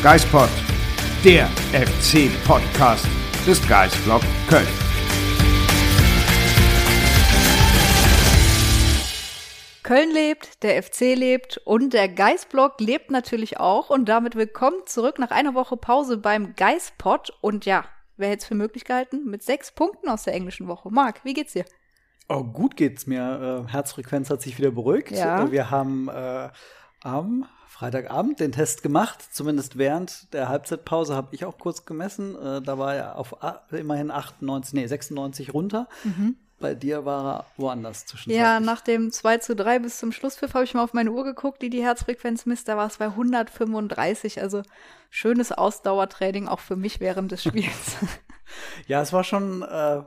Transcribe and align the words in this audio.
Geispod, 0.00 0.48
der 1.24 1.48
FC-Podcast 1.72 3.04
des 3.44 3.66
Geistblog 3.68 4.22
Köln. 4.48 4.64
Köln 9.82 10.12
lebt, 10.12 10.62
der 10.62 10.80
FC 10.80 11.16
lebt 11.16 11.58
und 11.64 11.94
der 11.94 12.08
Geistblog 12.08 12.80
lebt 12.80 13.10
natürlich 13.10 13.58
auch. 13.58 13.90
Und 13.90 14.08
damit 14.08 14.36
willkommen 14.36 14.76
zurück 14.86 15.18
nach 15.18 15.32
einer 15.32 15.54
Woche 15.54 15.76
Pause 15.76 16.16
beim 16.18 16.54
Geistpod. 16.54 17.32
Und 17.40 17.66
ja, 17.66 17.84
wer 18.16 18.28
hätte 18.28 18.42
es 18.42 18.46
für 18.46 18.54
möglich 18.54 18.84
gehalten? 18.84 19.24
Mit 19.28 19.42
sechs 19.42 19.72
Punkten 19.72 20.08
aus 20.08 20.22
der 20.22 20.34
englischen 20.34 20.68
Woche. 20.68 20.90
Marc, 20.92 21.24
wie 21.24 21.34
geht's 21.34 21.54
dir? 21.54 21.64
Oh, 22.28 22.44
gut 22.44 22.76
geht's 22.76 23.08
mir. 23.08 23.64
Äh, 23.66 23.72
Herzfrequenz 23.72 24.30
hat 24.30 24.42
sich 24.42 24.58
wieder 24.58 24.70
beruhigt. 24.70 25.10
Ja. 25.10 25.42
Äh, 25.44 25.50
Wir 25.50 25.72
haben 25.72 26.08
äh, 26.08 26.50
am 27.02 27.46
Freitagabend 27.78 28.40
den 28.40 28.50
Test 28.50 28.82
gemacht. 28.82 29.22
Zumindest 29.30 29.78
während 29.78 30.32
der 30.34 30.48
Halbzeitpause 30.48 31.14
habe 31.14 31.28
ich 31.32 31.44
auch 31.44 31.58
kurz 31.58 31.84
gemessen. 31.86 32.34
Äh, 32.34 32.60
da 32.60 32.76
war 32.76 32.96
er 32.96 33.16
auf 33.16 33.40
a- 33.44 33.62
immerhin 33.70 34.10
98, 34.10 34.74
nee, 34.74 34.86
96 34.86 35.54
runter. 35.54 35.88
Bei 36.58 36.74
dir 36.74 37.04
war 37.04 37.24
er 37.38 37.46
woanders 37.56 38.04
zwischenzeitlich. 38.06 38.36
Mhm. 38.36 38.42
Ja, 38.44 38.58
nach 38.58 38.80
dem 38.80 39.12
2 39.12 39.38
zu 39.38 39.54
3 39.54 39.78
bis 39.78 39.98
zum 40.00 40.10
Schlusspfiff 40.10 40.54
habe 40.54 40.64
ich 40.64 40.74
mal 40.74 40.82
auf 40.82 40.92
meine 40.92 41.12
Uhr 41.12 41.22
geguckt, 41.22 41.62
die 41.62 41.70
die 41.70 41.84
Herzfrequenz 41.84 42.46
misst. 42.46 42.66
Da 42.66 42.76
war 42.76 42.88
es 42.88 42.96
bei 42.96 43.04
135. 43.06 44.42
Also 44.42 44.62
schönes 45.08 45.52
Ausdauertraining 45.52 46.48
auch 46.48 46.58
für 46.60 46.74
mich 46.74 46.98
während 46.98 47.30
des 47.32 47.44
Spiels. 47.44 47.96
Ja, 48.86 49.02
es 49.02 49.12
war 49.12 49.24
schon 49.24 49.60
äh, 49.60 50.02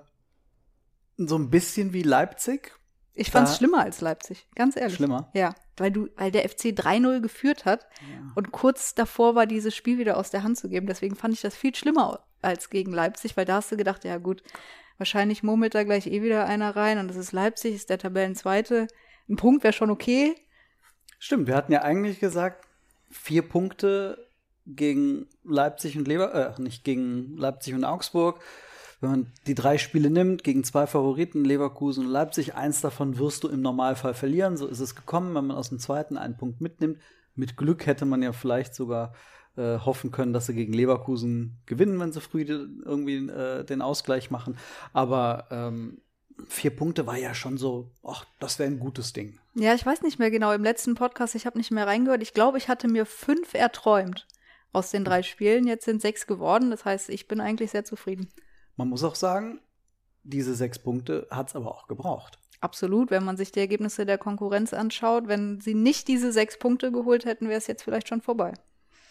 so 1.18 1.38
ein 1.38 1.52
bisschen 1.52 1.94
wie 1.94 2.02
Leipzig. 2.02 2.74
Ich 3.14 3.30
fand 3.30 3.48
es 3.48 3.58
schlimmer 3.58 3.84
als 3.84 4.02
Leipzig, 4.02 4.48
ganz 4.56 4.78
ehrlich. 4.78 4.96
Schlimmer? 4.96 5.30
Ja, 5.34 5.54
weil 5.78 5.92
du, 5.92 6.08
weil 6.16 6.32
der 6.32 6.48
FC 6.48 6.68
3-0 6.68 7.20
geführt 7.20 7.66
hat 7.66 7.88
und 8.36 8.52
kurz 8.52 8.96
davor 8.96 9.36
war, 9.36 9.46
dieses 9.46 9.76
Spiel 9.76 9.98
wieder 9.98 10.18
aus 10.18 10.32
der 10.32 10.44
Hand 10.44 10.58
zu 10.58 10.70
geben. 10.70 10.88
Deswegen 10.88 11.16
fand 11.16 11.34
ich 11.34 11.42
das 11.42 11.56
viel 11.56 11.76
schlimmer 11.76 12.24
als 12.42 12.70
gegen 12.70 12.92
Leipzig, 12.94 13.36
weil 13.36 13.46
da 13.46 13.56
hast 13.56 13.72
du 13.72 13.78
gedacht, 13.78 14.06
ja 14.06 14.18
gut, 14.18 14.42
wahrscheinlich 14.98 15.44
murmelt 15.44 15.76
da 15.76 15.84
gleich 15.84 16.08
eh 16.08 16.22
wieder 16.22 16.46
einer 16.46 16.76
rein 16.76 17.00
und 17.00 17.10
das 17.10 17.18
ist 17.18 17.32
Leipzig, 17.34 17.76
ist 17.76 17.90
der 17.90 18.00
Tabellenzweite. 18.00 18.88
Ein 19.30 19.36
Punkt 19.36 19.64
wäre 19.64 19.74
schon 19.74 19.92
okay. 19.92 20.36
Stimmt, 21.20 21.48
wir 21.48 21.56
hatten 21.56 21.72
ja 21.72 21.82
eigentlich 21.82 22.20
gesagt, 22.20 22.66
vier 23.10 23.42
Punkte 23.42 24.28
gegen 24.66 25.28
Leipzig 25.44 25.98
und 25.98 26.08
Lever, 26.08 26.56
äh, 26.58 26.62
nicht 26.62 26.84
gegen 26.84 27.36
Leipzig 27.36 27.74
und 27.74 27.84
Augsburg. 27.84 28.42
Wenn 29.02 29.10
man 29.10 29.32
die 29.48 29.56
drei 29.56 29.80
Spiele 29.80 30.12
nimmt, 30.12 30.44
gegen 30.44 30.64
zwei 30.64 30.86
Favoriten, 30.86 31.44
Leverkusen 31.44 32.06
und 32.06 32.12
Leipzig, 32.12 32.54
eins 32.54 32.82
davon 32.82 33.18
wirst 33.18 33.44
du 33.44 33.48
im 33.48 33.62
Normalfall 33.62 34.14
verlieren. 34.14 34.58
So 34.58 34.68
ist 34.68 34.80
es 34.80 34.96
gekommen, 34.96 35.34
wenn 35.34 35.48
man 35.48 35.58
aus 35.58 35.70
dem 35.70 35.80
zweiten 35.80 36.18
einen 36.18 36.38
Punkt 36.38 36.62
mitnimmt. 36.62 37.00
Mit 37.36 37.58
Glück 37.58 37.88
hätte 37.88 38.06
man 38.06 38.22
ja 38.22 38.32
vielleicht 38.32 38.76
sogar 38.76 39.14
äh, 39.58 39.80
hoffen 39.80 40.12
können, 40.12 40.34
dass 40.34 40.46
sie 40.46 40.54
gegen 40.54 40.74
Leverkusen 40.74 41.58
gewinnen, 41.66 42.00
wenn 42.00 42.12
sie 42.12 42.22
früh 42.22 42.42
irgendwie 42.42 43.28
äh, 43.28 43.64
den 43.64 43.82
Ausgleich 43.82 44.30
machen. 44.30 44.58
Aber 44.94 45.48
ähm, 45.50 46.00
vier 46.48 46.72
Punkte 46.72 47.08
war 47.08 47.18
ja 47.18 47.34
schon 47.34 47.58
so, 47.58 47.90
ach, 48.04 48.26
das 48.40 48.60
wäre 48.60 48.70
ein 48.70 48.80
gutes 48.80 49.14
Ding. 49.14 49.40
Ja, 49.56 49.74
ich 49.74 49.86
weiß 49.86 50.04
nicht 50.04 50.20
mehr 50.20 50.30
genau. 50.30 50.52
Im 50.52 50.64
letzten 50.64 50.94
Podcast, 50.94 51.34
ich 51.34 51.48
habe 51.48 51.58
nicht 51.58 51.72
mehr 51.72 51.88
reingehört. 51.88 52.22
Ich 52.22 52.34
glaube, 52.34 52.60
ich 52.60 52.70
hatte 52.70 52.88
mir 52.88 53.08
fünf 53.08 53.56
erträumt 53.56 54.28
aus 54.74 54.92
den 54.92 55.04
drei 55.04 55.24
Spielen. 55.24 55.66
Jetzt 55.66 55.86
sind 55.86 56.02
sechs 56.02 56.28
geworden. 56.28 56.70
Das 56.70 56.86
heißt, 56.86 57.10
ich 57.10 57.28
bin 57.28 57.42
eigentlich 57.42 57.72
sehr 57.72 57.84
zufrieden. 57.84 58.30
Man 58.82 58.90
muss 58.90 59.04
auch 59.04 59.14
sagen, 59.14 59.60
diese 60.24 60.56
sechs 60.56 60.80
Punkte 60.80 61.28
hat 61.30 61.50
es 61.50 61.56
aber 61.56 61.70
auch 61.70 61.86
gebraucht. 61.86 62.40
Absolut, 62.62 63.12
wenn 63.12 63.24
man 63.24 63.38
sich 63.38 63.52
die 63.52 63.60
Ergebnisse 63.60 64.08
der 64.08 64.18
Konkurrenz 64.18 64.74
anschaut, 64.74 65.28
wenn 65.28 65.62
sie 65.62 65.76
nicht 65.76 66.08
diese 66.08 66.32
sechs 66.32 66.58
Punkte 66.58 66.92
geholt 66.92 67.26
hätten, 67.26 67.48
wäre 67.48 67.60
es 67.60 67.68
jetzt 67.68 67.84
vielleicht 67.84 68.08
schon 68.08 68.22
vorbei. 68.22 68.54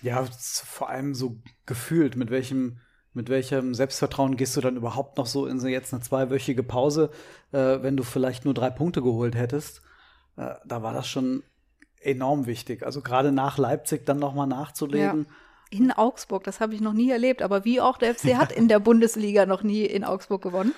Ja, 0.03 0.26
vor 0.64 0.91
allem 0.91 1.14
so 1.14 1.36
gefühlt, 1.66 2.16
mit 2.16 2.32
welchem, 2.32 2.78
mit 3.12 3.28
welchem 3.28 3.72
Selbstvertrauen 3.72 4.36
gehst 4.36 4.56
du 4.56 4.60
dann 4.60 4.75
überhaupt 4.75 5.19
noch 5.19 5.26
so 5.26 5.47
in 5.47 5.60
so 5.60 5.69
jetzt 5.69 5.94
eine 5.94 6.03
zweiwöchige 6.03 6.64
Pause, 6.64 7.12
äh, 7.53 7.80
wenn 7.80 7.97
du 7.97 8.03
vielleicht 8.03 8.44
nur 8.44 8.54
drei 8.54 8.70
Punkte 8.70 9.03
geholt 9.03 9.36
hättest. 9.36 9.82
Äh, 10.36 10.54
da 10.64 10.82
war 10.82 10.92
das 10.92 11.06
schon 11.06 11.44
enorm 12.00 12.47
wichtig. 12.47 12.84
Also 12.84 13.03
gerade 13.03 13.30
nach 13.30 13.56
Leipzig 13.56 14.04
dann 14.04 14.19
nochmal 14.19 14.48
nachzulegen. 14.48 15.26
In 15.70 15.92
Augsburg, 15.92 16.44
das 16.44 16.60
habe 16.60 16.75
ich 16.75 16.81
noch 16.81 16.92
nie 16.92 17.10
erlebt, 17.10 17.42
aber 17.42 17.64
wie 17.64 17.81
auch 17.81 17.97
der 17.97 18.14
FC 18.14 18.34
hat 18.36 18.53
in 18.53 18.69
der 18.69 18.81
Bundesliga 18.81 19.47
noch 19.47 19.62
nie 19.62 19.84
in 19.84 20.04
Augsburg 20.04 20.42
gewonnen. 20.42 20.75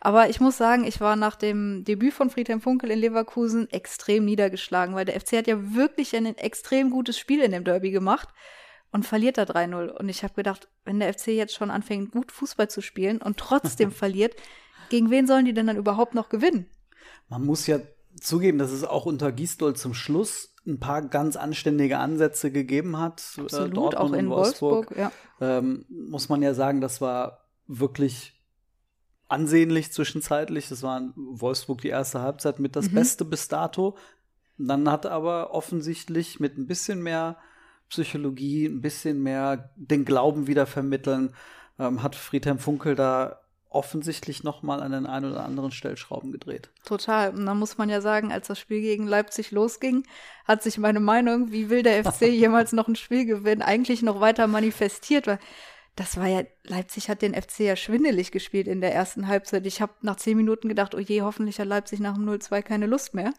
Aber 0.00 0.28
ich 0.28 0.40
muss 0.40 0.56
sagen, 0.56 0.84
ich 0.84 1.00
war 1.00 1.14
nach 1.14 1.36
dem 1.36 1.84
Debüt 1.84 2.12
von 2.12 2.28
Friedhelm 2.28 2.60
Funkel 2.60 2.90
in 2.90 2.98
Leverkusen 2.98 3.70
extrem 3.70 4.24
niedergeschlagen, 4.24 4.96
weil 4.96 5.04
der 5.04 5.20
FC 5.20 5.34
hat 5.34 5.46
ja 5.46 5.74
wirklich 5.74 6.16
ein 6.16 6.26
extrem 6.36 6.90
gutes 6.90 7.16
Spiel 7.16 7.40
in 7.40 7.52
dem 7.52 7.62
Derby 7.62 7.92
gemacht 7.92 8.28
und 8.90 9.06
verliert 9.06 9.38
da 9.38 9.42
3-0. 9.42 9.90
Und 9.90 10.08
ich 10.08 10.24
habe 10.24 10.34
gedacht, 10.34 10.68
wenn 10.84 10.98
der 10.98 11.12
FC 11.14 11.28
jetzt 11.28 11.54
schon 11.54 11.70
anfängt, 11.70 12.10
gut 12.10 12.32
Fußball 12.32 12.68
zu 12.68 12.80
spielen 12.80 13.22
und 13.22 13.36
trotzdem 13.36 13.92
verliert, 13.92 14.34
gegen 14.88 15.10
wen 15.10 15.28
sollen 15.28 15.44
die 15.44 15.54
denn 15.54 15.68
dann 15.68 15.76
überhaupt 15.76 16.14
noch 16.14 16.28
gewinnen? 16.28 16.66
Man 17.28 17.44
muss 17.46 17.66
ja 17.66 17.78
zugeben, 18.20 18.58
dass 18.58 18.72
es 18.72 18.84
auch 18.84 19.06
unter 19.06 19.30
Gisdol 19.30 19.74
zum 19.74 19.94
Schluss 19.94 20.51
ein 20.66 20.78
paar 20.78 21.02
ganz 21.02 21.36
anständige 21.36 21.98
Ansätze 21.98 22.50
gegeben 22.52 22.98
hat. 22.98 23.22
Äh, 23.36 23.40
Absolut, 23.42 23.76
Dortmund 23.76 23.96
auch 23.96 24.10
und 24.10 24.14
in 24.14 24.30
Wolfsburg, 24.30 24.94
ja. 24.96 25.10
ähm, 25.40 25.84
muss 25.88 26.28
man 26.28 26.42
ja 26.42 26.54
sagen, 26.54 26.80
das 26.80 27.00
war 27.00 27.48
wirklich 27.66 28.40
ansehnlich 29.28 29.92
zwischenzeitlich. 29.92 30.68
Das 30.68 30.82
war 30.82 30.98
in 30.98 31.12
Wolfsburg 31.16 31.80
die 31.80 31.88
erste 31.88 32.20
Halbzeit 32.20 32.60
mit 32.60 32.76
das 32.76 32.90
Mhm. 32.90 32.94
Beste 32.94 33.24
bis 33.24 33.48
dato. 33.48 33.96
Dann 34.58 34.88
hat 34.90 35.06
aber 35.06 35.52
offensichtlich 35.54 36.38
mit 36.38 36.58
ein 36.58 36.66
bisschen 36.66 37.02
mehr 37.02 37.38
Psychologie, 37.88 38.66
ein 38.66 38.80
bisschen 38.80 39.22
mehr 39.22 39.70
den 39.76 40.04
Glauben 40.04 40.46
wieder 40.46 40.66
vermitteln, 40.66 41.34
ähm, 41.78 42.02
hat 42.02 42.14
Friedhelm 42.14 42.58
Funkel 42.58 42.94
da 42.94 43.41
offensichtlich 43.74 44.42
noch 44.42 44.62
mal 44.62 44.82
an 44.82 44.92
den 44.92 45.06
ein 45.06 45.24
oder 45.24 45.44
anderen 45.44 45.70
Stellschrauben 45.70 46.32
gedreht. 46.32 46.70
Total. 46.84 47.30
Und 47.30 47.46
dann 47.46 47.58
muss 47.58 47.78
man 47.78 47.88
ja 47.88 48.00
sagen, 48.00 48.32
als 48.32 48.48
das 48.48 48.58
Spiel 48.58 48.80
gegen 48.80 49.06
Leipzig 49.06 49.50
losging, 49.50 50.04
hat 50.44 50.62
sich 50.62 50.78
meine 50.78 51.00
Meinung, 51.00 51.52
wie 51.52 51.70
will 51.70 51.82
der 51.82 52.04
FC 52.04 52.22
jemals 52.28 52.72
noch 52.72 52.88
ein 52.88 52.96
Spiel 52.96 53.24
gewinnen, 53.24 53.62
eigentlich 53.62 54.02
noch 54.02 54.20
weiter 54.20 54.46
manifestiert, 54.46 55.26
weil 55.26 55.38
das 55.96 56.16
war 56.16 56.26
ja, 56.26 56.42
Leipzig 56.64 57.08
hat 57.08 57.20
den 57.20 57.34
FC 57.34 57.60
ja 57.60 57.76
schwindelig 57.76 58.32
gespielt 58.32 58.66
in 58.66 58.80
der 58.80 58.94
ersten 58.94 59.28
Halbzeit. 59.28 59.66
Ich 59.66 59.82
habe 59.82 59.92
nach 60.00 60.16
zehn 60.16 60.36
Minuten 60.36 60.68
gedacht, 60.68 60.94
oh 60.94 60.98
je, 60.98 61.22
hoffentlich 61.22 61.60
hat 61.60 61.68
Leipzig 61.68 62.00
nach 62.00 62.14
dem 62.14 62.28
0-2 62.28 62.62
keine 62.62 62.86
Lust 62.86 63.14
mehr. 63.14 63.32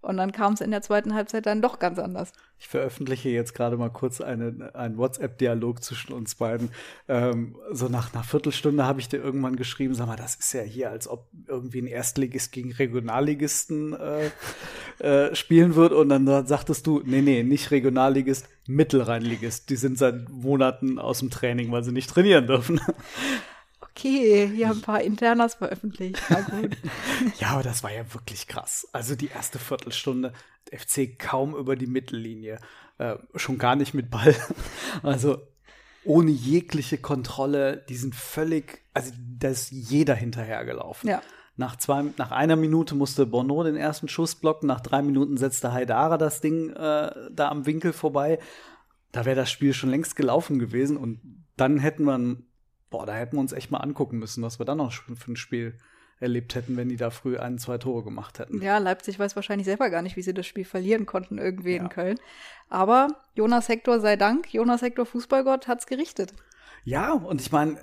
Und 0.00 0.18
dann 0.18 0.30
kam 0.30 0.52
es 0.52 0.60
in 0.60 0.70
der 0.70 0.82
zweiten 0.82 1.14
Halbzeit 1.14 1.46
dann 1.46 1.60
doch 1.60 1.78
ganz 1.78 1.98
anders. 1.98 2.32
Ich 2.58 2.68
veröffentliche 2.68 3.28
jetzt 3.28 3.54
gerade 3.54 3.76
mal 3.76 3.90
kurz 3.90 4.20
eine, 4.20 4.70
einen 4.74 4.96
WhatsApp-Dialog 4.96 5.82
zwischen 5.82 6.12
uns 6.12 6.36
beiden. 6.36 6.70
Ähm, 7.08 7.56
so 7.72 7.88
nach 7.88 8.14
einer 8.14 8.22
Viertelstunde 8.22 8.84
habe 8.84 9.00
ich 9.00 9.08
dir 9.08 9.18
irgendwann 9.18 9.56
geschrieben, 9.56 9.94
sag 9.94 10.06
mal, 10.06 10.16
das 10.16 10.36
ist 10.36 10.52
ja 10.52 10.62
hier, 10.62 10.90
als 10.90 11.08
ob 11.08 11.28
irgendwie 11.48 11.82
ein 11.82 11.86
Erstligist 11.86 12.52
gegen 12.52 12.72
Regionalligisten 12.72 13.94
äh, 13.94 14.30
äh, 15.04 15.34
spielen 15.34 15.74
wird. 15.74 15.92
Und 15.92 16.08
dann 16.08 16.46
sagtest 16.46 16.86
du, 16.86 17.02
nee, 17.04 17.20
nee, 17.20 17.42
nicht 17.42 17.70
Regionalligist, 17.70 18.48
Mittelrheinligist. 18.68 19.68
Die 19.70 19.76
sind 19.76 19.98
seit 19.98 20.28
Monaten 20.30 20.98
aus 20.98 21.18
dem 21.18 21.30
Training, 21.30 21.72
weil 21.72 21.82
sie 21.82 21.92
nicht 21.92 22.10
trainieren 22.10 22.46
dürfen. 22.46 22.80
Okay, 23.96 24.50
hier 24.54 24.70
ein 24.70 24.80
paar 24.80 25.00
Internas 25.00 25.54
veröffentlicht. 25.54 26.20
Na 26.28 26.40
gut. 26.40 26.76
ja, 27.40 27.48
aber 27.48 27.62
das 27.62 27.82
war 27.82 27.92
ja 27.92 28.12
wirklich 28.12 28.46
krass. 28.46 28.88
Also 28.92 29.16
die 29.16 29.28
erste 29.28 29.58
Viertelstunde, 29.58 30.32
FC 30.72 31.18
kaum 31.18 31.54
über 31.54 31.76
die 31.76 31.86
Mittellinie, 31.86 32.58
äh, 32.98 33.16
schon 33.34 33.58
gar 33.58 33.76
nicht 33.76 33.94
mit 33.94 34.10
Ball. 34.10 34.34
Also 35.02 35.38
ohne 36.04 36.30
jegliche 36.30 36.98
Kontrolle, 36.98 37.84
die 37.88 37.96
sind 37.96 38.14
völlig, 38.14 38.82
also 38.94 39.12
da 39.38 39.48
ist 39.48 39.70
jeder 39.70 40.14
hinterhergelaufen. 40.14 41.10
Ja. 41.10 41.20
Nach, 41.56 41.76
zwei, 41.76 42.04
nach 42.16 42.30
einer 42.30 42.56
Minute 42.56 42.94
musste 42.94 43.26
Bono 43.26 43.64
den 43.64 43.76
ersten 43.76 44.08
Schuss 44.08 44.34
blocken, 44.34 44.66
nach 44.68 44.80
drei 44.80 45.02
Minuten 45.02 45.36
setzte 45.36 45.72
Haidara 45.72 46.18
das 46.18 46.40
Ding 46.40 46.70
äh, 46.70 47.10
da 47.32 47.48
am 47.48 47.66
Winkel 47.66 47.92
vorbei. 47.92 48.38
Da 49.10 49.24
wäre 49.24 49.36
das 49.36 49.50
Spiel 49.50 49.72
schon 49.72 49.90
längst 49.90 50.16
gelaufen 50.16 50.58
gewesen 50.58 50.96
und 50.96 51.20
dann 51.56 51.78
hätten 51.78 52.04
wir, 52.04 52.36
boah, 52.90 53.06
da 53.06 53.14
hätten 53.14 53.36
wir 53.36 53.40
uns 53.40 53.52
echt 53.52 53.70
mal 53.70 53.78
angucken 53.78 54.18
müssen, 54.18 54.42
was 54.42 54.58
wir 54.58 54.66
dann 54.66 54.78
noch 54.78 54.92
für 54.92 55.32
ein 55.32 55.36
Spiel 55.36 55.78
erlebt 56.18 56.54
hätten, 56.54 56.76
wenn 56.76 56.88
die 56.88 56.96
da 56.96 57.10
früh 57.10 57.36
ein, 57.36 57.58
zwei 57.58 57.78
Tore 57.78 58.02
gemacht 58.02 58.38
hätten. 58.38 58.62
Ja, 58.62 58.78
Leipzig 58.78 59.18
weiß 59.18 59.36
wahrscheinlich 59.36 59.66
selber 59.66 59.90
gar 59.90 60.02
nicht, 60.02 60.16
wie 60.16 60.22
sie 60.22 60.32
das 60.32 60.46
Spiel 60.46 60.64
verlieren 60.64 61.04
konnten 61.04 61.38
irgendwie 61.38 61.76
ja. 61.76 61.82
in 61.82 61.88
Köln. 61.88 62.18
Aber 62.70 63.08
Jonas 63.34 63.68
Hector 63.68 64.00
sei 64.00 64.16
Dank, 64.16 64.52
Jonas 64.52 64.82
Hector 64.82 65.04
Fußballgott 65.04 65.68
hat's 65.68 65.86
gerichtet. 65.86 66.32
Ja, 66.84 67.12
und 67.12 67.40
ich 67.40 67.52
meine, 67.52 67.78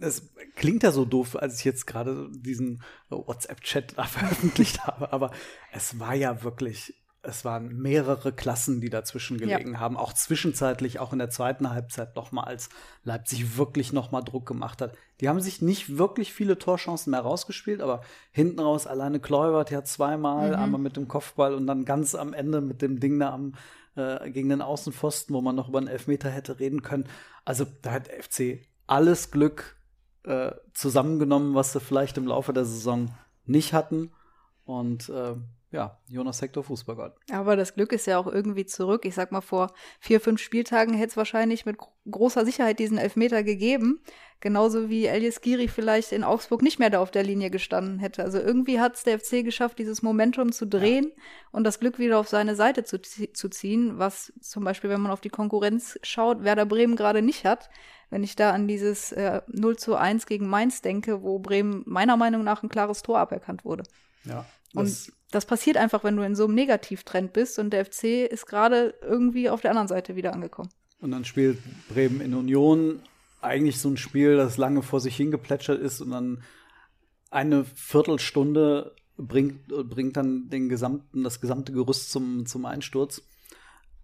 es 0.00 0.30
klingt 0.56 0.82
ja 0.82 0.92
so 0.92 1.04
doof, 1.04 1.36
als 1.36 1.58
ich 1.58 1.64
jetzt 1.64 1.86
gerade 1.86 2.28
diesen 2.32 2.82
WhatsApp-Chat 3.10 3.98
da 3.98 4.04
veröffentlicht 4.04 4.86
habe, 4.86 5.12
aber 5.12 5.30
es 5.72 5.98
war 5.98 6.14
ja 6.14 6.42
wirklich, 6.42 6.94
es 7.22 7.44
waren 7.44 7.76
mehrere 7.76 8.32
Klassen, 8.32 8.80
die 8.80 8.88
dazwischen 8.88 9.36
gelegen 9.36 9.74
ja. 9.74 9.80
haben, 9.80 9.96
auch 9.96 10.12
zwischenzeitlich, 10.12 11.00
auch 11.00 11.12
in 11.12 11.18
der 11.18 11.28
zweiten 11.28 11.70
Halbzeit 11.70 12.16
nochmal, 12.16 12.46
als 12.46 12.70
Leipzig 13.04 13.58
wirklich 13.58 13.92
nochmal 13.92 14.24
Druck 14.24 14.46
gemacht 14.46 14.80
hat. 14.80 14.96
Die 15.20 15.28
haben 15.28 15.40
sich 15.40 15.60
nicht 15.60 15.98
wirklich 15.98 16.32
viele 16.32 16.58
Torchancen 16.58 17.10
mehr 17.10 17.20
rausgespielt, 17.20 17.82
aber 17.82 18.00
hinten 18.32 18.60
raus 18.60 18.86
alleine 18.86 19.20
Kluivert 19.20 19.70
ja 19.70 19.84
zweimal, 19.84 20.48
mhm. 20.50 20.54
einmal 20.54 20.80
mit 20.80 20.96
dem 20.96 21.08
Kopfball 21.08 21.54
und 21.54 21.66
dann 21.66 21.84
ganz 21.84 22.14
am 22.14 22.32
Ende 22.32 22.60
mit 22.62 22.80
dem 22.80 23.00
Ding 23.00 23.18
da 23.18 23.32
am 23.34 23.54
äh, 23.96 24.30
gegen 24.30 24.48
den 24.48 24.62
Außenpfosten, 24.62 25.34
wo 25.34 25.40
man 25.40 25.56
noch 25.56 25.68
über 25.68 25.78
einen 25.78 25.88
Elfmeter 25.88 26.30
hätte 26.30 26.58
reden 26.58 26.82
können. 26.82 27.04
Also 27.44 27.66
da 27.82 27.92
hat 27.92 28.08
FC 28.08 28.60
alles 28.86 29.30
Glück 29.30 29.76
äh, 30.24 30.52
zusammengenommen, 30.72 31.54
was 31.54 31.72
sie 31.72 31.80
vielleicht 31.80 32.16
im 32.16 32.26
Laufe 32.26 32.52
der 32.52 32.64
Saison 32.64 33.14
nicht 33.44 33.72
hatten. 33.72 34.12
Und 34.64 35.08
äh, 35.08 35.34
ja, 35.72 35.98
Jonas 36.08 36.42
Hector 36.42 36.64
Fußballgott. 36.64 37.14
Aber 37.30 37.54
das 37.54 37.74
Glück 37.74 37.92
ist 37.92 38.06
ja 38.06 38.18
auch 38.18 38.26
irgendwie 38.26 38.66
zurück. 38.66 39.04
Ich 39.04 39.14
sag 39.14 39.30
mal, 39.30 39.40
vor 39.40 39.72
vier, 40.00 40.20
fünf 40.20 40.40
Spieltagen 40.40 40.94
hätte 40.94 41.10
es 41.10 41.16
wahrscheinlich 41.16 41.64
mit 41.64 41.76
großer 42.10 42.44
Sicherheit 42.44 42.80
diesen 42.80 42.98
Elfmeter 42.98 43.44
gegeben. 43.44 44.00
Genauso 44.40 44.88
wie 44.88 45.06
Elias 45.06 45.42
Giri 45.42 45.68
vielleicht 45.68 46.10
in 46.10 46.24
Augsburg 46.24 46.62
nicht 46.62 46.80
mehr 46.80 46.90
da 46.90 46.98
auf 46.98 47.12
der 47.12 47.22
Linie 47.22 47.50
gestanden 47.50 48.00
hätte. 48.00 48.24
Also 48.24 48.40
irgendwie 48.40 48.80
hat 48.80 48.96
es 48.96 49.04
der 49.04 49.20
FC 49.20 49.44
geschafft, 49.44 49.78
dieses 49.78 50.02
Momentum 50.02 50.50
zu 50.50 50.66
drehen 50.66 51.12
ja. 51.14 51.22
und 51.52 51.62
das 51.62 51.78
Glück 51.78 52.00
wieder 52.00 52.18
auf 52.18 52.28
seine 52.28 52.56
Seite 52.56 52.82
zu, 52.82 53.00
zu 53.00 53.48
ziehen, 53.48 53.98
was 53.98 54.32
zum 54.40 54.64
Beispiel, 54.64 54.90
wenn 54.90 55.02
man 55.02 55.12
auf 55.12 55.20
die 55.20 55.28
Konkurrenz 55.28 56.00
schaut, 56.02 56.42
Werder 56.42 56.66
Bremen 56.66 56.96
gerade 56.96 57.22
nicht 57.22 57.44
hat. 57.44 57.70
Wenn 58.08 58.24
ich 58.24 58.34
da 58.34 58.50
an 58.50 58.66
dieses 58.66 59.12
äh, 59.12 59.40
0 59.46 59.76
zu 59.76 59.94
1 59.94 60.26
gegen 60.26 60.48
Mainz 60.48 60.82
denke, 60.82 61.22
wo 61.22 61.38
Bremen 61.38 61.84
meiner 61.86 62.16
Meinung 62.16 62.42
nach 62.42 62.64
ein 62.64 62.68
klares 62.68 63.02
Tor 63.02 63.20
aberkannt 63.20 63.64
wurde. 63.64 63.84
Ja. 64.24 64.46
Das 64.72 65.08
und 65.08 65.14
das 65.30 65.46
passiert 65.46 65.76
einfach, 65.76 66.02
wenn 66.02 66.16
du 66.16 66.22
in 66.22 66.34
so 66.34 66.44
einem 66.44 66.54
Negativtrend 66.54 67.32
bist 67.32 67.58
und 67.58 67.70
der 67.70 67.84
FC 67.84 68.26
ist 68.28 68.46
gerade 68.46 68.94
irgendwie 69.00 69.48
auf 69.48 69.60
der 69.60 69.70
anderen 69.70 69.88
Seite 69.88 70.16
wieder 70.16 70.32
angekommen. 70.32 70.70
Und 71.00 71.12
dann 71.12 71.24
spielt 71.24 71.58
Bremen 71.88 72.20
in 72.20 72.34
Union 72.34 73.00
eigentlich 73.40 73.78
so 73.78 73.88
ein 73.88 73.96
Spiel, 73.96 74.36
das 74.36 74.58
lange 74.58 74.82
vor 74.82 75.00
sich 75.00 75.16
hingeplätschert 75.16 75.80
ist 75.80 76.00
und 76.00 76.10
dann 76.10 76.42
eine 77.30 77.64
Viertelstunde 77.64 78.94
bringt, 79.16 79.68
bringt 79.68 80.16
dann 80.16 80.50
den 80.50 80.68
gesamten, 80.68 81.22
das 81.22 81.40
gesamte 81.40 81.72
Gerüst 81.72 82.10
zum, 82.10 82.44
zum 82.46 82.66
Einsturz. 82.66 83.22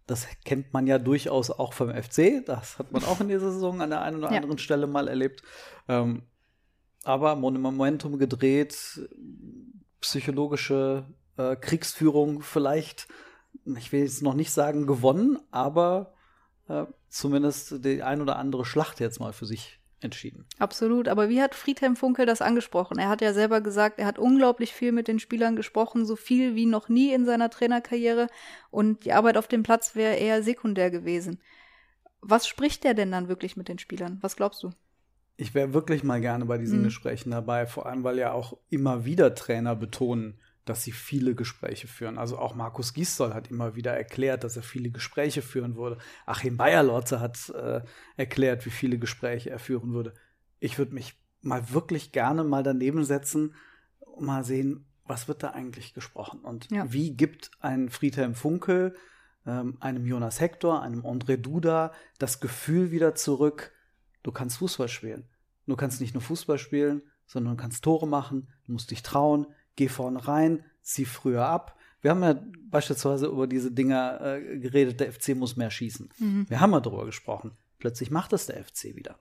Das 0.07 0.27
kennt 0.45 0.73
man 0.73 0.87
ja 0.87 0.99
durchaus 0.99 1.51
auch 1.51 1.73
vom 1.73 1.91
FC. 1.91 2.45
Das 2.47 2.79
hat 2.79 2.93
man 2.93 3.05
auch 3.05 3.21
in 3.21 3.29
dieser 3.29 3.51
Saison 3.51 3.83
an 3.83 3.91
der 3.91 4.03
einen 4.03 4.19
oder 4.19 4.29
anderen 4.29 4.57
ja. 4.57 4.63
Stelle 4.63 4.87
mal 4.87 5.09
erlebt. 5.09 5.43
Ähm, 5.89 6.23
aber 7.03 7.35
Momentum 7.35 8.19
gedreht, 8.19 9.01
psychologische 10.07 11.05
äh, 11.37 11.57
Kriegsführung 11.57 12.43
vielleicht, 12.43 13.09
ich 13.65 13.93
will 13.93 14.01
jetzt 14.01 14.23
noch 14.23 14.35
nicht 14.35 14.53
sagen 14.53 14.87
gewonnen, 14.87 15.39
aber 15.51 16.15
äh, 16.69 16.85
zumindest 17.09 17.85
die 17.85 18.03
ein 18.03 18.21
oder 18.21 18.37
andere 18.37 18.65
Schlacht 18.65 19.01
jetzt 19.01 19.21
mal 19.21 19.33
für 19.33 19.47
sich 19.47 19.81
entschieden. 20.01 20.47
Absolut, 20.59 21.09
aber 21.09 21.29
wie 21.29 21.43
hat 21.43 21.55
Friedhelm 21.55 21.97
Funkel 21.97 22.27
das 22.27 22.43
angesprochen? 22.43 22.99
Er 22.99 23.09
hat 23.09 23.21
ja 23.21 23.33
selber 23.33 23.61
gesagt, 23.61 23.99
er 23.99 24.07
hat 24.07 24.19
unglaublich 24.19 24.73
viel 24.73 24.93
mit 24.93 25.09
den 25.09 25.19
Spielern 25.19 25.57
gesprochen, 25.57 26.07
so 26.07 26.17
viel 26.17 26.55
wie 26.55 26.67
noch 26.67 26.89
nie 26.89 27.13
in 27.13 27.25
seiner 27.25 27.51
Trainerkarriere 27.51 28.29
und 28.71 29.05
die 29.05 29.13
Arbeit 29.13 29.37
auf 29.37 29.49
dem 29.49 29.63
Platz 29.63 29.95
wäre 29.95 30.15
eher 30.15 30.43
sekundär 30.43 30.91
gewesen. 30.91 31.41
Was 32.21 32.47
spricht 32.47 32.85
er 32.85 32.95
denn 32.95 33.11
dann 33.11 33.29
wirklich 33.29 33.57
mit 33.57 33.69
den 33.69 33.79
Spielern? 33.79 34.19
Was 34.21 34.37
glaubst 34.37 34.63
du? 34.63 34.71
Ich 35.37 35.55
wäre 35.55 35.75
wirklich 35.75 36.03
mal 36.03 36.21
gerne 36.21 36.47
bei 36.47 36.59
diesen 36.59 36.81
mhm. 36.81 36.85
Gesprächen 36.85 37.31
dabei, 37.31 37.67
vor 37.67 37.87
allem 37.87 38.05
weil 38.05 38.19
ja 38.19 38.33
auch 38.33 38.57
immer 38.71 39.05
wieder 39.05 39.35
Trainer 39.35 39.77
betonen, 39.77 40.39
dass 40.65 40.83
sie 40.83 40.93
viele 40.93 41.35
Gespräche 41.35 41.87
führen. 41.87 42.19
Also 42.19 42.39
auch 42.39 42.55
Markus 42.55 42.93
Gisdol 42.93 43.35
hat 43.35 43.51
immer 43.51 43.77
wieder 43.77 43.93
erklärt, 43.93 44.45
dass 44.45 44.57
er 44.57 44.63
viele 44.63 44.91
Gespräche 44.91 45.43
führen 45.43 45.77
würde. 45.77 45.99
Achim 46.27 46.57
Bayerlotze 46.57 47.21
hat 47.21 47.51
äh, 47.51 47.83
erklärt, 48.17 48.67
wie 48.67 48.71
viele 48.71 48.99
Gespräche 48.99 49.51
er 49.51 49.61
führen 49.61 49.93
würde. 49.93 50.15
Ich 50.59 50.79
würde 50.79 50.95
mich 50.95 51.21
mal 51.41 51.71
wirklich 51.73 52.13
gerne 52.13 52.43
mal 52.43 52.65
daneben 52.65 53.05
setzen 53.05 53.55
und 54.01 54.27
mal 54.27 54.43
sehen, 54.43 54.87
was 55.05 55.29
wird 55.29 55.43
da 55.43 55.51
eigentlich 55.51 55.95
gesprochen 55.95 56.41
und 56.41 56.71
ja. 56.73 56.93
wie 56.93 57.17
gibt 57.17 57.53
ein 57.61 57.89
Friedhelm 57.91 58.35
Funkel 58.35 58.95
ähm, 59.47 59.77
einem 59.81 60.05
Jonas 60.07 60.41
Hector, 60.41 60.83
einem 60.83 61.07
André 61.07 61.37
Duda 61.37 61.93
das 62.19 62.41
Gefühl 62.41 62.91
wieder 62.91 63.15
zurück, 63.15 63.73
du 64.27 64.33
kannst 64.33 64.59
Fußball 64.59 64.89
spielen. 64.89 65.25
Du 65.67 65.77
kannst 65.77 66.01
nicht 66.01 66.15
nur 66.15 66.21
Fußball 66.21 66.59
spielen, 66.59 67.03
sondern 67.27 67.57
du 67.57 67.63
kannst 67.63 67.85
Tore 67.85 68.07
machen, 68.07 68.49
du 68.67 68.73
musst 68.73 68.91
dich 68.91 69.03
trauen, 69.03 69.47
geh 69.77 69.89
vorne 69.89 70.27
rein, 70.27 70.65
zieh 70.83 71.05
früher 71.05 71.47
ab. 71.47 71.79
Wir 72.03 72.11
haben 72.11 72.23
ja 72.23 72.41
beispielsweise 72.69 73.27
über 73.27 73.47
diese 73.47 73.73
Dinger 73.73 74.21
äh, 74.21 74.59
geredet, 74.59 75.01
der 75.01 75.13
FC 75.13 75.35
muss 75.35 75.57
mehr 75.57 75.71
schießen. 75.71 76.09
Mhm. 76.19 76.47
Wir 76.49 76.61
haben 76.61 76.73
ja 76.73 76.81
darüber 76.81 77.07
gesprochen. 77.07 77.53
Plötzlich 77.79 78.11
macht 78.11 78.33
es 78.33 78.47
der 78.47 78.63
FC 78.65 78.97
wieder. 78.97 79.19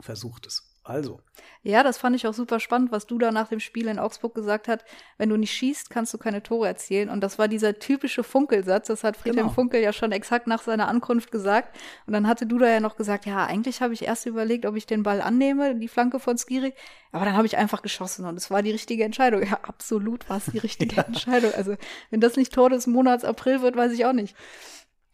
Versucht 0.00 0.46
es. 0.46 0.70
Also. 0.88 1.20
Ja, 1.62 1.82
das 1.82 1.98
fand 1.98 2.14
ich 2.14 2.26
auch 2.26 2.32
super 2.32 2.60
spannend, 2.60 2.92
was 2.92 3.06
du 3.06 3.18
da 3.18 3.32
nach 3.32 3.48
dem 3.48 3.58
Spiel 3.58 3.88
in 3.88 3.98
Augsburg 3.98 4.34
gesagt 4.34 4.68
hast. 4.68 4.84
Wenn 5.18 5.28
du 5.28 5.36
nicht 5.36 5.52
schießt, 5.52 5.90
kannst 5.90 6.14
du 6.14 6.18
keine 6.18 6.42
Tore 6.42 6.68
erzielen. 6.68 7.08
Und 7.08 7.20
das 7.22 7.38
war 7.38 7.48
dieser 7.48 7.78
typische 7.78 8.22
Funkelsatz. 8.22 8.86
Das 8.86 9.02
hat 9.02 9.16
Friedhelm 9.16 9.46
genau. 9.46 9.54
Funkel 9.54 9.82
ja 9.82 9.92
schon 9.92 10.12
exakt 10.12 10.46
nach 10.46 10.62
seiner 10.62 10.86
Ankunft 10.86 11.32
gesagt. 11.32 11.76
Und 12.06 12.12
dann 12.12 12.28
hatte 12.28 12.46
du 12.46 12.58
da 12.58 12.68
ja 12.68 12.78
noch 12.78 12.96
gesagt, 12.96 13.26
ja, 13.26 13.44
eigentlich 13.44 13.82
habe 13.82 13.94
ich 13.94 14.02
erst 14.02 14.26
überlegt, 14.26 14.64
ob 14.64 14.76
ich 14.76 14.86
den 14.86 15.02
Ball 15.02 15.20
annehme, 15.20 15.74
die 15.74 15.88
Flanke 15.88 16.20
von 16.20 16.38
Skiri. 16.38 16.72
Aber 17.10 17.24
dann 17.24 17.36
habe 17.36 17.46
ich 17.46 17.56
einfach 17.56 17.82
geschossen 17.82 18.26
und 18.26 18.36
es 18.36 18.50
war 18.50 18.62
die 18.62 18.70
richtige 18.70 19.02
Entscheidung. 19.02 19.42
Ja, 19.42 19.58
absolut 19.62 20.28
war 20.30 20.36
es 20.36 20.46
die 20.46 20.58
richtige 20.58 20.96
ja. 20.96 21.02
Entscheidung. 21.06 21.52
Also, 21.54 21.74
wenn 22.10 22.20
das 22.20 22.36
nicht 22.36 22.54
Tor 22.54 22.70
des 22.70 22.86
Monats 22.86 23.24
April 23.24 23.62
wird, 23.62 23.76
weiß 23.76 23.92
ich 23.92 24.04
auch 24.04 24.12
nicht. 24.12 24.36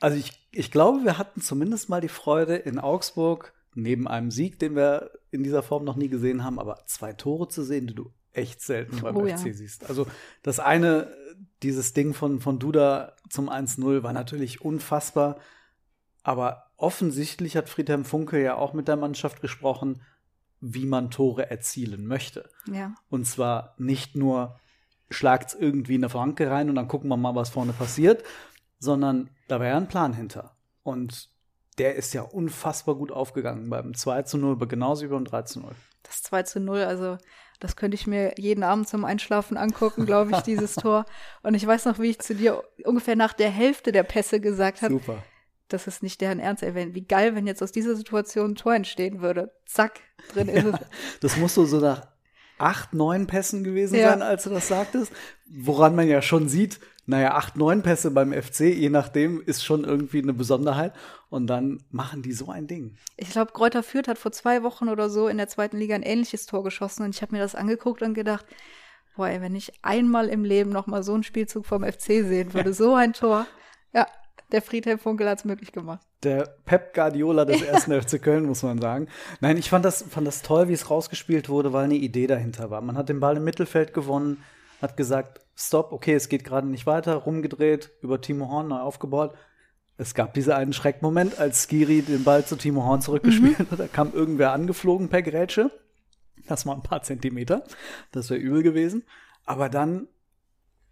Also 0.01 0.17
ich, 0.17 0.33
ich 0.51 0.73
glaube, 0.73 1.05
wir 1.05 1.17
hatten 1.17 1.41
zumindest 1.41 1.89
mal 1.89 2.01
die 2.01 2.09
Freude 2.09 2.57
in 2.57 2.81
Augsburg, 2.81 3.55
neben 3.75 4.07
einem 4.09 4.31
Sieg, 4.31 4.59
den 4.59 4.77
wir 4.77 5.11
in 5.31 5.43
dieser 5.43 5.63
Form 5.63 5.85
noch 5.85 5.97
nie 5.97 6.09
gesehen 6.09 6.45
haben, 6.45 6.59
aber 6.59 6.85
zwei 6.87 7.13
Tore 7.13 7.49
zu 7.49 7.63
sehen, 7.63 7.87
die 7.87 7.95
du 7.95 8.11
echt 8.33 8.61
selten 8.61 9.01
beim 9.01 9.17
oh, 9.17 9.27
FC 9.27 9.47
ja. 9.47 9.53
siehst. 9.53 9.89
Also 9.89 10.07
das 10.43 10.59
eine, 10.59 11.15
dieses 11.63 11.93
Ding 11.93 12.15
von, 12.15 12.41
von 12.41 12.59
Duda 12.59 13.15
zum 13.29 13.49
1-0 13.49 14.03
war 14.03 14.13
natürlich 14.13 14.63
unfassbar, 14.63 15.39
aber 16.23 16.71
offensichtlich 16.77 17.57
hat 17.57 17.69
Friedhelm 17.69 18.05
Funke 18.05 18.43
ja 18.43 18.57
auch 18.57 18.73
mit 18.73 18.89
der 18.89 18.97
Mannschaft 18.97 19.41
gesprochen, 19.41 20.03
wie 20.61 20.87
man 20.87 21.11
Tore 21.11 21.51
erzielen 21.51 22.07
möchte. 22.07 22.49
Ja. 22.73 22.95
Und 23.09 23.27
zwar 23.27 23.75
nicht 23.79 24.15
nur 24.15 24.59
schlagt 25.11 25.51
es 25.51 25.55
irgendwie 25.55 25.97
in 25.97 26.03
eine 26.03 26.09
Flanke 26.09 26.51
rein 26.51 26.69
und 26.69 26.77
dann 26.77 26.89
gucken 26.89 27.09
wir 27.09 27.17
mal, 27.17 27.35
was 27.35 27.51
vorne 27.51 27.73
passiert, 27.73 28.23
sondern 28.79 29.31
da 29.49 29.61
war 29.61 29.67
ja 29.67 29.77
ein 29.77 29.89
Plan 29.89 30.15
hinter. 30.15 30.57
Und 30.83 31.32
der 31.79 31.97
ist 31.97 32.13
ja 32.15 32.23
unfassbar 32.23 32.95
gut 32.95 33.13
aufgegangen 33.13 33.71
beim 33.71 33.95
2 33.95 34.23
zu 34.23 34.39
0, 34.39 34.53
aber 34.53 34.67
genauso 34.67 35.05
wie 35.05 35.09
beim 35.09 35.25
3 35.25 35.43
zu 35.43 35.61
0. 35.61 35.73
Das 36.03 36.23
2 36.23 36.43
zu 36.43 36.61
0, 36.61 36.81
also 36.81 37.19
das 37.61 37.77
könnte 37.77 37.95
ich 37.95 38.07
mir 38.07 38.35
jeden 38.39 38.65
Abend 38.65 38.89
zum 38.89 39.05
Einschlafen 39.05 39.57
angucken, 39.57 40.05
glaube 40.05 40.33
ich, 40.33 40.41
dieses 40.41 40.75
Tor. 40.75 41.07
Und 41.43 41.55
ich 41.55 41.67
weiß 41.67 41.85
noch, 41.85 41.99
wie 42.01 42.11
ich 42.11 42.19
zu 42.19 42.35
dir 42.35 42.63
ungefähr 42.85 43.17
nach 43.17 43.33
der 43.33 43.51
Hälfte 43.51 43.93
der 43.93 44.03
Pässe 44.03 44.41
gesagt 44.41 44.83
habe. 44.83 44.95
Super. 44.95 45.23
Das 45.69 45.87
ist 45.87 46.03
nicht 46.03 46.21
deren 46.21 46.41
Ernst, 46.41 46.63
ey. 46.63 46.95
Wie 46.95 47.07
geil, 47.07 47.35
wenn 47.35 47.47
jetzt 47.47 47.63
aus 47.63 47.73
dieser 47.73 47.95
Situation 47.95 48.51
ein 48.51 48.55
Tor 48.57 48.75
entstehen 48.75 49.23
würde. 49.23 49.53
Zack, 49.65 50.01
drin 50.35 50.49
ist 50.49 50.65
es. 50.65 50.75
das 51.21 51.37
muss 51.37 51.55
so, 51.55 51.65
so 51.65 51.79
nach 51.79 52.09
acht, 52.59 52.95
neun 52.95 53.27
Pässen 53.27 53.65
gewesen 53.65 53.97
ja. 53.97 54.11
sein, 54.11 54.23
als 54.23 54.45
du 54.45 54.51
das 54.51 54.69
sagtest. 54.69 55.13
Woran 55.49 55.95
man 55.95 56.09
ja 56.09 56.21
schon 56.21 56.49
sieht, 56.49 56.81
naja, 57.05 57.35
acht, 57.35 57.57
neun 57.57 57.83
Pässe 57.83 58.11
beim 58.13 58.33
FC, 58.33 58.61
je 58.61 58.89
nachdem, 58.89 59.41
ist 59.41 59.65
schon 59.65 59.85
irgendwie 59.85 60.23
eine 60.23 60.33
Besonderheit. 60.33 60.93
Und 61.31 61.49
dann 61.49 61.83
machen 61.91 62.23
die 62.23 62.33
so 62.33 62.51
ein 62.51 62.67
Ding. 62.67 62.97
Ich 63.17 63.31
glaube, 63.31 63.53
Kräuter 63.53 63.83
Fürth 63.83 64.07
hat 64.07 64.19
vor 64.19 64.33
zwei 64.33 64.63
Wochen 64.63 64.89
oder 64.89 65.11
so 65.11 65.29
in 65.29 65.39
der 65.39 65.49
zweiten 65.49 65.79
Liga 65.79 65.95
ein 65.95 66.03
ähnliches 66.03 66.47
Tor 66.47 66.63
geschossen. 66.63 67.03
Und 67.05 67.15
ich 67.15 67.23
habe 67.23 67.35
mir 67.35 67.41
das 67.41 67.55
angeguckt 67.55 68.03
und 68.03 68.15
gedacht, 68.15 68.47
boah, 69.17 69.29
ey, 69.29 69.41
wenn 69.41 69.55
ich 69.55 69.73
einmal 69.83 70.29
im 70.29 70.45
Leben 70.45 70.71
noch 70.71 70.87
mal 70.87 71.03
so 71.03 71.15
einen 71.15 71.25
Spielzug 71.25 71.67
vom 71.67 71.85
FC 71.85 72.25
sehen 72.25 72.55
würde, 72.55 72.73
so 72.73 72.95
ein 72.95 73.13
Tor. 73.13 73.47
Ja, 73.93 74.07
der 74.53 74.63
Friedhelm 74.63 74.99
Funkel 74.99 75.29
hat 75.29 75.39
es 75.39 75.45
möglich 75.45 75.73
gemacht. 75.73 76.07
Der 76.23 76.57
Pep 76.65 76.95
Guardiola 76.95 77.45
des 77.45 77.63
ersten 77.63 78.01
FC 78.01 78.23
Köln, 78.23 78.45
muss 78.45 78.63
man 78.63 78.81
sagen. 78.81 79.09
Nein, 79.41 79.57
ich 79.57 79.71
fand 79.71 79.85
das, 79.85 80.05
fand 80.09 80.27
das 80.27 80.43
toll, 80.43 80.69
wie 80.69 80.75
es 80.75 80.89
rausgespielt 80.89 81.49
wurde, 81.49 81.73
weil 81.73 81.85
eine 81.85 81.95
Idee 81.95 82.27
dahinter 82.27 82.71
war. 82.71 82.81
Man 82.81 82.97
hat 82.97 83.09
den 83.09 83.19
Ball 83.21 83.39
im 83.39 83.45
Mittelfeld 83.45 83.93
gewonnen, 83.93 84.43
hat 84.83 84.97
gesagt, 84.97 85.41
stopp, 85.55 85.93
okay, 85.93 86.15
es 86.15 86.29
geht 86.29 86.45
gerade 86.45 86.67
nicht 86.67 86.87
weiter, 86.87 87.15
rumgedreht, 87.15 87.93
über 88.03 88.21
Timo 88.21 88.51
Horn 88.51 88.69
neu 88.69 88.81
aufgebaut. 88.81 89.35
Es 89.97 90.15
gab 90.15 90.35
diesen 90.35 90.53
einen 90.53 90.73
Schreckmoment, 90.73 91.39
als 91.39 91.63
Skiri 91.63 92.03
den 92.03 92.25
Ball 92.25 92.45
zu 92.45 92.57
Timo 92.57 92.85
Horn 92.85 93.01
zurückgespielt 93.01 93.61
mhm. 93.61 93.71
hat. 93.71 93.79
Da 93.79 93.87
kam 93.87 94.13
irgendwer 94.13 94.53
angeflogen 94.53 95.09
per 95.09 95.23
Grätsche. 95.23 95.71
Das 96.49 96.67
war 96.67 96.75
ein 96.75 96.83
paar 96.83 97.03
Zentimeter. 97.03 97.63
Das 98.11 98.29
wäre 98.29 98.41
übel 98.41 98.65
gewesen. 98.65 99.05
Aber 99.45 99.69
dann 99.69 100.09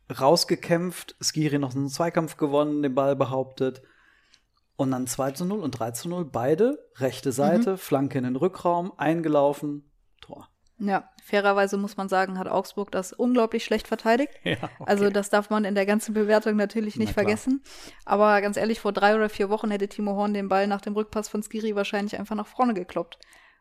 rausgekämpft, 0.09 1.17
Skiri 1.21 1.59
noch 1.59 1.75
einen 1.75 1.89
Zweikampf 1.89 2.37
gewonnen, 2.37 2.83
den 2.83 2.95
Ball 2.95 3.17
behauptet. 3.17 3.83
Und 4.77 4.93
dann 4.93 5.07
2 5.07 5.33
zu 5.33 5.45
0 5.45 5.61
und 5.61 5.73
3 5.73 5.91
zu 5.91 6.09
0, 6.09 6.27
beide, 6.27 6.79
rechte 6.97 7.33
Seite, 7.33 7.73
mhm. 7.73 7.79
Flanke 7.79 8.19
in 8.19 8.25
den 8.25 8.37
Rückraum, 8.37 8.93
eingelaufen, 8.97 9.91
Tor. 10.21 10.50
Ja, 10.81 11.11
fairerweise 11.23 11.77
muss 11.77 11.99
man 11.99 12.09
sagen, 12.09 12.39
hat 12.39 12.49
Augsburg 12.49 12.91
das 12.91 13.13
unglaublich 13.13 13.65
schlecht 13.65 13.87
verteidigt. 13.87 14.33
Ja, 14.45 14.57
okay. 14.57 14.85
Also 14.87 15.11
das 15.11 15.29
darf 15.29 15.51
man 15.51 15.65
in 15.65 15.75
der 15.75 15.87
ganzen 15.87 16.15
Bewertung 16.15 16.57
natürlich 16.57 16.97
nicht 16.97 17.13
vergessen. 17.13 17.63
Aber 18.07 18.41
ganz 18.41 18.57
ehrlich, 18.57 18.81
vor 18.81 18.93
drei 18.93 19.15
oder 19.15 19.29
vier 19.29 19.51
Wochen 19.51 19.71
hätte 19.71 19.89
Timo 19.89 20.17
Horn 20.17 20.33
den 20.33 20.49
Ball 20.49 20.67
nach 20.67 20.81
dem 20.81 20.95
Rückpass 20.95 21.29
von 21.29 21.43
Skiri 21.43 21.77
wahrscheinlich 21.77 22.19
einfach 22.19 22.35
nach 22.35 22.47
vorne 22.47 22.75
gekloppt. 22.75 23.19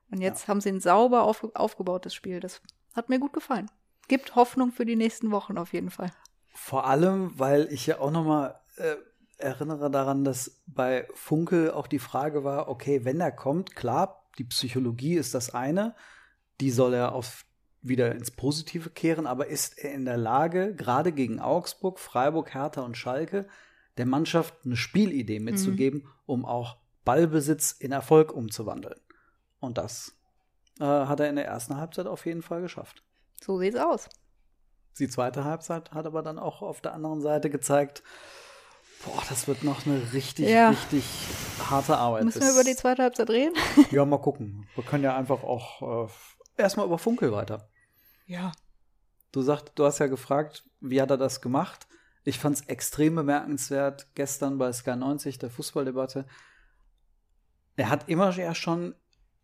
Und 0.09 0.21
jetzt 0.21 0.43
ja. 0.43 0.47
haben 0.47 0.61
sie 0.61 0.69
ein 0.69 0.79
sauber 0.79 1.23
auf, 1.23 1.45
aufgebaut, 1.53 2.05
das 2.05 2.13
Spiel. 2.13 2.39
Das 2.39 2.61
hat 2.95 3.09
mir 3.09 3.19
gut 3.19 3.33
gefallen. 3.33 3.69
Gibt 4.07 4.35
Hoffnung 4.35 4.71
für 4.71 4.85
die 4.85 4.95
nächsten 4.95 5.31
Wochen 5.31 5.57
auf 5.57 5.73
jeden 5.73 5.91
Fall. 5.91 6.11
Vor 6.53 6.87
allem, 6.87 7.37
weil 7.37 7.67
ich 7.71 7.85
ja 7.85 7.99
auch 7.99 8.11
noch 8.11 8.23
mal 8.23 8.59
äh, 8.77 8.95
erinnere 9.37 9.91
daran, 9.91 10.23
dass 10.23 10.61
bei 10.65 11.07
Funkel 11.13 11.71
auch 11.71 11.87
die 11.87 11.99
Frage 11.99 12.43
war, 12.43 12.69
okay, 12.69 13.05
wenn 13.05 13.19
er 13.19 13.31
kommt, 13.31 13.75
klar, 13.75 14.25
die 14.37 14.43
Psychologie 14.45 15.15
ist 15.15 15.35
das 15.35 15.53
eine, 15.53 15.95
die 16.59 16.71
soll 16.71 16.93
er 16.93 17.13
auf 17.13 17.45
wieder 17.81 18.13
ins 18.13 18.31
Positive 18.31 18.89
kehren, 18.89 19.25
aber 19.25 19.47
ist 19.47 19.77
er 19.77 19.93
in 19.93 20.05
der 20.05 20.17
Lage, 20.17 20.75
gerade 20.75 21.11
gegen 21.11 21.39
Augsburg, 21.39 21.99
Freiburg, 21.99 22.53
Hertha 22.53 22.81
und 22.81 22.97
Schalke, 22.97 23.47
der 23.97 24.05
Mannschaft 24.05 24.53
eine 24.65 24.75
Spielidee 24.75 25.39
mitzugeben, 25.39 26.01
mhm. 26.01 26.09
um 26.25 26.45
auch 26.45 26.77
Ballbesitz 27.05 27.71
in 27.71 27.91
Erfolg 27.91 28.33
umzuwandeln? 28.33 28.99
Und 29.59 29.77
das 29.77 30.13
äh, 30.79 30.83
hat 30.83 31.19
er 31.19 31.29
in 31.29 31.35
der 31.35 31.45
ersten 31.45 31.77
Halbzeit 31.77 32.07
auf 32.07 32.25
jeden 32.25 32.41
Fall 32.41 32.61
geschafft. 32.61 33.03
So 33.41 33.57
sieht's 33.59 33.77
aus. 33.77 34.09
Die 34.97 35.07
zweite 35.07 35.45
Halbzeit 35.45 35.91
hat 35.91 36.05
aber 36.05 36.21
dann 36.21 36.39
auch 36.39 36.61
auf 36.61 36.81
der 36.81 36.93
anderen 36.93 37.21
Seite 37.21 37.49
gezeigt, 37.49 38.03
boah, 39.05 39.23
das 39.29 39.47
wird 39.47 39.63
noch 39.63 39.85
eine 39.85 40.01
richtig, 40.11 40.49
ja. 40.49 40.69
richtig 40.69 41.05
harte 41.69 41.97
Arbeit. 41.97 42.25
Müssen 42.25 42.41
wir 42.41 42.51
über 42.51 42.63
die 42.63 42.75
zweite 42.75 43.03
Halbzeit 43.03 43.29
reden? 43.29 43.53
ja, 43.91 44.03
mal 44.03 44.19
gucken. 44.19 44.67
Wir 44.75 44.83
können 44.83 45.03
ja 45.05 45.15
einfach 45.15 45.43
auch 45.43 46.07
äh, 46.07 46.09
erstmal 46.59 46.85
über 46.85 46.97
Funkel 46.97 47.31
weiter. 47.31 47.69
Ja. 48.25 48.51
Du 49.31 49.41
sagst, 49.41 49.71
du 49.75 49.85
hast 49.85 49.99
ja 49.99 50.07
gefragt, 50.07 50.63
wie 50.79 51.01
hat 51.01 51.11
er 51.11 51.17
das 51.17 51.41
gemacht? 51.41 51.87
Ich 52.23 52.39
fand 52.39 52.55
es 52.57 52.61
extrem 52.67 53.15
bemerkenswert 53.15 54.07
gestern 54.15 54.57
bei 54.57 54.71
Sky 54.71 54.95
90, 54.95 55.39
der 55.39 55.49
Fußballdebatte. 55.49 56.25
Er 57.75 57.89
hat 57.89 58.09
immer 58.09 58.31
ja 58.31 58.53
schon 58.53 58.95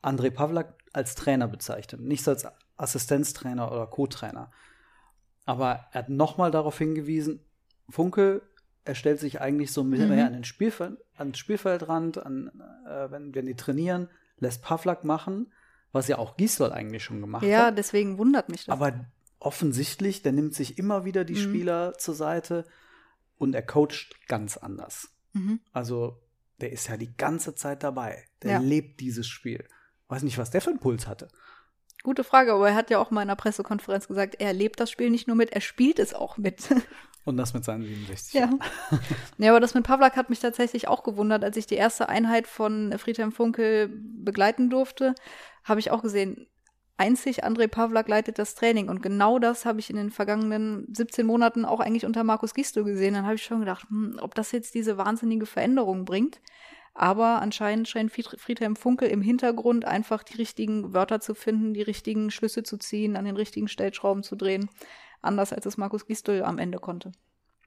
André 0.01 0.29
Pavlak 0.29 0.75
als 0.93 1.15
Trainer 1.15 1.47
bezeichnet, 1.47 2.01
nicht 2.01 2.27
als 2.27 2.47
Assistenztrainer 2.77 3.71
oder 3.71 3.87
Co-Trainer. 3.87 4.51
Aber 5.45 5.85
er 5.91 5.99
hat 5.99 6.09
nochmal 6.09 6.51
darauf 6.51 6.77
hingewiesen, 6.77 7.39
Funkel, 7.89 8.41
er 8.83 8.95
stellt 8.95 9.19
sich 9.19 9.41
eigentlich 9.41 9.71
so 9.71 9.83
mit 9.83 9.99
mhm. 9.99 10.11
an 10.19 10.33
den 10.33 10.43
Spielfeld, 10.43 10.99
ans 11.15 11.37
Spielfeldrand, 11.37 12.23
an, 12.23 12.51
äh, 12.87 13.09
wenn, 13.11 13.33
wenn 13.33 13.45
die 13.45 13.55
trainieren, 13.55 14.09
lässt 14.37 14.61
Pavlak 14.61 15.03
machen, 15.03 15.51
was 15.95 16.07
ja 16.09 16.17
auch 16.17 16.35
Gisdol 16.37 16.71
eigentlich 16.71 17.03
schon 17.03 17.21
gemacht 17.21 17.43
ja, 17.43 17.57
hat. 17.57 17.65
Ja, 17.65 17.71
deswegen 17.71 18.17
wundert 18.17 18.49
mich 18.49 18.65
das. 18.65 18.73
Aber 18.73 19.05
offensichtlich, 19.39 20.21
der 20.21 20.33
nimmt 20.33 20.53
sich 20.53 20.77
immer 20.77 21.05
wieder 21.05 21.23
die 21.23 21.35
mhm. 21.35 21.39
Spieler 21.39 21.97
zur 21.97 22.13
Seite 22.13 22.65
und 23.37 23.55
er 23.55 23.63
coacht 23.63 24.27
ganz 24.27 24.57
anders. 24.57 25.09
Mhm. 25.33 25.61
Also, 25.71 26.21
der 26.59 26.71
ist 26.71 26.87
ja 26.89 26.97
die 26.97 27.15
ganze 27.15 27.55
Zeit 27.55 27.81
dabei. 27.81 28.25
Der 28.43 28.51
ja. 28.51 28.57
lebt 28.59 28.99
dieses 28.99 29.27
Spiel. 29.27 29.65
Weiß 30.07 30.23
nicht, 30.23 30.37
was 30.37 30.51
der 30.51 30.61
für 30.61 30.69
einen 30.69 30.79
Puls 30.79 31.07
hatte. 31.07 31.29
Gute 32.03 32.23
Frage, 32.23 32.53
aber 32.53 32.69
er 32.69 32.75
hat 32.75 32.89
ja 32.91 32.99
auch 32.99 33.09
mal 33.09 33.23
in 33.23 33.29
einer 33.29 33.35
Pressekonferenz 33.35 34.07
gesagt, 34.07 34.35
er 34.39 34.53
lebt 34.53 34.79
das 34.79 34.91
Spiel 34.91 35.09
nicht 35.09 35.27
nur 35.27 35.35
mit, 35.35 35.53
er 35.53 35.61
spielt 35.61 35.97
es 35.97 36.13
auch 36.13 36.37
mit. 36.37 36.69
Und 37.25 37.37
das 37.37 37.55
mit 37.55 37.65
seinen 37.65 37.83
67. 37.83 38.35
Ja. 38.35 38.51
ja, 39.39 39.49
aber 39.49 39.59
das 39.59 39.73
mit 39.73 39.83
Pavlak 39.83 40.15
hat 40.15 40.29
mich 40.29 40.39
tatsächlich 40.39 40.87
auch 40.87 41.01
gewundert, 41.01 41.43
als 41.43 41.57
ich 41.57 41.65
die 41.65 41.75
erste 41.75 42.07
Einheit 42.07 42.45
von 42.45 42.93
Friedhelm 42.99 43.31
Funkel 43.31 43.89
begleiten 43.89 44.69
durfte, 44.69 45.15
habe 45.65 45.81
ich 45.81 45.91
auch 45.91 46.01
gesehen, 46.01 46.47
einzig 46.97 47.43
André 47.43 47.67
Pavlak 47.67 48.07
leitet 48.07 48.39
das 48.39 48.55
Training. 48.55 48.87
Und 48.87 49.01
genau 49.01 49.39
das 49.39 49.65
habe 49.65 49.79
ich 49.79 49.89
in 49.89 49.97
den 49.97 50.11
vergangenen 50.11 50.87
17 50.93 51.25
Monaten 51.25 51.65
auch 51.65 51.79
eigentlich 51.79 52.05
unter 52.05 52.23
Markus 52.23 52.53
Gisto 52.53 52.85
gesehen. 52.85 53.15
Dann 53.15 53.25
habe 53.25 53.35
ich 53.35 53.43
schon 53.43 53.59
gedacht, 53.59 53.89
hm, 53.89 54.17
ob 54.21 54.35
das 54.35 54.51
jetzt 54.51 54.75
diese 54.75 54.97
wahnsinnige 54.97 55.45
Veränderung 55.45 56.05
bringt. 56.05 56.39
Aber 56.93 57.41
anscheinend 57.41 57.89
scheint 57.89 58.09
Friedhelm 58.11 58.77
Funkel 58.77 59.09
im 59.09 59.21
Hintergrund 59.21 59.83
einfach 59.83 60.23
die 60.23 60.37
richtigen 60.37 60.93
Wörter 60.93 61.19
zu 61.19 61.35
finden, 61.35 61.73
die 61.73 61.81
richtigen 61.81 62.31
Schlüsse 62.31 62.63
zu 62.63 62.77
ziehen, 62.77 63.17
an 63.17 63.25
den 63.25 63.35
richtigen 63.35 63.67
Stellschrauben 63.67 64.23
zu 64.23 64.37
drehen. 64.37 64.69
Anders 65.21 65.51
als 65.51 65.65
es 65.65 65.75
Markus 65.75 66.05
Gistel 66.05 66.43
am 66.43 66.57
Ende 66.57 66.79
konnte. 66.79 67.11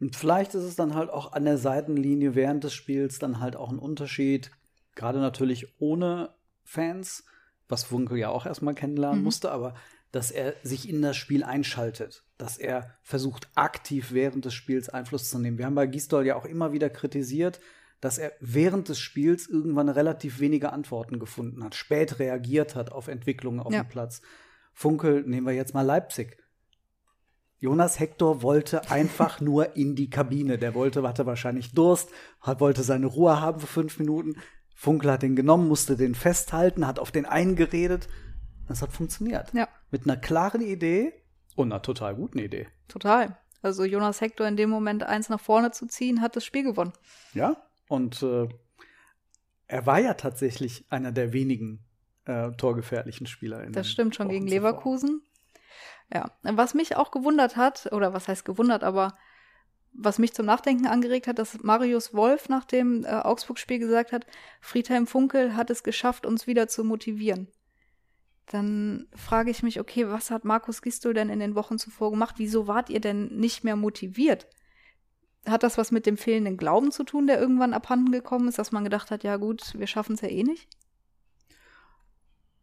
Und 0.00 0.16
vielleicht 0.16 0.54
ist 0.54 0.62
es 0.62 0.76
dann 0.76 0.94
halt 0.94 1.10
auch 1.10 1.32
an 1.32 1.44
der 1.44 1.58
Seitenlinie 1.58 2.34
während 2.34 2.64
des 2.64 2.72
Spiels 2.72 3.18
dann 3.18 3.40
halt 3.40 3.56
auch 3.56 3.70
ein 3.70 3.78
Unterschied, 3.78 4.50
gerade 4.94 5.18
natürlich 5.18 5.74
ohne 5.78 6.30
Fans, 6.64 7.24
was 7.68 7.84
Funkel 7.84 8.18
ja 8.18 8.30
auch 8.30 8.46
erstmal 8.46 8.75
kennenlernen 8.75 9.18
mhm. 9.18 9.25
musste, 9.25 9.50
aber 9.50 9.75
dass 10.10 10.30
er 10.30 10.54
sich 10.62 10.88
in 10.88 11.02
das 11.02 11.16
Spiel 11.16 11.44
einschaltet, 11.44 12.25
dass 12.38 12.56
er 12.56 12.96
versucht, 13.02 13.48
aktiv 13.54 14.12
während 14.12 14.44
des 14.44 14.54
Spiels 14.54 14.88
Einfluss 14.88 15.28
zu 15.28 15.38
nehmen. 15.38 15.58
Wir 15.58 15.66
haben 15.66 15.75
bei 15.75 15.87
Gisdol 15.87 16.26
ja 16.26 16.37
auch 16.37 16.46
immer 16.46 16.72
wieder 16.72 16.88
kritisiert, 16.88 17.60
dass 18.00 18.16
er 18.16 18.32
während 18.40 18.88
des 18.88 18.98
Spiels 18.98 19.48
irgendwann 19.48 19.88
relativ 19.88 20.40
wenige 20.40 20.72
Antworten 20.72 21.18
gefunden 21.18 21.62
hat, 21.64 21.75
spät 21.75 22.18
reagiert 22.18 22.75
hat 22.75 22.92
auf 22.92 23.08
Entwicklungen 23.08 23.60
auf 23.60 23.72
ja. 23.72 23.82
dem 23.82 23.88
Platz. 23.88 24.22
Funkel, 24.72 25.25
nehmen 25.25 25.46
wir 25.46 25.54
jetzt 25.54 25.75
mal 25.75 25.82
Leipzig. 25.82 26.38
Jonas 27.58 27.98
Hector 27.98 28.42
wollte 28.42 28.88
einfach 28.90 29.40
nur 29.40 29.76
in 29.76 29.96
die 29.96 30.10
Kabine. 30.10 30.58
Der 30.58 30.75
wollte, 30.75 31.02
hatte 31.02 31.26
wahrscheinlich 31.26 31.75
Durst, 31.75 32.10
wollte 32.44 32.84
seine 32.84 33.06
Ruhe 33.06 33.40
haben 33.40 33.60
für 33.60 33.66
fünf 33.66 33.98
Minuten. 33.98 34.37
Funkel 34.80 35.11
hat 35.11 35.23
den 35.23 35.35
genommen, 35.35 35.66
musste 35.66 35.97
den 35.97 36.14
festhalten, 36.14 36.87
hat 36.87 37.00
auf 37.00 37.11
den 37.11 37.26
eingeredet. 37.26 38.08
Das 38.68 38.80
hat 38.80 38.92
funktioniert. 38.92 39.52
Ja. 39.52 39.66
Mit 39.90 40.04
einer 40.04 40.16
klaren 40.16 40.61
Idee 40.61 41.12
und 41.56 41.73
einer 41.73 41.82
total 41.82 42.14
guten 42.14 42.38
Idee. 42.38 42.68
Total. 42.87 43.37
Also 43.61 43.82
Jonas 43.82 44.20
Hector 44.20 44.47
in 44.47 44.56
dem 44.56 44.70
Moment 44.70 45.02
eins 45.02 45.30
nach 45.30 45.40
vorne 45.40 45.73
zu 45.73 45.87
ziehen, 45.87 46.20
hat 46.20 46.37
das 46.37 46.44
Spiel 46.44 46.62
gewonnen. 46.62 46.92
Ja, 47.35 47.56
und 47.88 48.23
äh, 48.23 48.47
er 49.66 49.85
war 49.85 49.99
ja 49.99 50.14
tatsächlich 50.14 50.85
einer 50.90 51.11
der 51.11 51.32
wenigen 51.32 51.85
äh, 52.26 52.52
torgefährlichen 52.52 53.26
Spieler. 53.26 53.64
In 53.64 53.73
das 53.73 53.90
stimmt 53.90 54.14
schon 54.14 54.28
gegen 54.28 54.47
Leverkusen. 54.47 55.23
Ja, 56.14 56.30
was 56.42 56.75
mich 56.75 56.94
auch 56.94 57.11
gewundert 57.11 57.56
hat, 57.56 57.92
oder 57.92 58.14
was 58.14 58.28
heißt 58.28 58.44
gewundert, 58.44 58.85
aber 58.85 59.18
was 59.92 60.18
mich 60.18 60.33
zum 60.35 60.47
Nachdenken 60.47 60.87
angeregt 60.87 61.26
hat, 61.26 61.38
dass 61.38 61.62
Marius 61.62 62.14
Wolf 62.14 62.49
nach 62.49 62.64
dem 62.64 63.04
äh, 63.04 63.09
Augsburg-Spiel 63.09 63.78
gesagt 63.78 64.12
hat, 64.12 64.26
Friedhelm 64.61 65.07
Funkel 65.07 65.57
hat 65.57 65.71
es 65.71 65.83
geschafft, 65.83 66.26
uns 66.26 66.47
wieder 66.47 66.68
zu 66.68 66.85
motivieren. 66.85 67.49
Dann 68.47 69.09
frage 69.14 69.50
ich 69.50 69.62
mich, 69.62 69.78
okay, 69.78 70.09
was 70.09 70.30
hat 70.30 70.45
Markus 70.45 70.80
Gistol 70.80 71.14
denn 71.14 71.28
in 71.28 71.40
den 71.40 71.54
Wochen 71.54 71.78
zuvor 71.78 72.11
gemacht? 72.11 72.37
Wieso 72.38 72.66
wart 72.66 72.88
ihr 72.88 73.00
denn 73.00 73.26
nicht 73.26 73.64
mehr 73.64 73.76
motiviert? 73.76 74.47
Hat 75.47 75.62
das 75.62 75.76
was 75.76 75.90
mit 75.90 76.07
dem 76.07 76.16
fehlenden 76.16 76.57
Glauben 76.57 76.90
zu 76.90 77.04
tun, 77.04 77.26
der 77.26 77.40
irgendwann 77.40 77.75
abhanden 77.75 78.11
gekommen 78.11 78.49
ist, 78.49 78.59
dass 78.59 78.73
man 78.73 78.85
gedacht 78.85 79.11
hat, 79.11 79.23
ja 79.23 79.37
gut, 79.37 79.75
wir 79.78 79.87
schaffen 79.87 80.14
es 80.14 80.23
ja 80.23 80.28
eh 80.28 80.42
nicht? 80.42 80.68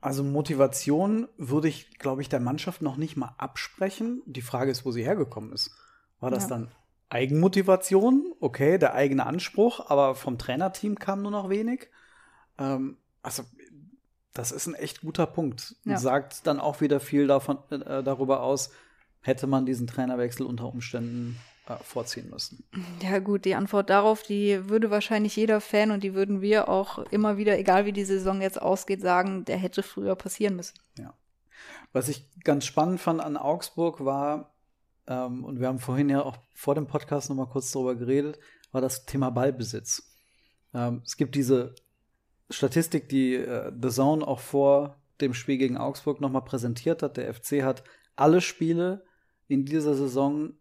Also 0.01 0.23
Motivation 0.23 1.27
würde 1.37 1.67
ich, 1.67 1.97
glaube 1.97 2.21
ich, 2.21 2.29
der 2.29 2.39
Mannschaft 2.39 2.81
noch 2.81 2.97
nicht 2.97 3.17
mal 3.17 3.33
absprechen. 3.37 4.21
Die 4.25 4.43
Frage 4.43 4.71
ist, 4.71 4.85
wo 4.85 4.91
sie 4.91 5.03
hergekommen 5.03 5.51
ist. 5.51 5.71
War 6.19 6.29
das 6.29 6.43
ja. 6.43 6.49
dann 6.49 6.71
Eigenmotivation? 7.09 8.33
Okay, 8.39 8.77
der 8.77 8.93
eigene 8.93 9.25
Anspruch, 9.25 9.89
aber 9.89 10.15
vom 10.15 10.37
Trainerteam 10.37 10.97
kam 10.97 11.21
nur 11.21 11.31
noch 11.31 11.49
wenig. 11.49 11.89
Ähm, 12.57 12.97
also 13.21 13.43
das 14.33 14.51
ist 14.51 14.67
ein 14.67 14.75
echt 14.75 15.01
guter 15.01 15.25
Punkt. 15.25 15.75
Ja. 15.85 15.97
Sagt 15.97 16.45
dann 16.45 16.59
auch 16.59 16.81
wieder 16.81 16.99
viel 16.99 17.27
davon, 17.27 17.57
äh, 17.71 18.03
darüber 18.03 18.41
aus, 18.41 18.71
hätte 19.21 19.47
man 19.47 19.65
diesen 19.65 19.87
Trainerwechsel 19.87 20.45
unter 20.45 20.65
Umständen 20.65 21.39
äh, 21.67 21.75
vorziehen 21.83 22.29
müssen? 22.29 22.63
Ja 23.01 23.19
gut, 23.19 23.45
die 23.45 23.55
Antwort 23.55 23.89
darauf, 23.89 24.23
die 24.23 24.69
würde 24.69 24.91
wahrscheinlich 24.91 25.35
jeder 25.35 25.61
Fan 25.61 25.91
und 25.91 26.03
die 26.03 26.13
würden 26.13 26.41
wir 26.41 26.69
auch 26.69 26.99
immer 27.11 27.37
wieder, 27.37 27.57
egal 27.57 27.85
wie 27.85 27.93
die 27.93 28.05
Saison 28.05 28.41
jetzt 28.41 28.61
ausgeht, 28.61 29.01
sagen, 29.01 29.45
der 29.45 29.57
hätte 29.57 29.83
früher 29.83 30.15
passieren 30.15 30.55
müssen. 30.55 30.75
Ja. 30.99 31.13
Was 31.93 32.09
ich 32.09 32.29
ganz 32.43 32.65
spannend 32.65 32.99
fand 32.99 33.21
an 33.21 33.37
Augsburg 33.37 34.03
war, 34.03 34.54
ähm, 35.07 35.43
und 35.43 35.59
wir 35.59 35.67
haben 35.67 35.79
vorhin 35.79 36.09
ja 36.09 36.23
auch 36.23 36.37
vor 36.53 36.75
dem 36.75 36.87
Podcast 36.87 37.29
noch 37.29 37.35
mal 37.35 37.47
kurz 37.47 37.71
darüber 37.71 37.95
geredet, 37.95 38.39
war 38.71 38.81
das 38.81 39.05
Thema 39.05 39.29
Ballbesitz. 39.29 40.11
Ähm, 40.73 41.01
es 41.05 41.17
gibt 41.17 41.35
diese 41.35 41.75
Statistik, 42.49 43.09
die 43.09 43.35
äh, 43.35 43.71
The 43.81 43.89
Zone 43.89 44.25
auch 44.25 44.39
vor 44.39 44.97
dem 45.21 45.33
Spiel 45.33 45.57
gegen 45.57 45.77
Augsburg 45.77 46.21
noch 46.21 46.31
mal 46.31 46.41
präsentiert 46.41 47.01
hat. 47.01 47.17
Der 47.17 47.33
FC 47.33 47.63
hat 47.63 47.83
alle 48.15 48.41
Spiele 48.41 49.05
in 49.47 49.65
dieser 49.65 49.95
Saison 49.95 50.53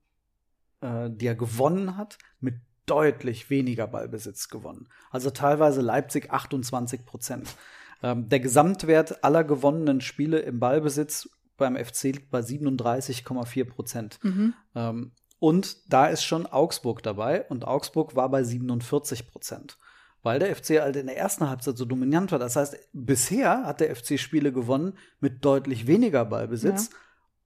äh, 0.85 1.11
die 1.11 1.27
er 1.27 1.35
gewonnen 1.35 1.97
hat, 1.97 2.19
mit 2.41 2.57
deutlich 2.87 3.49
weniger 3.49 3.87
Ballbesitz 3.87 4.51
gewonnen. 4.51 4.89
Also 5.11 5.31
teilweise 5.31 5.81
Leipzig 5.81 6.31
28 6.31 7.07
Prozent. 7.07 7.57
Ähm, 8.03 8.29
der 8.29 8.41
Gesamtwert 8.41 9.25
aller 9.25 9.45
gewonnenen 9.45 10.03
Spiele 10.03 10.41
im 10.41 10.61
Ballbesitz 10.61 11.31
beim 11.57 11.77
FC 11.77 12.05
liegt 12.05 12.31
bei 12.31 12.41
37,4 12.41 13.65
Prozent. 13.65 14.19
Mhm. 14.23 14.55
Ähm, 14.75 15.13
und 15.39 15.93
da 15.93 16.07
ist 16.07 16.25
schon 16.25 16.47
Augsburg 16.47 17.03
dabei 17.03 17.45
und 17.49 17.67
Augsburg 17.67 18.17
war 18.17 18.29
bei 18.31 18.43
47 18.43 19.31
Prozent. 19.31 19.79
Weil 20.23 20.39
der 20.39 20.57
FC 20.57 20.81
halt 20.81 20.97
in 20.97 21.07
der 21.07 21.19
ersten 21.19 21.49
Halbzeit 21.49 21.77
so 21.77 21.85
dominant 21.85 22.33
war. 22.33 22.39
Das 22.39 22.57
heißt, 22.57 22.79
bisher 22.95 23.65
hat 23.65 23.81
der 23.81 23.95
FC 23.95 24.19
Spiele 24.19 24.53
gewonnen 24.53 24.97
mit 25.21 25.45
deutlich 25.45 25.87
weniger 25.87 26.25
Ballbesitz. 26.25 26.91
Ja. 26.91 26.99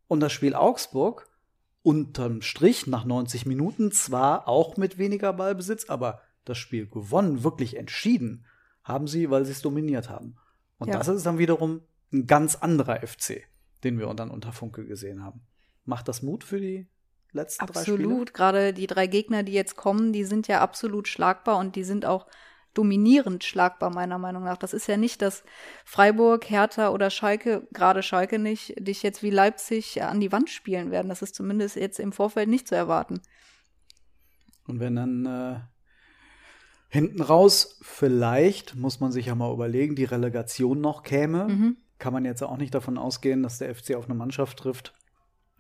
Und 0.07 0.21
das 0.21 0.33
Spiel 0.33 0.55
Augsburg 0.55 1.29
unterm 1.83 2.43
Strich 2.43 2.87
nach 2.87 3.05
90 3.05 3.47
Minuten 3.47 3.91
zwar 3.91 4.47
auch 4.47 4.77
mit 4.77 4.99
weniger 4.99 5.33
Ballbesitz, 5.33 5.89
aber 5.89 6.21
das 6.45 6.59
Spiel 6.59 6.87
gewonnen, 6.87 7.43
wirklich 7.43 7.77
entschieden, 7.77 8.45
haben 8.85 9.07
sie, 9.07 9.31
weil 9.31 9.45
sie 9.45 9.53
es 9.53 9.63
dominiert 9.63 10.09
haben. 10.09 10.37
Und 10.79 10.89
ja. 10.89 10.99
das 10.99 11.09
ist 11.09 11.27
dann 11.27 11.39
wiederum 11.39 11.83
ein 12.13 12.27
ganz 12.27 12.57
anderer 12.57 13.07
FC, 13.07 13.43
den 13.85 13.99
wir 13.99 14.13
dann 14.15 14.31
unter 14.31 14.53
Funke 14.53 14.85
gesehen 14.85 15.25
haben. 15.25 15.41
Macht 15.85 16.09
das 16.09 16.23
Mut 16.23 16.45
für 16.45 16.61
die 16.61 16.89
letzten 17.33 17.63
absolut. 17.63 17.77
drei 17.77 17.93
Spiele? 17.93 18.09
Absolut. 18.09 18.35
Gerade 18.35 18.73
die 18.73 18.87
drei 18.87 19.07
Gegner, 19.07 19.43
die 19.43 19.53
jetzt 19.53 19.77
kommen, 19.77 20.13
die 20.13 20.25
sind 20.25 20.49
ja 20.49 20.61
absolut 20.61 21.09
schlagbar 21.09 21.59
und 21.59 21.77
die 21.77 21.85
sind 21.85 22.05
auch 22.05 22.27
dominierend 22.75 23.43
schlagbar, 23.43 23.91
meiner 23.91 24.19
Meinung 24.19 24.45
nach. 24.45 24.57
Das 24.57 24.73
ist 24.73 24.87
ja 24.87 24.97
nicht, 24.97 25.21
dass 25.21 25.43
Freiburg, 25.85 26.49
Hertha 26.49 26.91
oder 26.91 27.11
Schalke, 27.11 27.67
gerade 27.73 28.03
Schalke 28.03 28.39
nicht, 28.39 28.75
dich 28.79 29.03
jetzt 29.03 29.23
wie 29.23 29.31
Leipzig 29.31 30.03
an 30.03 30.21
die 30.21 30.31
Wand 30.31 30.51
spielen 30.51 30.91
werden. 30.91 31.09
Das 31.09 31.23
ist 31.23 31.35
zumindest 31.35 31.77
jetzt 31.77 31.99
im 31.99 32.13
Vorfeld 32.13 32.49
nicht 32.49 32.69
zu 32.69 32.77
erwarten. 32.77 33.21
Und 34.67 34.81
wenn 34.81 34.95
dann 34.95 35.27
äh, 35.27 35.61
hinten 36.89 37.23
raus, 37.23 37.81
vielleicht 37.83 38.77
muss 38.77 39.01
man 39.01 39.13
sich 39.13 39.27
ja 39.27 39.35
mal 39.35 39.53
überlegen, 39.53 39.97
die 39.97 40.05
Relegation 40.05 40.81
noch 40.81 41.03
käme, 41.03 41.49
mhm. 41.49 41.77
Kann 41.99 42.13
man 42.13 42.25
jetzt 42.25 42.43
auch 42.43 42.57
nicht 42.57 42.75
davon 42.75 42.99
ausgehen, 42.99 43.43
dass 43.43 43.59
der 43.59 43.75
FC 43.75 43.95
auf 43.95 44.07
eine 44.07 44.15
Mannschaft 44.15 44.59
trifft, 44.59 44.95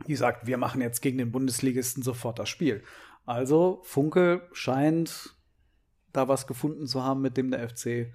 die 0.06 0.16
sagt, 0.16 0.46
wir 0.46 0.58
machen 0.58 0.80
jetzt 0.80 1.00
gegen 1.00 1.18
den 1.18 1.32
Bundesligisten 1.32 2.02
sofort 2.02 2.38
das 2.38 2.48
Spiel. 2.48 2.82
Also 3.26 3.80
Funke 3.84 4.48
scheint 4.52 5.34
da 6.12 6.28
was 6.28 6.46
gefunden 6.46 6.86
zu 6.86 7.02
haben, 7.02 7.20
mit 7.20 7.36
dem 7.36 7.50
der 7.50 7.68
FC 7.68 8.14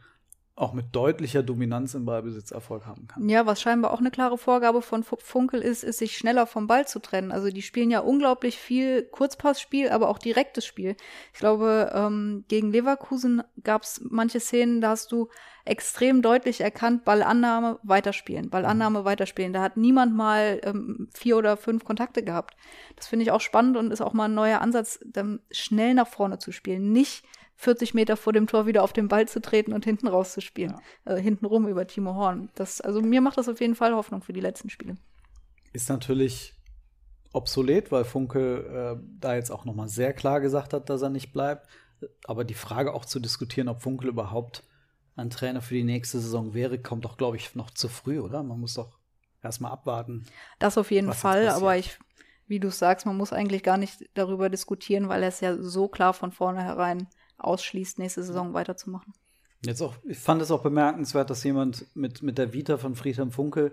auch 0.56 0.74
mit 0.74 0.96
deutlicher 0.96 1.42
Dominanz 1.42 1.96
im 1.96 2.06
Ballbesitz 2.06 2.52
Erfolg 2.52 2.86
haben 2.86 3.08
kann. 3.08 3.28
Ja, 3.28 3.48
was 3.48 3.60
scheinbar 3.60 3.92
auch 3.92 4.00
eine 4.00 4.12
klare 4.12 4.38
Vorgabe 4.38 4.84
von 4.84 5.04
Funkel 5.04 5.62
ist, 5.62 5.84
ist, 5.84 5.98
sich 5.98 6.16
schneller 6.16 6.46
vom 6.46 6.68
Ball 6.68 6.88
zu 6.88 7.00
trennen. 7.00 7.32
Also 7.32 7.50
die 7.50 7.64
spielen 7.64 7.90
ja 7.90 8.02
unglaublich 8.02 8.58
viel 8.60 9.02
Kurzpassspiel, 9.04 9.90
aber 9.90 10.10
auch 10.10 10.20
direktes 10.20 10.66
Spiel. 10.66 10.96
Ich 11.34 11.40
glaube, 11.40 11.92
ähm, 11.96 12.46
gegen 12.50 12.72
Leverkusen 12.72 13.42
gab 13.64 13.82
es 13.82 14.00
manche 14.08 14.40
Szenen, 14.40 14.80
da 14.80 14.90
hast 14.90 15.12
du 15.12 15.30
extrem 15.66 16.22
deutlich 16.22 16.62
erkannt, 16.62 17.04
Ballannahme, 17.04 17.80
weiterspielen, 17.82 18.52
Ballannahme, 18.52 19.00
mhm. 19.00 19.06
weiterspielen. 19.06 19.54
Da 19.54 19.62
hat 19.64 19.76
niemand 19.76 20.16
mal 20.16 20.62
ähm, 20.64 21.10
vier 21.16 21.38
oder 21.38 21.58
fünf 21.58 21.84
Kontakte 21.84 22.24
gehabt. 22.24 22.56
Das 22.96 23.08
finde 23.08 23.24
ich 23.24 23.32
auch 23.32 23.42
spannend 23.42 23.76
und 23.76 23.92
ist 23.92 24.02
auch 24.02 24.14
mal 24.14 24.26
ein 24.26 24.36
neuer 24.36 24.62
Ansatz, 24.62 25.00
dann 25.04 25.40
schnell 25.50 25.96
nach 25.96 26.08
vorne 26.08 26.38
zu 26.38 26.52
spielen. 26.52 26.92
Nicht 26.92 27.26
40 27.64 27.94
Meter 27.94 28.18
vor 28.18 28.34
dem 28.34 28.48
Tor 28.48 28.66
wieder 28.66 28.84
auf 28.84 28.94
den 28.94 29.08
Ball 29.08 29.28
zu 29.28 29.42
treten 29.42 29.74
und 29.74 29.86
hinten 29.86 30.08
rauszuspielen. 30.08 30.76
Ja. 31.06 31.14
Äh, 31.14 31.22
hinten 31.22 31.46
rum 31.46 31.68
über 31.68 31.88
Timo 31.88 32.16
Horn. 32.16 32.50
Das, 32.56 32.82
also 32.82 33.02
mir 33.02 33.22
macht 33.22 33.38
das 33.38 33.50
auf 33.50 33.62
jeden 33.62 33.76
Fall 33.76 33.94
Hoffnung 33.94 34.22
für 34.22 34.34
die 34.34 34.42
letzten 34.42 34.70
Spiele. 34.70 34.96
Ist 35.72 35.90
natürlich 35.90 36.54
obsolet, 37.32 37.92
weil 37.92 38.06
Funke 38.06 38.98
äh, 39.00 39.04
da 39.20 39.36
jetzt 39.36 39.50
auch 39.50 39.66
nochmal 39.66 39.88
sehr 39.88 40.14
klar 40.14 40.40
gesagt 40.40 40.74
hat, 40.74 40.90
dass 40.90 41.02
er 41.02 41.10
nicht 41.10 41.34
bleibt. 41.34 41.68
Aber 42.26 42.44
die 42.44 42.54
Frage 42.54 42.94
auch 42.94 43.06
zu 43.06 43.20
diskutieren, 43.20 43.70
ob 43.70 43.82
Funkel 43.82 44.10
überhaupt 44.10 44.64
ein 45.16 45.30
Trainer 45.30 45.62
für 45.62 45.74
die 45.74 45.84
nächste 45.84 46.20
Saison 46.20 46.54
wäre, 46.54 46.80
kommt 46.80 47.06
doch, 47.06 47.18
glaube 47.18 47.38
ich, 47.38 47.56
noch 47.56 47.72
zu 47.72 47.88
früh, 47.88 48.20
oder? 48.20 48.44
Man 48.44 48.60
muss 48.60 48.76
doch 48.76 48.98
erstmal 49.42 49.72
abwarten. 49.72 50.26
Das 50.60 50.78
auf 50.78 50.92
jeden 50.92 51.14
Fall, 51.14 51.50
aber 51.50 51.78
ich, 51.78 51.98
wie 52.48 52.60
du 52.60 52.72
sagst, 52.72 53.06
man 53.06 53.18
muss 53.18 53.34
eigentlich 53.34 53.64
gar 53.64 53.78
nicht 53.78 54.10
darüber 54.16 54.50
diskutieren, 54.50 55.10
weil 55.10 55.22
er 55.24 55.30
es 55.30 55.40
ja 55.40 55.56
so 55.62 55.88
klar 55.88 56.14
von 56.14 56.32
vornherein 56.32 57.08
ausschließt, 57.44 58.00
nächste 58.00 58.24
Saison 58.24 58.54
weiterzumachen. 58.54 59.14
Jetzt 59.66 59.82
auch, 59.82 59.96
ich 60.04 60.18
fand 60.18 60.42
es 60.42 60.52
auch 60.52 60.62
bemerkenswert, 60.62 61.30
dass 61.30 61.44
jemand 61.44 61.86
mit, 61.96 62.22
mit 62.22 62.38
der 62.38 62.54
Vita 62.54 62.78
von 62.78 62.96
Friedhelm 62.96 63.32
Funkel 63.32 63.72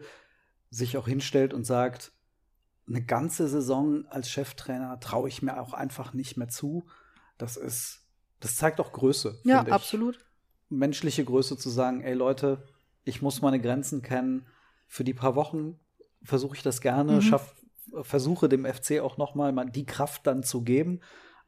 sich 0.71 0.97
auch 0.97 1.09
hinstellt 1.09 1.53
und 1.53 1.65
sagt, 1.65 2.13
eine 2.87 3.03
ganze 3.03 3.49
Saison 3.49 4.07
als 4.09 4.31
Cheftrainer 4.31 5.01
traue 5.01 5.29
ich 5.29 5.43
mir 5.43 5.61
auch 5.61 5.75
einfach 5.75 6.13
nicht 6.13 6.37
mehr 6.37 6.49
zu. 6.49 6.85
Das 7.39 7.57
ist, 7.57 8.03
das 8.41 8.57
zeigt 8.57 8.81
auch 8.81 8.93
Größe. 8.93 9.41
Ja, 9.45 9.65
ich. 9.67 9.73
absolut. 9.73 10.19
Menschliche 10.69 11.25
Größe 11.25 11.57
zu 11.57 11.71
sagen, 11.71 12.03
ey 12.03 12.15
Leute, 12.15 12.67
ich 13.05 13.23
muss 13.23 13.43
meine 13.43 13.61
Grenzen 13.61 14.03
kennen. 14.03 14.47
Für 14.87 15.05
die 15.05 15.15
paar 15.15 15.35
Wochen 15.35 15.79
versuche 16.23 16.57
ich 16.57 16.63
das 16.63 16.81
gerne, 16.81 17.15
mhm. 17.15 17.23
schaff, 17.23 17.55
versuche 18.03 18.49
dem 18.49 18.65
FC 18.65 19.01
auch 19.01 19.17
noch 19.17 19.35
mal 19.35 19.53
die 19.71 19.87
Kraft 19.87 20.27
dann 20.27 20.43
zu 20.43 20.63
geben. 20.63 21.01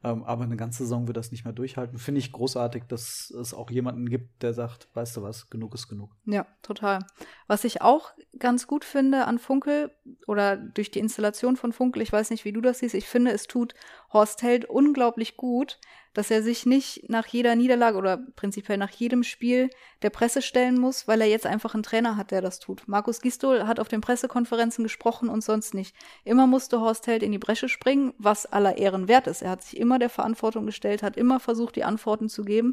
Ähm, 0.03 0.23
aber 0.23 0.43
eine 0.43 0.57
ganze 0.57 0.83
Saison 0.83 1.07
wird 1.07 1.15
das 1.17 1.31
nicht 1.31 1.45
mehr 1.45 1.53
durchhalten. 1.53 1.97
Finde 1.97 2.19
ich 2.19 2.31
großartig, 2.31 2.83
dass 2.87 3.29
es 3.31 3.53
auch 3.53 3.71
jemanden 3.71 4.09
gibt, 4.09 4.43
der 4.43 4.53
sagt, 4.53 4.89
weißt 4.93 5.17
du 5.17 5.23
was, 5.23 5.49
genug 5.49 5.73
ist 5.73 5.87
genug. 5.87 6.11
Ja, 6.25 6.45
total. 6.61 6.99
Was 7.47 7.63
ich 7.63 7.81
auch 7.81 8.11
ganz 8.37 8.67
gut 8.67 8.83
finde 8.83 9.25
an 9.25 9.39
Funkel 9.39 9.91
oder 10.27 10.57
durch 10.57 10.91
die 10.91 10.99
Installation 10.99 11.55
von 11.55 11.71
Funkel, 11.71 12.01
ich 12.01 12.11
weiß 12.11 12.31
nicht, 12.31 12.43
wie 12.43 12.51
du 12.51 12.59
das 12.59 12.79
siehst, 12.79 12.95
ich 12.95 13.07
finde, 13.07 13.31
es 13.31 13.47
tut 13.47 13.75
Horst 14.11 14.43
Held 14.43 14.65
unglaublich 14.65 15.37
gut, 15.37 15.79
dass 16.13 16.29
er 16.29 16.43
sich 16.43 16.65
nicht 16.65 17.09
nach 17.09 17.25
jeder 17.25 17.55
Niederlage 17.55 17.97
oder 17.97 18.17
prinzipiell 18.35 18.77
nach 18.77 18.91
jedem 18.91 19.23
Spiel 19.23 19.69
der 20.01 20.11
Presse 20.11 20.41
stellen 20.41 20.79
muss, 20.79 21.07
weil 21.07 21.21
er 21.21 21.27
jetzt 21.27 21.45
einfach 21.45 21.73
einen 21.73 21.83
Trainer 21.83 22.17
hat, 22.17 22.31
der 22.31 22.41
das 22.41 22.59
tut. 22.59 22.83
Markus 22.87 23.21
Gistol 23.21 23.65
hat 23.65 23.79
auf 23.79 23.87
den 23.87 24.01
Pressekonferenzen 24.01 24.83
gesprochen 24.83 25.29
und 25.29 25.43
sonst 25.43 25.73
nicht. 25.73 25.95
Immer 26.23 26.45
musste 26.45 26.79
Horst 26.79 27.07
Held 27.07 27.23
in 27.23 27.31
die 27.31 27.39
Bresche 27.39 27.69
springen, 27.69 28.13
was 28.17 28.45
aller 28.45 28.77
Ehren 28.77 29.07
wert 29.07 29.27
ist. 29.27 29.41
Er 29.41 29.51
hat 29.51 29.63
sich 29.63 29.79
immer 29.79 29.97
der 29.99 30.09
Verantwortung 30.09 30.65
gestellt, 30.65 31.03
hat 31.03 31.17
immer 31.17 31.39
versucht, 31.39 31.75
die 31.75 31.83
Antworten 31.83 32.29
zu 32.29 32.43
geben, 32.43 32.71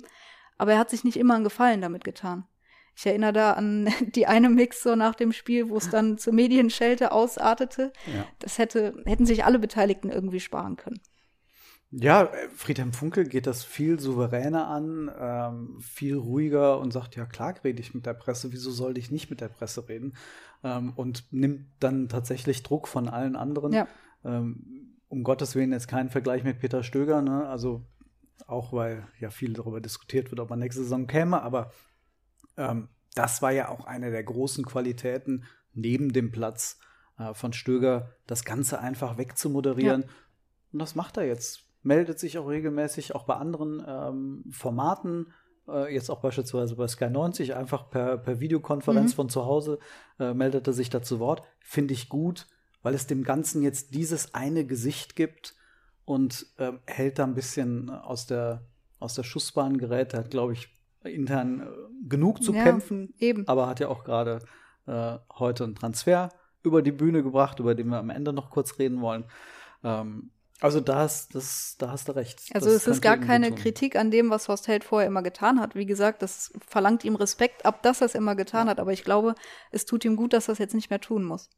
aber 0.58 0.72
er 0.72 0.78
hat 0.78 0.90
sich 0.90 1.04
nicht 1.04 1.16
immer 1.16 1.34
einen 1.34 1.44
Gefallen 1.44 1.80
damit 1.80 2.04
getan. 2.04 2.46
Ich 2.96 3.06
erinnere 3.06 3.32
da 3.32 3.52
an 3.54 3.88
die 4.14 4.26
eine 4.26 4.50
Mix 4.50 4.82
so 4.82 4.94
nach 4.94 5.14
dem 5.14 5.32
Spiel, 5.32 5.70
wo 5.70 5.78
es 5.78 5.88
dann 5.88 6.18
zur 6.18 6.34
Medienschelte 6.34 7.12
ausartete. 7.12 7.92
Ja. 8.14 8.26
Das 8.40 8.58
hätte, 8.58 9.02
hätten 9.06 9.24
sich 9.24 9.44
alle 9.44 9.58
Beteiligten 9.58 10.10
irgendwie 10.10 10.40
sparen 10.40 10.76
können. 10.76 11.00
Ja, 11.92 12.30
Friedhelm 12.54 12.92
Funkel 12.92 13.24
geht 13.26 13.48
das 13.48 13.64
viel 13.64 13.98
souveräner 13.98 14.68
an, 14.68 15.10
ähm, 15.18 15.80
viel 15.80 16.16
ruhiger 16.16 16.78
und 16.78 16.92
sagt, 16.92 17.16
ja 17.16 17.26
klar 17.26 17.54
rede 17.64 17.80
ich 17.80 17.94
mit 17.94 18.06
der 18.06 18.14
Presse, 18.14 18.52
wieso 18.52 18.70
sollte 18.70 19.00
ich 19.00 19.10
nicht 19.10 19.28
mit 19.28 19.40
der 19.40 19.48
Presse 19.48 19.88
reden? 19.88 20.14
Ähm, 20.62 20.92
und 20.94 21.24
nimmt 21.32 21.66
dann 21.80 22.08
tatsächlich 22.08 22.62
Druck 22.62 22.86
von 22.86 23.08
allen 23.08 23.34
anderen. 23.34 23.72
Ja. 23.72 23.88
Ähm, 24.24 24.96
um 25.08 25.24
Gottes 25.24 25.56
Willen 25.56 25.72
jetzt 25.72 25.88
keinen 25.88 26.10
Vergleich 26.10 26.44
mit 26.44 26.60
Peter 26.60 26.84
Stöger, 26.84 27.22
ne? 27.22 27.48
also 27.48 27.84
auch 28.46 28.72
weil 28.72 29.08
ja 29.18 29.30
viel 29.30 29.52
darüber 29.52 29.80
diskutiert 29.80 30.30
wird, 30.30 30.38
ob 30.38 30.50
er 30.50 30.56
nächste 30.56 30.82
Saison 30.82 31.08
käme, 31.08 31.42
aber 31.42 31.72
ähm, 32.56 32.88
das 33.16 33.42
war 33.42 33.50
ja 33.50 33.68
auch 33.68 33.84
eine 33.86 34.12
der 34.12 34.22
großen 34.22 34.64
Qualitäten 34.64 35.44
neben 35.72 36.12
dem 36.12 36.30
Platz 36.30 36.78
äh, 37.18 37.34
von 37.34 37.52
Stöger, 37.52 38.14
das 38.28 38.44
Ganze 38.44 38.78
einfach 38.78 39.18
wegzumoderieren. 39.18 40.02
Ja. 40.02 40.08
Und 40.72 40.78
das 40.78 40.94
macht 40.94 41.16
er 41.16 41.26
jetzt 41.26 41.69
meldet 41.82 42.18
sich 42.18 42.38
auch 42.38 42.48
regelmäßig, 42.48 43.14
auch 43.14 43.24
bei 43.24 43.34
anderen 43.34 43.82
ähm, 43.86 44.44
Formaten, 44.50 45.32
äh, 45.68 45.92
jetzt 45.92 46.10
auch 46.10 46.20
beispielsweise 46.20 46.76
bei 46.76 46.86
Sky 46.88 47.10
90, 47.10 47.54
einfach 47.54 47.90
per, 47.90 48.18
per 48.18 48.40
Videokonferenz 48.40 49.12
mhm. 49.12 49.16
von 49.16 49.28
zu 49.28 49.46
Hause 49.46 49.78
äh, 50.18 50.34
meldet 50.34 50.66
er 50.66 50.72
sich 50.72 50.90
dazu 50.90 51.18
Wort. 51.20 51.42
Finde 51.60 51.94
ich 51.94 52.08
gut, 52.08 52.46
weil 52.82 52.94
es 52.94 53.06
dem 53.06 53.24
Ganzen 53.24 53.62
jetzt 53.62 53.94
dieses 53.94 54.34
eine 54.34 54.66
Gesicht 54.66 55.16
gibt 55.16 55.54
und 56.04 56.46
äh, 56.58 56.72
hält 56.86 57.18
da 57.18 57.24
ein 57.24 57.34
bisschen 57.34 57.90
aus 57.90 58.26
der, 58.26 58.64
aus 58.98 59.14
der 59.14 59.22
Schussbahn 59.22 59.78
gerät. 59.78 60.12
Er 60.12 60.20
hat, 60.20 60.30
glaube 60.30 60.52
ich, 60.52 60.68
intern 61.04 61.60
äh, 61.60 62.08
genug 62.08 62.42
zu 62.42 62.52
ja, 62.52 62.62
kämpfen, 62.62 63.14
eben. 63.18 63.46
aber 63.48 63.66
hat 63.66 63.80
ja 63.80 63.88
auch 63.88 64.04
gerade 64.04 64.40
äh, 64.86 65.18
heute 65.38 65.64
einen 65.64 65.74
Transfer 65.74 66.30
über 66.62 66.82
die 66.82 66.92
Bühne 66.92 67.22
gebracht, 67.22 67.58
über 67.58 67.74
den 67.74 67.88
wir 67.88 67.98
am 67.98 68.10
Ende 68.10 68.32
noch 68.32 68.50
kurz 68.50 68.78
reden 68.78 69.00
wollen. 69.00 69.24
Ähm, 69.82 70.30
Also 70.60 70.80
da 70.80 70.96
hast, 70.96 71.34
das, 71.34 71.76
da 71.78 71.90
hast 71.90 72.08
du 72.08 72.12
recht. 72.12 72.42
Also 72.52 72.66
Das 72.66 72.82
es 72.82 72.86
ist 72.86 73.00
gar 73.00 73.16
keine 73.16 73.48
tun. 73.48 73.56
Kritik 73.56 73.96
an 73.96 74.10
dem, 74.10 74.28
was 74.28 74.46
Horst 74.48 74.68
Held 74.68 74.84
vorher 74.84 75.06
immer 75.06 75.22
getan 75.22 75.58
hat. 75.58 75.74
Wie 75.74 75.86
gesagt, 75.86 76.20
das 76.20 76.52
verlangt 76.66 77.02
ihm 77.04 77.16
Respekt 77.16 77.64
ab, 77.64 77.82
dass 77.82 78.02
er 78.02 78.06
es 78.06 78.14
immer 78.14 78.34
getan 78.34 78.68
hat. 78.68 78.78
Aber 78.78 78.92
ich 78.92 79.02
glaube, 79.02 79.34
es 79.70 79.86
tut 79.86 80.04
ihm 80.04 80.16
gut, 80.16 80.34
dass 80.34 80.48
er 80.48 80.52
es 80.52 80.58
jetzt 80.58 80.74
nicht 80.74 80.90
mehr 80.90 81.00
tun 81.00 81.24
muss. 81.24 81.48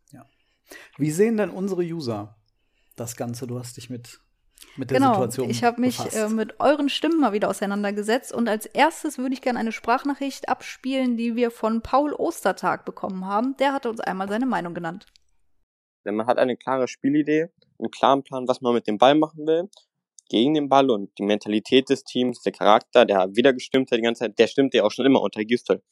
Wie 0.98 1.10
sehen 1.10 1.36
denn 1.36 1.50
unsere 1.50 1.82
User 1.82 2.36
das 2.94 3.16
Ganze? 3.16 3.48
Du 3.48 3.58
hast 3.58 3.76
dich 3.76 3.90
mit, 3.90 4.20
mit 4.76 4.90
der 4.90 4.98
genau, 4.98 5.14
Situation 5.14 5.50
ich 5.50 5.64
habe 5.64 5.80
mich 5.80 5.98
äh, 6.14 6.28
mit 6.28 6.60
euren 6.60 6.88
Stimmen 6.88 7.18
mal 7.18 7.32
wieder 7.32 7.48
auseinandergesetzt. 7.48 8.32
Und 8.32 8.48
als 8.48 8.66
erstes 8.66 9.18
würde 9.18 9.34
ich 9.34 9.42
gerne 9.42 9.58
eine 9.58 9.72
Sprachnachricht 9.72 10.48
abspielen, 10.48 11.16
die 11.16 11.34
wir 11.34 11.50
von 11.50 11.82
Paul 11.82 12.12
Ostertag 12.12 12.84
bekommen 12.84 13.26
haben. 13.26 13.56
Der 13.56 13.72
hat 13.72 13.84
uns 13.84 14.00
einmal 14.00 14.28
seine 14.28 14.46
Meinung 14.46 14.74
genannt. 14.74 15.06
Denn 16.04 16.14
man 16.14 16.26
hat 16.26 16.38
eine 16.38 16.56
klare 16.56 16.88
Spielidee, 16.88 17.48
einen 17.82 17.90
klaren 17.90 18.22
Plan, 18.22 18.48
was 18.48 18.60
man 18.60 18.74
mit 18.74 18.86
dem 18.86 18.98
Ball 18.98 19.14
machen 19.14 19.46
will, 19.46 19.68
gegen 20.28 20.54
den 20.54 20.68
Ball 20.68 20.90
und 20.90 21.10
die 21.18 21.24
Mentalität 21.24 21.90
des 21.90 22.04
Teams, 22.04 22.40
der 22.42 22.52
Charakter, 22.52 23.04
der 23.04 23.34
wieder 23.34 23.52
gestimmt 23.52 23.90
hat 23.90 23.98
die 23.98 24.02
ganze 24.02 24.20
Zeit, 24.20 24.38
der 24.38 24.46
stimmt 24.46 24.74
ja 24.74 24.84
auch 24.84 24.90
schon 24.90 25.06
immer 25.06 25.20
unter 25.20 25.44
Gistel. 25.44 25.82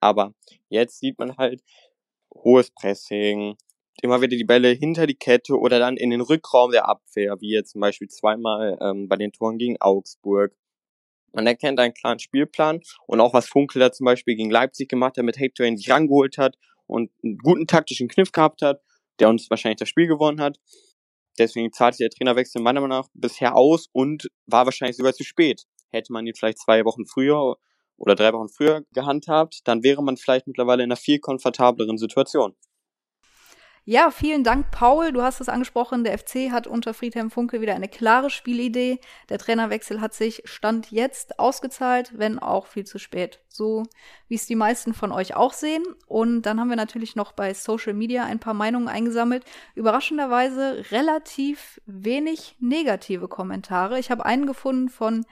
Aber 0.00 0.34
jetzt 0.68 1.00
sieht 1.00 1.18
man 1.18 1.36
halt 1.36 1.62
hohes 2.34 2.70
Pressing, 2.70 3.56
immer 4.02 4.20
wieder 4.20 4.36
die 4.36 4.44
Bälle 4.44 4.68
hinter 4.68 5.06
die 5.06 5.14
Kette 5.14 5.58
oder 5.58 5.78
dann 5.78 5.96
in 5.96 6.10
den 6.10 6.20
Rückraum 6.20 6.70
der 6.70 6.88
Abwehr, 6.88 7.36
wie 7.40 7.52
jetzt 7.52 7.72
zum 7.72 7.80
Beispiel 7.80 8.08
zweimal 8.08 8.76
ähm, 8.80 9.08
bei 9.08 9.16
den 9.16 9.32
Toren 9.32 9.58
gegen 9.58 9.80
Augsburg. 9.80 10.54
Man 11.32 11.46
erkennt 11.46 11.80
einen 11.80 11.94
klaren 11.94 12.18
Spielplan 12.18 12.80
und 13.06 13.20
auch 13.20 13.34
was 13.34 13.48
Funkel 13.48 13.80
da 13.80 13.92
zum 13.92 14.04
Beispiel 14.04 14.36
gegen 14.36 14.50
Leipzig 14.50 14.88
gemacht 14.88 15.16
hat, 15.16 15.24
mit 15.24 15.38
Hector 15.38 15.66
ihn 15.66 15.76
sich 15.76 15.90
rangeholt 15.90 16.38
hat 16.38 16.56
und 16.86 17.10
einen 17.22 17.38
guten 17.38 17.66
taktischen 17.66 18.08
Kniff 18.08 18.32
gehabt 18.32 18.62
hat, 18.62 18.80
der 19.18 19.28
uns 19.28 19.48
wahrscheinlich 19.50 19.78
das 19.78 19.88
Spiel 19.88 20.06
gewonnen 20.06 20.40
hat. 20.40 20.58
Deswegen 21.38 21.72
zahlt 21.72 21.94
sich 21.94 22.08
der 22.08 22.16
Trainerwechsel 22.16 22.62
meiner 22.62 22.80
Meinung 22.80 22.98
nach 22.98 23.08
bisher 23.14 23.56
aus 23.56 23.88
und 23.92 24.28
war 24.46 24.64
wahrscheinlich 24.64 24.96
sogar 24.96 25.12
zu 25.12 25.24
spät. 25.24 25.64
Hätte 25.90 26.12
man 26.12 26.26
ihn 26.26 26.34
vielleicht 26.34 26.58
zwei 26.58 26.84
Wochen 26.84 27.06
früher 27.06 27.56
oder 27.96 28.14
drei 28.14 28.32
Wochen 28.32 28.48
früher 28.48 28.82
gehandhabt, 28.92 29.60
dann 29.64 29.82
wäre 29.82 30.02
man 30.02 30.16
vielleicht 30.16 30.46
mittlerweile 30.46 30.82
in 30.82 30.88
einer 30.90 30.96
viel 30.96 31.18
komfortableren 31.18 31.98
Situation. 31.98 32.54
Ja, 33.88 34.10
vielen 34.10 34.42
Dank, 34.42 34.72
Paul. 34.72 35.12
Du 35.12 35.22
hast 35.22 35.40
es 35.40 35.48
angesprochen. 35.48 36.02
Der 36.02 36.18
FC 36.18 36.50
hat 36.50 36.66
unter 36.66 36.92
Friedhelm 36.92 37.30
Funke 37.30 37.60
wieder 37.60 37.76
eine 37.76 37.86
klare 37.86 38.30
Spielidee. 38.30 38.98
Der 39.28 39.38
Trainerwechsel 39.38 40.00
hat 40.00 40.12
sich 40.12 40.42
Stand 40.44 40.90
jetzt 40.90 41.38
ausgezahlt, 41.38 42.10
wenn 42.16 42.40
auch 42.40 42.66
viel 42.66 42.84
zu 42.84 42.98
spät. 42.98 43.38
So 43.48 43.84
wie 44.26 44.34
es 44.34 44.46
die 44.46 44.56
meisten 44.56 44.92
von 44.92 45.12
euch 45.12 45.36
auch 45.36 45.52
sehen. 45.52 45.84
Und 46.08 46.42
dann 46.42 46.58
haben 46.58 46.68
wir 46.68 46.74
natürlich 46.74 47.14
noch 47.14 47.30
bei 47.30 47.54
Social 47.54 47.94
Media 47.94 48.24
ein 48.24 48.40
paar 48.40 48.54
Meinungen 48.54 48.88
eingesammelt. 48.88 49.44
Überraschenderweise 49.76 50.86
relativ 50.90 51.80
wenig 51.86 52.56
negative 52.58 53.28
Kommentare. 53.28 54.00
Ich 54.00 54.10
habe 54.10 54.26
einen 54.26 54.46
gefunden 54.46 54.88
von 54.88 55.24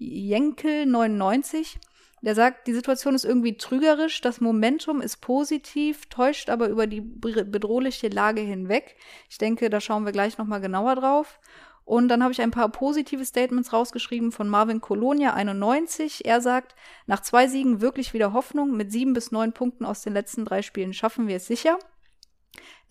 Jenkel99. 0.00 1.76
Der 2.22 2.34
sagt, 2.34 2.66
die 2.66 2.74
Situation 2.74 3.14
ist 3.14 3.24
irgendwie 3.24 3.56
trügerisch, 3.56 4.20
das 4.20 4.40
Momentum 4.40 5.00
ist 5.00 5.18
positiv, 5.18 6.06
täuscht 6.06 6.50
aber 6.50 6.68
über 6.68 6.86
die 6.86 7.00
bedrohliche 7.00 8.08
Lage 8.08 8.42
hinweg. 8.42 8.96
Ich 9.28 9.38
denke, 9.38 9.70
da 9.70 9.80
schauen 9.80 10.04
wir 10.04 10.12
gleich 10.12 10.36
nochmal 10.36 10.60
genauer 10.60 10.96
drauf. 10.96 11.40
Und 11.84 12.08
dann 12.08 12.22
habe 12.22 12.32
ich 12.32 12.40
ein 12.40 12.52
paar 12.52 12.68
positive 12.68 13.24
Statements 13.24 13.72
rausgeschrieben 13.72 14.32
von 14.32 14.48
Marvin 14.48 14.80
Colonia 14.80 15.34
91. 15.34 16.24
Er 16.24 16.40
sagt, 16.40 16.76
nach 17.06 17.20
zwei 17.20 17.48
Siegen 17.48 17.80
wirklich 17.80 18.12
wieder 18.12 18.32
Hoffnung. 18.32 18.76
Mit 18.76 18.92
sieben 18.92 19.12
bis 19.12 19.32
neun 19.32 19.52
Punkten 19.52 19.84
aus 19.84 20.02
den 20.02 20.12
letzten 20.12 20.44
drei 20.44 20.62
Spielen 20.62 20.92
schaffen 20.92 21.26
wir 21.26 21.36
es 21.36 21.46
sicher. 21.46 21.78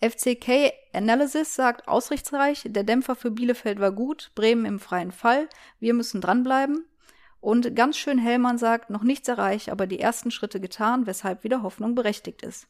FCK 0.02 0.72
Analysis 0.92 1.54
sagt 1.54 1.86
ausrichtsreich, 1.86 2.64
der 2.66 2.84
Dämpfer 2.84 3.14
für 3.14 3.30
Bielefeld 3.30 3.80
war 3.80 3.92
gut, 3.92 4.32
Bremen 4.34 4.64
im 4.64 4.78
freien 4.78 5.12
Fall, 5.12 5.48
wir 5.78 5.94
müssen 5.94 6.20
dranbleiben. 6.20 6.86
Und 7.40 7.74
ganz 7.74 7.96
schön 7.96 8.18
Hellmann 8.18 8.58
sagt, 8.58 8.90
noch 8.90 9.02
nichts 9.02 9.28
erreicht, 9.28 9.70
aber 9.70 9.86
die 9.86 10.00
ersten 10.00 10.30
Schritte 10.30 10.60
getan, 10.60 11.06
weshalb 11.06 11.42
wieder 11.42 11.62
Hoffnung 11.62 11.94
berechtigt 11.94 12.42
ist. 12.42 12.66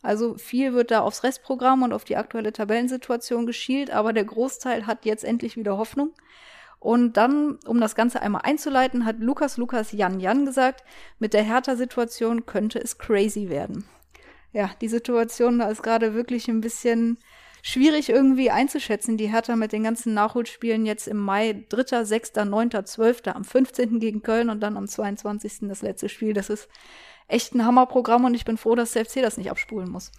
Also 0.00 0.34
viel 0.34 0.74
wird 0.74 0.90
da 0.90 1.00
aufs 1.00 1.22
Restprogramm 1.22 1.82
und 1.82 1.92
auf 1.92 2.04
die 2.04 2.16
aktuelle 2.16 2.52
Tabellensituation 2.52 3.46
geschielt, 3.46 3.90
aber 3.90 4.12
der 4.12 4.24
Großteil 4.24 4.86
hat 4.86 5.04
jetzt 5.04 5.24
endlich 5.24 5.56
wieder 5.56 5.78
Hoffnung. 5.78 6.12
Und 6.80 7.16
dann, 7.16 7.58
um 7.66 7.80
das 7.80 7.94
Ganze 7.94 8.20
einmal 8.20 8.42
einzuleiten, 8.44 9.04
hat 9.04 9.20
Lukas 9.20 9.56
Lukas 9.56 9.92
Jan 9.92 10.18
Jan 10.18 10.44
gesagt, 10.44 10.82
mit 11.20 11.32
der 11.32 11.44
Hertha-Situation 11.44 12.44
könnte 12.44 12.80
es 12.80 12.98
crazy 12.98 13.48
werden. 13.48 13.84
Ja, 14.52 14.70
die 14.80 14.88
Situation 14.88 15.60
da 15.60 15.68
ist 15.68 15.84
gerade 15.84 16.14
wirklich 16.14 16.48
ein 16.48 16.60
bisschen 16.60 17.18
schwierig 17.62 18.08
irgendwie 18.08 18.50
einzuschätzen. 18.50 19.16
Die 19.16 19.30
Hertha 19.30 19.56
mit 19.56 19.72
den 19.72 19.84
ganzen 19.84 20.12
Nachholspielen 20.12 20.84
jetzt 20.84 21.06
im 21.06 21.16
Mai 21.16 21.64
3., 21.68 22.04
6., 22.04 22.32
9., 22.44 22.84
12., 22.84 23.22
am 23.28 23.44
15. 23.44 24.00
gegen 24.00 24.22
Köln 24.22 24.50
und 24.50 24.60
dann 24.60 24.76
am 24.76 24.88
22. 24.88 25.68
das 25.68 25.80
letzte 25.80 26.08
Spiel. 26.08 26.34
Das 26.34 26.50
ist 26.50 26.68
echt 27.28 27.54
ein 27.54 27.64
Hammerprogramm 27.64 28.24
und 28.24 28.34
ich 28.34 28.44
bin 28.44 28.58
froh, 28.58 28.74
dass 28.74 28.92
der 28.92 29.06
FC 29.06 29.22
das 29.22 29.36
nicht 29.36 29.50
abspulen 29.50 29.88
muss. 29.88 30.10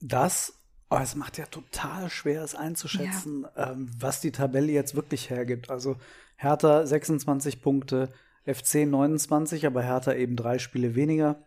Das, 0.00 0.54
oh, 0.88 0.98
es 1.02 1.16
macht 1.16 1.36
ja 1.36 1.46
total 1.46 2.08
schwer, 2.08 2.42
es 2.42 2.54
einzuschätzen, 2.54 3.44
ähm, 3.56 3.90
was 3.98 4.20
die 4.20 4.32
Tabelle 4.32 4.72
jetzt 4.72 4.94
wirklich 4.94 5.30
hergibt. 5.30 5.68
Also 5.68 5.96
Hertha 6.36 6.86
26 6.86 7.60
Punkte, 7.60 8.08
FC 8.44 8.86
29, 8.86 9.66
aber 9.66 9.82
Hertha 9.82 10.14
eben 10.14 10.36
drei 10.36 10.58
Spiele 10.58 10.94
weniger. 10.94 11.44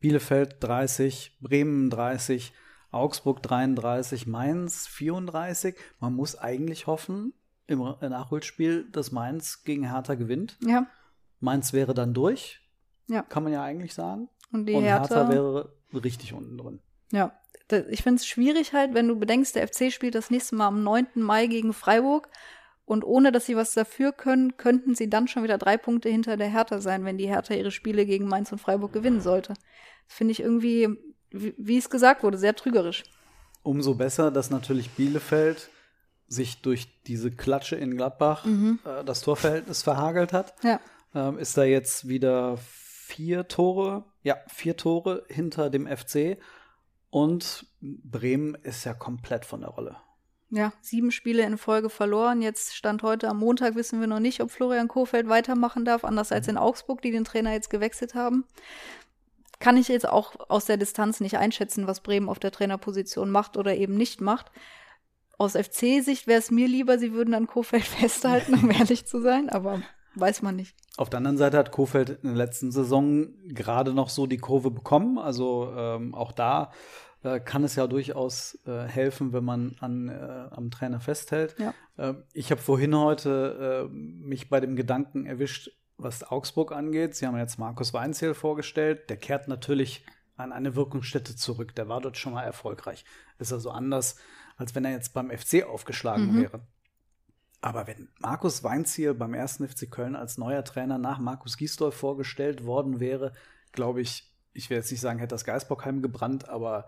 Bielefeld 0.00 0.56
30, 0.60 1.38
Bremen 1.40 1.90
30, 1.90 2.52
Augsburg 2.90 3.42
33, 3.42 4.26
Mainz 4.26 4.86
34. 4.86 5.76
Man 6.00 6.14
muss 6.14 6.36
eigentlich 6.36 6.86
hoffen, 6.86 7.34
im 7.66 7.78
Nachholspiel, 7.78 8.88
dass 8.90 9.12
Mainz 9.12 9.62
gegen 9.64 9.90
Hertha 9.90 10.14
gewinnt. 10.14 10.56
Ja, 10.60 10.86
Mainz 11.40 11.72
wäre 11.72 11.94
dann 11.94 12.14
durch, 12.14 12.60
ja. 13.08 13.22
kann 13.22 13.44
man 13.44 13.52
ja 13.52 13.62
eigentlich 13.62 13.94
sagen. 13.94 14.28
Und 14.52 14.66
die 14.66 14.74
Und 14.74 14.84
Hertha, 14.84 15.16
Hertha 15.16 15.30
wäre 15.30 15.72
richtig 15.92 16.32
unten 16.32 16.58
drin. 16.58 16.80
Ja, 17.12 17.38
ich 17.90 18.02
finde 18.02 18.16
es 18.16 18.26
schwierig 18.26 18.72
halt, 18.72 18.94
wenn 18.94 19.08
du 19.08 19.18
bedenkst, 19.18 19.54
der 19.54 19.68
FC 19.68 19.92
spielt 19.92 20.14
das 20.14 20.30
nächste 20.30 20.56
Mal 20.56 20.68
am 20.68 20.82
9. 20.82 21.06
Mai 21.16 21.46
gegen 21.46 21.72
Freiburg 21.72 22.28
und 22.84 23.04
ohne 23.04 23.32
dass 23.32 23.46
sie 23.46 23.56
was 23.56 23.74
dafür 23.74 24.12
können, 24.12 24.56
könnten 24.56 24.94
sie 24.94 25.10
dann 25.10 25.28
schon 25.28 25.42
wieder 25.42 25.58
drei 25.58 25.76
Punkte 25.76 26.08
hinter 26.08 26.36
der 26.36 26.48
Hertha 26.48 26.80
sein, 26.80 27.04
wenn 27.04 27.18
die 27.18 27.28
Hertha 27.28 27.54
ihre 27.54 27.70
Spiele 27.70 28.06
gegen 28.06 28.26
Mainz 28.26 28.50
und 28.52 28.58
Freiburg 28.58 28.92
gewinnen 28.92 29.20
sollte. 29.20 29.54
Das 30.06 30.16
finde 30.16 30.32
ich 30.32 30.40
irgendwie, 30.40 30.88
wie, 31.30 31.54
wie 31.56 31.78
es 31.78 31.90
gesagt 31.90 32.22
wurde, 32.22 32.38
sehr 32.38 32.54
trügerisch. 32.54 33.04
Umso 33.62 33.94
besser, 33.94 34.30
dass 34.30 34.50
natürlich 34.50 34.90
Bielefeld 34.90 35.70
sich 36.28 36.60
durch 36.60 36.88
diese 37.04 37.30
Klatsche 37.30 37.76
in 37.76 37.96
Gladbach 37.96 38.46
äh, 38.46 39.04
das 39.04 39.22
Torverhältnis 39.22 39.82
verhagelt 39.82 40.32
hat. 40.32 40.54
Ja. 40.62 40.80
Ähm, 41.14 41.38
ist 41.38 41.56
da 41.56 41.64
jetzt 41.64 42.08
wieder 42.08 42.58
vier 42.58 43.48
Tore, 43.48 44.04
ja, 44.22 44.36
vier 44.48 44.76
Tore 44.76 45.24
hinter 45.28 45.70
dem 45.70 45.86
FC. 45.86 46.38
Und 47.10 47.66
Bremen 47.80 48.54
ist 48.54 48.84
ja 48.84 48.92
komplett 48.92 49.46
von 49.46 49.60
der 49.60 49.70
Rolle. 49.70 49.96
Ja, 50.50 50.72
sieben 50.80 51.10
Spiele 51.10 51.42
in 51.42 51.58
Folge 51.58 51.90
verloren. 51.90 52.40
Jetzt 52.40 52.74
stand 52.74 53.02
heute 53.02 53.28
am 53.28 53.38
Montag, 53.38 53.74
wissen 53.74 54.00
wir 54.00 54.06
noch 54.06 54.20
nicht, 54.20 54.40
ob 54.40 54.50
Florian 54.50 54.88
Kohfeldt 54.88 55.28
weitermachen 55.28 55.84
darf, 55.84 56.04
anders 56.04 56.32
als 56.32 56.48
in 56.48 56.56
Augsburg, 56.56 57.02
die 57.02 57.10
den 57.10 57.24
Trainer 57.24 57.52
jetzt 57.52 57.68
gewechselt 57.68 58.14
haben. 58.14 58.44
Kann 59.58 59.76
ich 59.76 59.88
jetzt 59.88 60.08
auch 60.08 60.34
aus 60.48 60.66
der 60.66 60.76
Distanz 60.76 61.20
nicht 61.20 61.36
einschätzen, 61.38 61.86
was 61.86 62.00
Bremen 62.00 62.28
auf 62.28 62.38
der 62.38 62.52
Trainerposition 62.52 63.30
macht 63.30 63.56
oder 63.56 63.76
eben 63.76 63.96
nicht 63.96 64.20
macht. 64.20 64.52
Aus 65.36 65.52
FC-Sicht 65.52 66.26
wäre 66.26 66.38
es 66.38 66.50
mir 66.50 66.68
lieber, 66.68 66.98
sie 66.98 67.12
würden 67.12 67.34
an 67.34 67.46
Kohfeldt 67.46 67.84
festhalten, 67.86 68.54
um 68.54 68.70
ehrlich 68.78 69.06
zu 69.06 69.20
sein, 69.20 69.48
aber 69.48 69.82
weiß 70.14 70.42
man 70.42 70.56
nicht. 70.56 70.76
Auf 70.96 71.10
der 71.10 71.18
anderen 71.18 71.36
Seite 71.36 71.58
hat 71.58 71.70
Kofeld 71.70 72.10
in 72.10 72.30
der 72.30 72.34
letzten 72.34 72.72
Saison 72.72 73.28
gerade 73.46 73.92
noch 73.92 74.08
so 74.08 74.26
die 74.26 74.38
Kurve 74.38 74.70
bekommen. 74.70 75.18
Also 75.18 75.72
ähm, 75.76 76.14
auch 76.14 76.32
da 76.32 76.72
äh, 77.22 77.40
kann 77.40 77.64
es 77.64 77.76
ja 77.76 77.86
durchaus 77.86 78.58
äh, 78.66 78.82
helfen, 78.82 79.32
wenn 79.32 79.44
man 79.44 79.76
an, 79.80 80.08
äh, 80.08 80.48
am 80.50 80.70
Trainer 80.70 81.00
festhält. 81.00 81.56
Ja. 81.58 81.74
Ähm, 81.98 82.24
ich 82.32 82.50
habe 82.50 82.60
vorhin 82.60 82.96
heute 82.96 83.88
äh, 83.88 83.94
mich 83.94 84.48
bei 84.48 84.60
dem 84.60 84.76
Gedanken 84.76 85.26
erwischt, 85.26 85.70
was 85.98 86.22
Augsburg 86.22 86.72
angeht. 86.72 87.14
Sie 87.16 87.26
haben 87.26 87.36
jetzt 87.36 87.58
Markus 87.58 87.92
Weinzierl 87.92 88.34
vorgestellt. 88.34 89.10
Der 89.10 89.16
kehrt 89.16 89.48
natürlich 89.48 90.04
an 90.36 90.52
eine 90.52 90.76
Wirkungsstätte 90.76 91.36
zurück. 91.36 91.74
Der 91.74 91.88
war 91.88 92.00
dort 92.00 92.16
schon 92.16 92.32
mal 92.32 92.44
erfolgreich. 92.44 93.04
Ist 93.38 93.52
also 93.52 93.70
anders, 93.70 94.16
als 94.56 94.74
wenn 94.74 94.84
er 94.84 94.92
jetzt 94.92 95.12
beim 95.12 95.30
FC 95.30 95.64
aufgeschlagen 95.64 96.32
Mhm. 96.32 96.40
wäre. 96.42 96.60
Aber 97.60 97.88
wenn 97.88 98.08
Markus 98.20 98.62
Weinziel 98.62 99.14
beim 99.14 99.34
ersten 99.34 99.66
FC 99.66 99.90
Köln 99.90 100.14
als 100.14 100.38
neuer 100.38 100.64
Trainer 100.64 100.96
nach 100.96 101.18
Markus 101.18 101.56
Giesdorf 101.56 101.94
vorgestellt 101.96 102.64
worden 102.64 103.00
wäre, 103.00 103.32
glaube 103.72 104.00
ich, 104.00 104.32
ich 104.52 104.70
will 104.70 104.76
jetzt 104.76 104.92
nicht 104.92 105.00
sagen, 105.00 105.18
hätte 105.18 105.34
das 105.34 105.44
Geisbockheim 105.44 106.00
gebrannt, 106.00 106.48
aber 106.48 106.86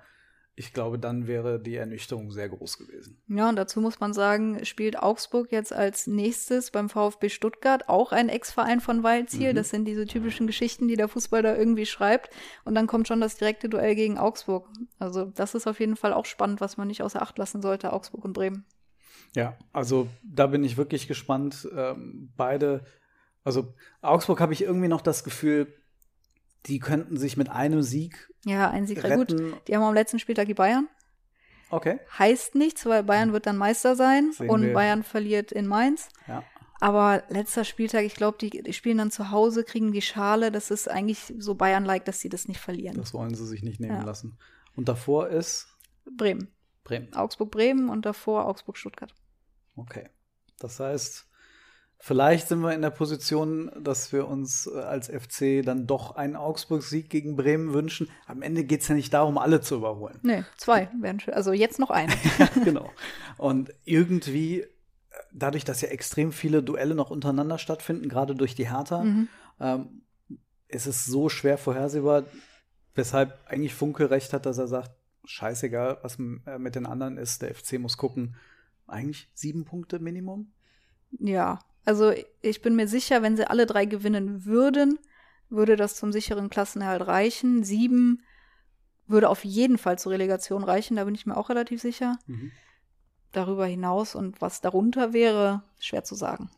ich 0.60 0.74
glaube, 0.74 0.98
dann 0.98 1.26
wäre 1.26 1.58
die 1.58 1.76
Ernüchterung 1.76 2.30
sehr 2.30 2.50
groß 2.50 2.76
gewesen. 2.76 3.18
Ja, 3.28 3.48
und 3.48 3.56
dazu 3.56 3.80
muss 3.80 3.98
man 3.98 4.12
sagen, 4.12 4.62
spielt 4.66 4.98
Augsburg 5.02 5.50
jetzt 5.52 5.72
als 5.72 6.06
nächstes 6.06 6.70
beim 6.70 6.90
VfB 6.90 7.30
Stuttgart 7.30 7.88
auch 7.88 8.12
ein 8.12 8.28
Ex-Verein 8.28 8.82
von 8.82 9.02
Waldziel. 9.02 9.52
Mhm. 9.52 9.56
Das 9.56 9.70
sind 9.70 9.86
diese 9.86 10.04
typischen 10.04 10.46
Geschichten, 10.46 10.86
die 10.86 10.96
der 10.96 11.08
Fußball 11.08 11.42
da 11.42 11.56
irgendwie 11.56 11.86
schreibt. 11.86 12.28
Und 12.66 12.74
dann 12.74 12.86
kommt 12.86 13.08
schon 13.08 13.22
das 13.22 13.38
direkte 13.38 13.70
Duell 13.70 13.94
gegen 13.94 14.18
Augsburg. 14.18 14.68
Also 14.98 15.24
das 15.24 15.54
ist 15.54 15.66
auf 15.66 15.80
jeden 15.80 15.96
Fall 15.96 16.12
auch 16.12 16.26
spannend, 16.26 16.60
was 16.60 16.76
man 16.76 16.88
nicht 16.88 17.02
außer 17.02 17.22
Acht 17.22 17.38
lassen 17.38 17.62
sollte, 17.62 17.94
Augsburg 17.94 18.26
und 18.26 18.34
Bremen. 18.34 18.66
Ja, 19.34 19.56
also 19.72 20.08
da 20.22 20.46
bin 20.46 20.62
ich 20.62 20.76
wirklich 20.76 21.08
gespannt. 21.08 21.66
Ähm, 21.74 22.34
beide, 22.36 22.84
also 23.44 23.72
Augsburg 24.02 24.42
habe 24.42 24.52
ich 24.52 24.60
irgendwie 24.60 24.88
noch 24.88 25.00
das 25.00 25.24
Gefühl, 25.24 25.72
die 26.66 26.78
könnten 26.78 27.16
sich 27.16 27.36
mit 27.36 27.48
einem 27.48 27.82
Sieg 27.82 28.30
Ja, 28.44 28.70
ein 28.70 28.86
Sieg. 28.86 29.02
Gut, 29.02 29.32
retten. 29.32 29.54
die 29.66 29.74
haben 29.76 29.82
am 29.82 29.94
letzten 29.94 30.18
Spieltag 30.18 30.46
die 30.46 30.54
Bayern. 30.54 30.88
Okay. 31.70 32.00
Heißt 32.18 32.54
nichts, 32.56 32.84
weil 32.86 33.02
Bayern 33.04 33.32
wird 33.32 33.46
dann 33.46 33.56
Meister 33.56 33.94
sein 33.96 34.32
Sehen 34.32 34.50
und 34.50 34.62
wir. 34.62 34.72
Bayern 34.74 35.02
verliert 35.04 35.52
in 35.52 35.66
Mainz. 35.66 36.08
Ja. 36.26 36.42
Aber 36.80 37.22
letzter 37.28 37.64
Spieltag, 37.64 38.04
ich 38.04 38.14
glaube, 38.14 38.38
die, 38.38 38.50
die 38.62 38.72
spielen 38.72 38.98
dann 38.98 39.10
zu 39.10 39.30
Hause, 39.30 39.64
kriegen 39.64 39.92
die 39.92 40.00
Schale. 40.02 40.50
Das 40.50 40.70
ist 40.70 40.88
eigentlich 40.88 41.32
so 41.38 41.54
Bayern-like, 41.54 42.04
dass 42.06 42.20
sie 42.20 42.28
das 42.30 42.48
nicht 42.48 42.58
verlieren. 42.58 42.96
Das 42.96 43.12
wollen 43.14 43.34
sie 43.34 43.46
sich 43.46 43.62
nicht 43.62 43.80
nehmen 43.80 43.98
Ja. 43.98 44.02
lassen. 44.02 44.38
Und 44.74 44.88
davor 44.88 45.28
ist 45.28 45.68
Bremen. 46.16 46.48
Bremen. 46.82 47.12
Augsburg-Bremen 47.14 47.88
und 47.90 48.06
davor 48.06 48.46
Augsburg-Stuttgart. 48.46 49.14
Okay. 49.76 50.08
Das 50.58 50.80
heißt, 50.80 51.28
vielleicht 52.00 52.48
sind 52.48 52.60
wir 52.60 52.72
in 52.74 52.82
der 52.82 52.90
Position, 52.90 53.70
dass 53.78 54.12
wir 54.12 54.26
uns 54.26 54.66
äh, 54.66 54.78
als 54.80 55.08
FC 55.08 55.64
dann 55.64 55.86
doch 55.86 56.16
einen 56.16 56.34
Augsburg-Sieg 56.36 57.08
gegen 57.10 57.36
Bremen 57.36 57.72
wünschen. 57.72 58.08
Am 58.26 58.42
Ende 58.42 58.64
geht 58.64 58.80
es 58.80 58.88
ja 58.88 58.94
nicht 58.94 59.12
darum, 59.14 59.38
alle 59.38 59.60
zu 59.60 59.76
überholen. 59.76 60.18
Nee, 60.22 60.44
zwei 60.56 60.88
wären 61.00 61.20
schön. 61.20 61.34
Also 61.34 61.52
jetzt 61.52 61.78
noch 61.78 61.90
eine. 61.90 62.12
genau. 62.64 62.90
Und 63.36 63.72
irgendwie, 63.84 64.60
äh, 64.62 64.66
dadurch, 65.32 65.64
dass 65.64 65.80
ja 65.82 65.88
extrem 65.88 66.32
viele 66.32 66.62
Duelle 66.62 66.94
noch 66.94 67.10
untereinander 67.10 67.58
stattfinden, 67.58 68.08
gerade 68.08 68.34
durch 68.34 68.54
die 68.54 68.68
Hertha, 68.68 69.04
Mhm. 69.04 69.28
ähm, 69.60 70.02
ist 70.68 70.86
es 70.86 71.04
so 71.04 71.28
schwer 71.28 71.58
vorhersehbar, 71.58 72.24
weshalb 72.94 73.38
eigentlich 73.46 73.74
Funke 73.74 74.10
recht 74.10 74.32
hat, 74.32 74.46
dass 74.46 74.58
er 74.58 74.68
sagt, 74.68 74.92
scheißegal, 75.24 75.98
was 76.02 76.18
äh, 76.46 76.58
mit 76.58 76.74
den 76.74 76.86
anderen 76.86 77.18
ist, 77.18 77.42
der 77.42 77.54
FC 77.54 77.78
muss 77.78 77.96
gucken. 77.96 78.36
Eigentlich 78.86 79.28
sieben 79.34 79.64
Punkte 79.64 79.98
Minimum? 79.98 80.52
Ja, 81.18 81.58
also 81.84 82.12
ich 82.42 82.62
bin 82.62 82.76
mir 82.76 82.88
sicher, 82.88 83.22
wenn 83.22 83.36
sie 83.36 83.48
alle 83.48 83.66
drei 83.66 83.84
gewinnen 83.84 84.44
würden, 84.44 84.98
würde 85.48 85.76
das 85.76 85.96
zum 85.96 86.12
sicheren 86.12 86.50
Klassenerhalt 86.50 87.06
reichen. 87.06 87.64
Sieben 87.64 88.22
würde 89.06 89.28
auf 89.28 89.44
jeden 89.44 89.78
Fall 89.78 89.98
zur 89.98 90.12
Relegation 90.12 90.62
reichen, 90.62 90.96
da 90.96 91.04
bin 91.04 91.14
ich 91.14 91.26
mir 91.26 91.36
auch 91.36 91.50
relativ 91.50 91.80
sicher. 91.80 92.18
Darüber 93.32 93.66
hinaus 93.66 94.14
und 94.14 94.40
was 94.40 94.60
darunter 94.60 95.12
wäre, 95.12 95.62
schwer 95.78 96.04
zu 96.04 96.14
sagen. 96.14 96.50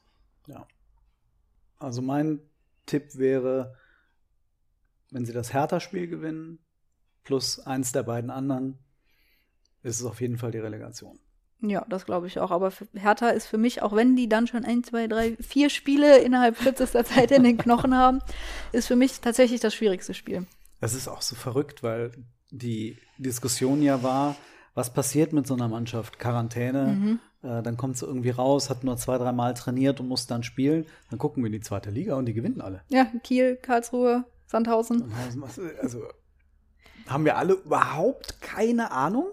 Ja. 0.46 0.66
Also 1.78 2.02
mein 2.02 2.40
Tipp 2.87 3.16
wäre, 3.16 3.76
wenn 5.11 5.24
sie 5.24 5.32
das 5.32 5.52
Hertha-Spiel 5.52 6.08
gewinnen, 6.08 6.58
plus 7.24 7.61
eins 7.61 7.92
der 7.92 8.02
beiden 8.02 8.30
anderen, 8.30 8.78
ist 9.82 10.00
es 10.00 10.06
auf 10.06 10.20
jeden 10.20 10.38
Fall 10.38 10.50
die 10.50 10.58
Relegation. 10.58 11.18
Ja, 11.64 11.85
das 11.88 12.05
glaube 12.07 12.27
ich 12.27 12.38
auch. 12.40 12.51
Aber 12.51 12.72
Hertha 12.94 13.29
ist 13.31 13.46
für 13.46 13.59
mich, 13.59 13.83
auch 13.83 13.94
wenn 13.94 14.16
die 14.16 14.29
dann 14.29 14.46
schon 14.48 14.64
ein, 14.64 14.83
zwei, 14.83 15.07
drei, 15.07 15.37
vier 15.40 15.70
Spiele 15.70 16.18
innerhalb 16.18 16.59
kürzester 16.59 17.05
Zeit 17.05 17.31
in 17.31 17.44
den 17.44 17.57
Knochen 17.57 17.96
haben, 17.96 18.18
ist 18.72 18.88
für 18.88 18.96
mich 18.96 19.20
tatsächlich 19.20 19.61
das 19.61 19.72
schwierigste 19.75 20.12
Spiel. 20.14 20.46
Das 20.81 20.94
ist 20.94 21.07
auch 21.09 21.22
so 21.22 21.37
verrückt, 21.37 21.83
weil 21.83 22.11
die 22.51 22.98
Diskussion 23.18 23.81
ja 23.83 24.03
war, 24.03 24.35
was 24.75 24.92
passiert 24.92 25.33
mit 25.33 25.46
so 25.46 25.55
einer 25.55 25.68
Mannschaft? 25.68 26.18
Quarantäne, 26.18 27.18
äh, 27.42 27.62
dann 27.62 27.77
kommt 27.77 27.96
sie 27.96 28.07
irgendwie 28.07 28.31
raus, 28.31 28.68
hat 28.70 28.83
nur 28.85 28.96
zwei, 28.96 29.18
drei 29.18 29.31
Mal 29.33 29.55
trainiert 29.55 30.01
und 30.01 30.09
muss 30.09 30.27
dann 30.27 30.42
spielen. 30.42 30.87
Dann 31.11 31.18
gucken 31.18 31.42
wir 31.42 31.46
in 31.46 31.53
die 31.53 31.61
zweite 31.61 31.90
Liga 31.90 32.16
und 32.16 32.27
die 32.27 32.33
gewinnen 32.35 32.61
alle. 32.61 32.81
Ja, 32.88 33.07
Kiel, 33.22 33.57
Karlsruhe, 33.57 34.25
Sandhausen. 34.46 35.03
Und 35.03 35.14
Hausen, 35.16 35.42
was- 35.42 35.61
Also 35.81 36.03
haben 37.07 37.25
wir 37.25 37.37
alle 37.37 37.55
überhaupt 37.55 38.40
keine 38.40 38.90
Ahnung? 38.90 39.27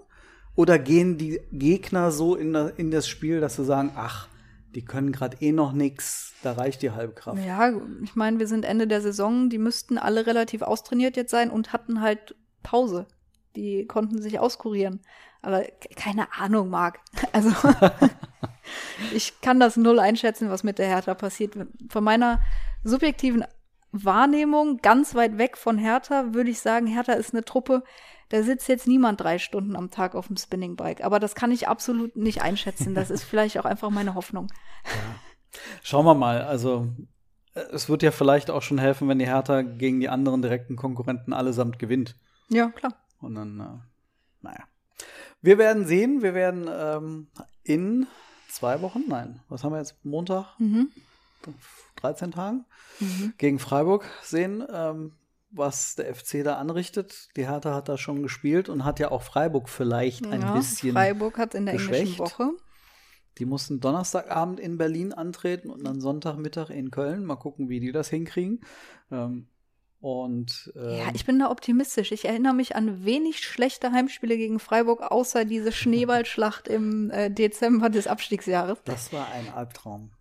Oder 0.59 0.77
gehen 0.77 1.17
die 1.17 1.39
Gegner 1.53 2.11
so 2.11 2.35
in, 2.35 2.53
in 2.75 2.91
das 2.91 3.07
Spiel, 3.07 3.39
dass 3.39 3.55
sie 3.55 3.63
sagen, 3.63 3.93
ach, 3.95 4.27
die 4.75 4.83
können 4.83 5.13
gerade 5.13 5.37
eh 5.39 5.53
noch 5.53 5.71
nix, 5.71 6.33
da 6.43 6.51
reicht 6.51 6.81
die 6.81 6.91
Halbkraft. 6.91 7.39
Ja, 7.45 7.71
ich 8.03 8.15
meine, 8.17 8.39
wir 8.39 8.47
sind 8.47 8.65
Ende 8.65 8.85
der 8.85 8.99
Saison, 9.01 9.49
die 9.49 9.57
müssten 9.57 9.97
alle 9.97 10.27
relativ 10.27 10.61
austrainiert 10.61 11.15
jetzt 11.15 11.31
sein 11.31 11.49
und 11.49 11.71
hatten 11.71 12.01
halt 12.01 12.35
Pause. 12.61 13.07
Die 13.55 13.85
konnten 13.87 14.21
sich 14.21 14.37
auskurieren. 14.39 14.99
Aber 15.41 15.61
ke- 15.61 15.95
keine 15.95 16.27
Ahnung, 16.37 16.69
Marc. 16.69 16.99
Also 17.31 17.51
ich 19.13 19.39
kann 19.39 19.61
das 19.61 19.77
null 19.77 19.97
einschätzen, 19.99 20.49
was 20.49 20.63
mit 20.63 20.77
der 20.77 20.87
Hertha 20.87 21.13
passiert. 21.13 21.53
Von 21.89 22.03
meiner 22.03 22.41
subjektiven 22.83 23.45
Wahrnehmung, 23.93 24.77
ganz 24.81 25.15
weit 25.15 25.37
weg 25.37 25.55
von 25.57 25.77
Hertha, 25.77 26.33
würde 26.33 26.49
ich 26.49 26.59
sagen, 26.59 26.85
Hertha 26.85 27.13
ist 27.13 27.33
eine 27.33 27.45
Truppe, 27.45 27.83
da 28.29 28.43
sitzt 28.43 28.67
jetzt 28.67 28.87
niemand 28.87 29.19
drei 29.21 29.39
Stunden 29.39 29.75
am 29.75 29.91
Tag 29.91 30.15
auf 30.15 30.27
dem 30.27 30.37
Spinningbike. 30.37 31.03
Aber 31.03 31.19
das 31.19 31.35
kann 31.35 31.51
ich 31.51 31.67
absolut 31.67 32.15
nicht 32.15 32.41
einschätzen. 32.41 32.95
Das 32.95 33.09
ist 33.09 33.23
vielleicht 33.23 33.57
auch 33.59 33.65
einfach 33.65 33.89
meine 33.89 34.15
Hoffnung. 34.15 34.47
Schauen 35.81 36.05
wir 36.05 36.13
mal. 36.13 36.41
Also, 36.41 36.87
es 37.53 37.89
wird 37.89 38.03
ja 38.03 38.11
vielleicht 38.11 38.51
auch 38.51 38.61
schon 38.61 38.77
helfen, 38.77 39.07
wenn 39.07 39.19
die 39.19 39.27
Hertha 39.27 39.63
gegen 39.63 39.99
die 39.99 40.09
anderen 40.09 40.41
direkten 40.41 40.75
Konkurrenten 40.75 41.33
allesamt 41.33 41.79
gewinnt. 41.79 42.15
Ja, 42.49 42.69
klar. 42.69 42.93
Und 43.19 43.35
dann, 43.35 43.59
äh, 43.59 44.43
naja. 44.43 44.63
Wir 45.41 45.57
werden 45.57 45.85
sehen. 45.85 46.21
Wir 46.21 46.33
werden 46.33 46.69
ähm, 46.71 47.27
in 47.63 48.07
zwei 48.49 48.81
Wochen, 48.81 49.03
nein, 49.07 49.41
was 49.49 49.63
haben 49.63 49.73
wir 49.73 49.79
jetzt? 49.79 50.03
Montag? 50.03 50.59
Mhm. 50.59 50.89
13 51.97 52.31
Tagen 52.31 52.65
gegen 53.37 53.59
Freiburg 53.59 54.05
sehen, 54.23 54.63
ähm, 54.71 55.13
was 55.51 55.95
der 55.95 56.13
FC 56.13 56.43
da 56.43 56.57
anrichtet. 56.57 57.29
Die 57.35 57.47
Hertha 57.47 57.73
hat 57.73 57.89
da 57.89 57.97
schon 57.97 58.23
gespielt 58.23 58.69
und 58.69 58.85
hat 58.85 58.99
ja 58.99 59.11
auch 59.11 59.23
Freiburg 59.23 59.69
vielleicht 59.69 60.25
ein 60.27 60.41
ja, 60.41 60.53
bisschen. 60.53 60.93
Freiburg 60.93 61.37
hat 61.37 61.55
in 61.55 61.65
der 61.65 61.75
englischen 61.75 61.91
geschwächt. 61.91 62.19
Woche. 62.19 62.51
Die 63.37 63.45
mussten 63.45 63.79
Donnerstagabend 63.79 64.59
in 64.59 64.77
Berlin 64.77 65.13
antreten 65.13 65.69
und 65.69 65.85
dann 65.85 66.01
Sonntagmittag 66.01 66.69
in 66.69 66.91
Köln. 66.91 67.23
Mal 67.23 67.37
gucken, 67.37 67.69
wie 67.69 67.79
die 67.79 67.91
das 67.91 68.09
hinkriegen. 68.09 68.61
Ähm, 69.11 69.47
und 70.01 70.71
ähm, 70.75 70.97
Ja, 70.97 71.09
ich 71.13 71.25
bin 71.25 71.39
da 71.39 71.49
optimistisch. 71.49 72.11
Ich 72.11 72.25
erinnere 72.25 72.53
mich 72.53 72.75
an 72.75 73.05
wenig 73.05 73.39
schlechte 73.39 73.91
Heimspiele 73.91 74.37
gegen 74.37 74.59
Freiburg, 74.59 75.01
außer 75.01 75.45
diese 75.45 75.71
Schneeballschlacht 75.71 76.67
im 76.67 77.11
äh, 77.11 77.29
Dezember 77.29 77.89
des 77.89 78.07
Abstiegsjahres. 78.07 78.79
das 78.85 79.11
war 79.13 79.27
ein 79.31 79.49
Albtraum. 79.53 80.11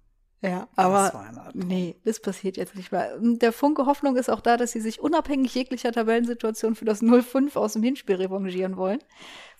Ja, 0.40 0.68
aber 0.76 1.50
nee, 1.52 1.96
das 2.04 2.20
passiert 2.20 2.56
jetzt 2.56 2.76
nicht 2.76 2.92
mehr. 2.92 3.16
Und 3.20 3.42
Der 3.42 3.52
Funke 3.52 3.86
Hoffnung 3.86 4.16
ist 4.16 4.30
auch 4.30 4.40
da, 4.40 4.56
dass 4.56 4.70
sie 4.70 4.80
sich 4.80 5.00
unabhängig 5.00 5.52
jeglicher 5.54 5.90
Tabellensituation 5.90 6.76
für 6.76 6.84
das 6.84 7.02
0-5 7.02 7.56
aus 7.56 7.72
dem 7.72 7.82
Hinspiel 7.82 8.16
revanchieren 8.16 8.76
wollen. 8.76 9.00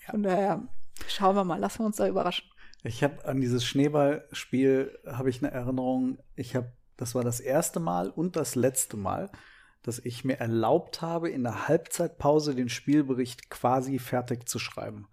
Von 0.09 0.23
daher 0.23 0.63
schauen 1.07 1.35
wir 1.35 1.43
mal, 1.43 1.59
lassen 1.59 1.79
wir 1.79 1.85
uns 1.87 1.97
da 1.97 2.07
überraschen. 2.07 2.49
Ich 2.83 3.03
habe 3.03 3.25
an 3.25 3.41
dieses 3.41 3.65
Schneeballspiel 3.65 4.97
habe 5.05 5.29
ich 5.29 5.43
eine 5.43 5.51
Erinnerung. 5.51 6.19
Ich 6.35 6.55
habe, 6.55 6.71
das 6.95 7.13
war 7.13 7.25
das 7.25 7.41
erste 7.41 7.81
Mal 7.81 8.09
und 8.09 8.37
das 8.37 8.55
letzte 8.55 8.95
Mal, 8.95 9.29
dass 9.81 9.99
ich 9.99 10.23
mir 10.23 10.39
erlaubt 10.39 11.01
habe, 11.01 11.29
in 11.29 11.43
der 11.43 11.67
Halbzeitpause 11.67 12.55
den 12.55 12.69
Spielbericht 12.69 13.49
quasi 13.49 13.99
fertig 13.99 14.47
zu 14.47 14.59
schreiben 14.59 15.09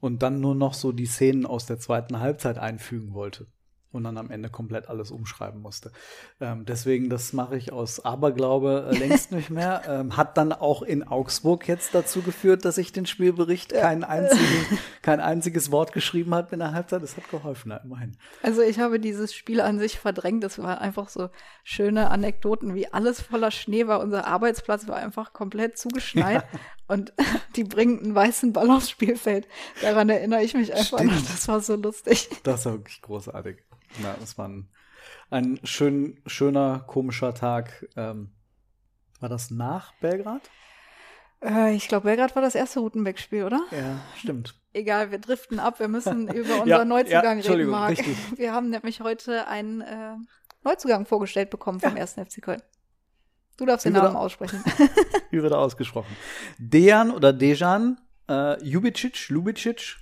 und 0.00 0.24
dann 0.24 0.40
nur 0.40 0.56
noch 0.56 0.74
so 0.74 0.90
die 0.90 1.06
Szenen 1.06 1.46
aus 1.46 1.66
der 1.66 1.78
zweiten 1.78 2.18
Halbzeit 2.18 2.58
einfügen 2.58 3.14
wollte 3.14 3.46
und 3.98 4.04
dann 4.04 4.16
am 4.16 4.30
Ende 4.30 4.48
komplett 4.48 4.88
alles 4.88 5.10
umschreiben 5.10 5.60
musste. 5.60 5.92
Ähm, 6.40 6.64
deswegen, 6.64 7.10
das 7.10 7.32
mache 7.32 7.56
ich 7.56 7.72
aus 7.72 8.04
Aberglaube 8.04 8.90
äh, 8.90 8.96
längst 8.96 9.32
nicht 9.32 9.50
mehr. 9.50 9.82
Ähm, 9.88 10.16
hat 10.16 10.36
dann 10.36 10.52
auch 10.52 10.82
in 10.82 11.02
Augsburg 11.06 11.66
jetzt 11.66 11.94
dazu 11.94 12.20
geführt, 12.20 12.64
dass 12.64 12.78
ich 12.78 12.92
den 12.92 13.06
Spielbericht 13.06 13.72
kein, 13.72 14.04
einzigen, 14.04 14.78
kein 15.02 15.20
einziges 15.20 15.70
Wort 15.70 15.92
geschrieben 15.92 16.34
habe 16.34 16.52
in 16.52 16.58
der 16.58 16.72
Halbzeit. 16.72 17.02
Das 17.02 17.16
hat 17.16 17.30
geholfen, 17.30 17.72
immerhin. 17.84 18.16
Also 18.42 18.60
ich 18.62 18.78
habe 18.78 19.00
dieses 19.00 19.34
Spiel 19.34 19.60
an 19.60 19.78
sich 19.78 19.98
verdrängt. 19.98 20.44
Das 20.44 20.58
war 20.58 20.80
einfach 20.80 21.08
so 21.08 21.30
schöne 21.64 22.10
Anekdoten, 22.10 22.74
wie 22.74 22.92
alles 22.92 23.20
voller 23.20 23.50
Schnee 23.50 23.86
war. 23.86 24.00
Unser 24.00 24.26
Arbeitsplatz 24.26 24.88
war 24.88 24.96
einfach 24.96 25.32
komplett 25.32 25.78
zugeschneit 25.78 26.44
und 26.88 27.12
die 27.56 27.64
bringen 27.64 28.00
einen 28.00 28.14
weißen 28.14 28.52
Ball 28.52 28.70
aufs 28.70 28.90
Spielfeld. 28.90 29.46
Daran 29.80 30.08
erinnere 30.08 30.42
ich 30.42 30.54
mich 30.54 30.74
einfach 30.74 31.00
noch. 31.02 31.12
Stimmt. 31.12 31.28
Das 31.28 31.48
war 31.48 31.60
so 31.60 31.76
lustig. 31.76 32.28
Das 32.42 32.64
war 32.66 32.72
wirklich 32.72 33.00
großartig. 33.02 33.58
Na, 34.02 34.14
das 34.20 34.38
war 34.38 34.48
ein, 34.48 34.68
ein 35.30 35.60
schön, 35.64 36.20
schöner, 36.26 36.80
komischer 36.86 37.34
Tag. 37.34 37.86
Ähm, 37.96 38.30
war 39.20 39.28
das 39.28 39.50
nach 39.50 39.92
Belgrad? 39.94 40.50
Äh, 41.42 41.74
ich 41.74 41.88
glaube, 41.88 42.04
Belgrad 42.04 42.34
war 42.34 42.42
das 42.42 42.54
erste 42.54 42.80
Rutenbeck-Spiel, 42.80 43.44
oder? 43.44 43.62
Ja, 43.70 44.00
stimmt. 44.16 44.54
Egal, 44.72 45.10
wir 45.10 45.18
driften 45.18 45.58
ab. 45.58 45.80
Wir 45.80 45.88
müssen 45.88 46.28
über 46.32 46.54
unseren 46.62 46.68
Ja, 46.68 46.84
Neuzugang 46.84 47.40
ja, 47.40 47.52
reden, 47.52 47.70
Marc. 47.70 47.90
richtig. 47.90 48.16
Wir 48.38 48.52
haben 48.52 48.70
nämlich 48.70 49.00
heute 49.00 49.46
einen 49.48 49.80
äh, 49.80 50.14
Neuzugang 50.64 51.06
vorgestellt 51.06 51.50
bekommen 51.50 51.80
vom 51.80 51.96
1. 51.96 52.14
FC 52.14 52.42
Köln. 52.42 52.62
Du 53.56 53.66
darfst 53.66 53.86
den 53.86 53.94
wir 53.94 54.02
Namen 54.02 54.16
aussprechen. 54.16 54.62
Wie 55.30 55.42
wird 55.42 55.52
er 55.52 55.58
ausgesprochen? 55.58 56.16
Dejan 56.58 57.10
oder 57.10 57.32
Dejan 57.32 57.98
äh, 58.28 58.62
Jubicic, 58.62 59.28
Lubicic, 59.30 59.96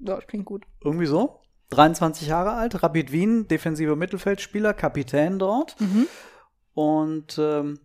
ja, 0.00 0.16
das 0.16 0.26
klingt 0.26 0.44
gut. 0.44 0.64
irgendwie 0.82 1.06
so. 1.06 1.40
23 1.70 2.28
Jahre 2.28 2.52
alt, 2.52 2.82
Rapid 2.82 3.12
Wien, 3.12 3.48
defensiver 3.48 3.96
Mittelfeldspieler, 3.96 4.74
Kapitän 4.74 5.38
dort. 5.38 5.80
Mhm. 5.80 6.06
Und 6.74 7.38
ähm, 7.38 7.80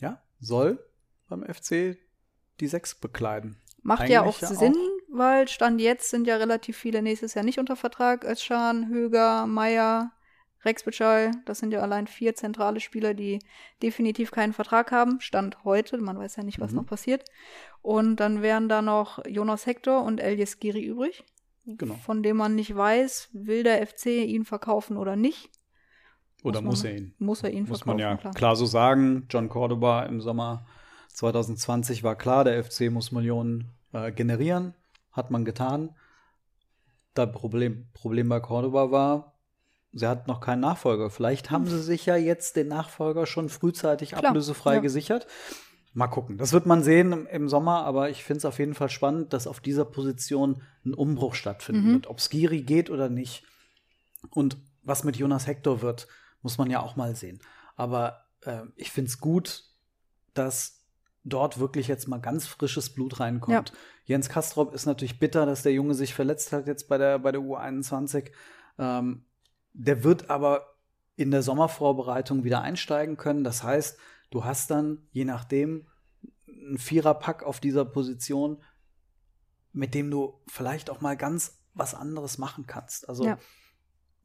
ja, 0.00 0.22
soll 0.40 0.84
beim 1.28 1.44
FC 1.44 1.96
die 2.60 2.68
Sechs 2.68 2.94
bekleiden. 2.94 3.60
Macht 3.82 4.08
ja 4.08 4.22
auch 4.22 4.40
Eigentlich 4.40 4.50
ja 4.50 4.56
Sinn, 4.56 4.76
weil 5.08 5.46
Stand 5.48 5.80
jetzt 5.80 6.10
sind 6.10 6.26
ja 6.26 6.36
relativ 6.36 6.76
viele 6.76 7.02
nächstes 7.02 7.34
Jahr 7.34 7.44
nicht 7.44 7.58
unter 7.58 7.76
Vertrag. 7.76 8.24
Özcan, 8.24 8.88
Höger, 8.88 9.46
Meier, 9.46 10.12
Rex 10.64 10.84
Bitschei, 10.84 11.30
das 11.44 11.58
sind 11.58 11.72
ja 11.72 11.80
allein 11.80 12.06
vier 12.06 12.34
zentrale 12.34 12.80
Spieler, 12.80 13.12
die 13.12 13.40
definitiv 13.82 14.30
keinen 14.30 14.54
Vertrag 14.54 14.92
haben. 14.92 15.20
Stand 15.20 15.62
heute, 15.64 15.98
man 15.98 16.18
weiß 16.18 16.36
ja 16.36 16.42
nicht, 16.42 16.58
was 16.60 16.70
Mhm. 16.70 16.78
noch 16.78 16.86
passiert. 16.86 17.24
Und 17.82 18.16
dann 18.16 18.40
wären 18.40 18.70
da 18.70 18.80
noch 18.80 19.22
Jonas 19.26 19.66
Hector 19.66 20.02
und 20.02 20.20
Elias 20.20 20.58
Giri 20.58 20.82
übrig, 20.82 21.22
Genau. 21.66 21.94
von 21.94 22.22
dem 22.22 22.36
man 22.36 22.54
nicht 22.54 22.76
weiß, 22.76 23.30
will 23.32 23.62
der 23.62 23.86
FC 23.86 24.06
ihn 24.26 24.44
verkaufen 24.44 24.96
oder 24.96 25.16
nicht. 25.16 25.50
Oder 26.42 26.60
Muss 26.60 26.70
muss 26.72 26.82
man- 26.84 26.92
er 26.92 26.98
ihn? 26.98 27.14
Muss 27.18 27.42
er 27.42 27.50
ihn 27.50 27.60
Muss 27.66 27.78
verkaufen, 27.78 27.88
man 27.88 27.98
ja 27.98 28.16
klar. 28.16 28.34
klar. 28.34 28.56
so 28.56 28.66
sagen. 28.66 29.26
John 29.30 29.48
Cordoba 29.48 30.02
im 30.04 30.20
Sommer 30.20 30.66
2020 31.08 32.02
war 32.02 32.16
klar, 32.16 32.44
der 32.44 32.62
FC 32.62 32.90
muss 32.90 33.12
Millionen 33.12 33.70
äh, 33.92 34.12
generieren. 34.12 34.74
Hat 35.12 35.30
man 35.30 35.44
getan. 35.44 35.94
Das 37.14 37.30
Problem, 37.32 37.86
Problem 37.94 38.28
bei 38.28 38.40
Cordoba 38.40 38.90
war, 38.90 39.34
sie 39.92 40.06
hat 40.08 40.26
noch 40.26 40.40
keinen 40.40 40.60
Nachfolger. 40.60 41.08
Vielleicht 41.08 41.50
haben 41.52 41.66
sie 41.66 41.80
sich 41.80 42.04
ja 42.06 42.16
jetzt 42.16 42.56
den 42.56 42.68
Nachfolger 42.68 43.24
schon 43.26 43.48
frühzeitig 43.48 44.10
Klar, 44.10 44.24
ablösefrei 44.26 44.74
ja. 44.74 44.80
gesichert. 44.80 45.26
Mal 45.96 46.08
gucken. 46.08 46.38
Das 46.38 46.52
wird 46.52 46.66
man 46.66 46.82
sehen 46.82 47.12
im, 47.12 47.26
im 47.26 47.48
Sommer, 47.48 47.84
aber 47.84 48.10
ich 48.10 48.24
finde 48.24 48.38
es 48.38 48.44
auf 48.44 48.58
jeden 48.58 48.74
Fall 48.74 48.88
spannend, 48.90 49.32
dass 49.32 49.46
auf 49.46 49.60
dieser 49.60 49.84
Position 49.84 50.60
ein 50.84 50.92
Umbruch 50.92 51.34
stattfinden 51.34 51.88
Mhm. 51.88 51.92
wird. 51.94 52.06
Ob 52.08 52.20
Skiri 52.20 52.62
geht 52.62 52.90
oder 52.90 53.08
nicht. 53.08 53.44
Und 54.30 54.56
was 54.82 55.04
mit 55.04 55.16
Jonas 55.16 55.46
Hector 55.46 55.82
wird, 55.82 56.08
muss 56.42 56.58
man 56.58 56.68
ja 56.70 56.80
auch 56.80 56.96
mal 56.96 57.14
sehen. 57.14 57.40
Aber 57.76 58.24
äh, 58.42 58.62
ich 58.76 58.90
finde 58.90 59.08
es 59.08 59.20
gut, 59.20 59.64
dass 60.34 60.80
dort 61.22 61.58
wirklich 61.58 61.86
jetzt 61.88 62.08
mal 62.08 62.18
ganz 62.20 62.46
frisches 62.46 62.90
Blut 62.92 63.20
reinkommt. 63.20 63.72
Jens 64.04 64.28
Kastrop 64.28 64.74
ist 64.74 64.84
natürlich 64.86 65.18
bitter, 65.18 65.46
dass 65.46 65.62
der 65.62 65.72
Junge 65.72 65.94
sich 65.94 66.12
verletzt 66.12 66.52
hat 66.52 66.66
jetzt 66.66 66.88
bei 66.88 66.98
der, 66.98 67.18
bei 67.18 67.32
der 67.32 67.40
U21. 67.40 68.30
Ähm, 68.78 69.24
der 69.72 70.04
wird 70.04 70.28
aber 70.28 70.74
in 71.16 71.30
der 71.30 71.42
Sommervorbereitung 71.42 72.44
wieder 72.44 72.60
einsteigen 72.62 73.16
können. 73.16 73.44
Das 73.44 73.62
heißt, 73.62 73.96
du 74.34 74.44
hast 74.44 74.70
dann, 74.70 75.06
je 75.12 75.24
nachdem, 75.24 75.86
einen 76.48 76.76
Viererpack 76.78 77.42
auf 77.44 77.60
dieser 77.60 77.84
Position, 77.84 78.62
mit 79.72 79.94
dem 79.94 80.10
du 80.10 80.40
vielleicht 80.48 80.90
auch 80.90 81.00
mal 81.00 81.16
ganz 81.16 81.58
was 81.72 81.94
anderes 81.94 82.36
machen 82.38 82.66
kannst. 82.66 83.08
Also 83.08 83.24
Ja. 83.24 83.38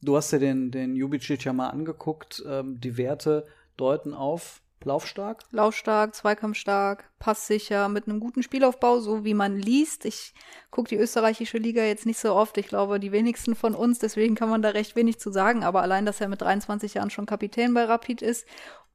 du 0.02 0.18
hast 0.18 0.32
dir 0.34 0.40
den, 0.40 0.72
den 0.72 0.96
Jubicic 0.96 1.46
ja 1.46 1.54
mal 1.54 1.70
angeguckt. 1.70 2.44
Ähm, 2.46 2.80
die 2.80 2.98
Werte 2.98 3.46
deuten 3.78 4.14
auf 4.14 4.62
laufstark. 4.84 5.44
Laufstark, 5.52 6.16
zweikampfstark, 6.16 7.12
passsicher, 7.20 7.90
mit 7.90 8.08
einem 8.08 8.20
guten 8.20 8.44
Spielaufbau, 8.44 9.00
so 9.00 9.26
wie 9.26 9.34
man 9.34 9.58
liest. 9.58 10.06
Ich 10.06 10.34
gucke 10.72 10.90
die 10.90 10.96
österreichische 10.96 11.58
Liga 11.58 11.84
jetzt 11.84 12.06
nicht 12.06 12.20
so 12.20 12.34
oft. 12.34 12.58
Ich 12.58 12.68
glaube, 12.68 13.00
die 13.00 13.12
wenigsten 13.12 13.56
von 13.56 13.76
uns, 13.76 14.00
deswegen 14.00 14.36
kann 14.36 14.50
man 14.50 14.62
da 14.62 14.70
recht 14.70 14.96
wenig 14.96 15.20
zu 15.20 15.32
sagen. 15.32 15.64
Aber 15.64 15.82
allein, 15.82 16.06
dass 16.06 16.22
er 16.22 16.30
mit 16.30 16.42
23 16.42 16.96
Jahren 16.96 17.10
schon 17.10 17.26
Kapitän 17.26 17.74
bei 17.74 17.84
Rapid 17.84 18.22
ist 18.22 18.46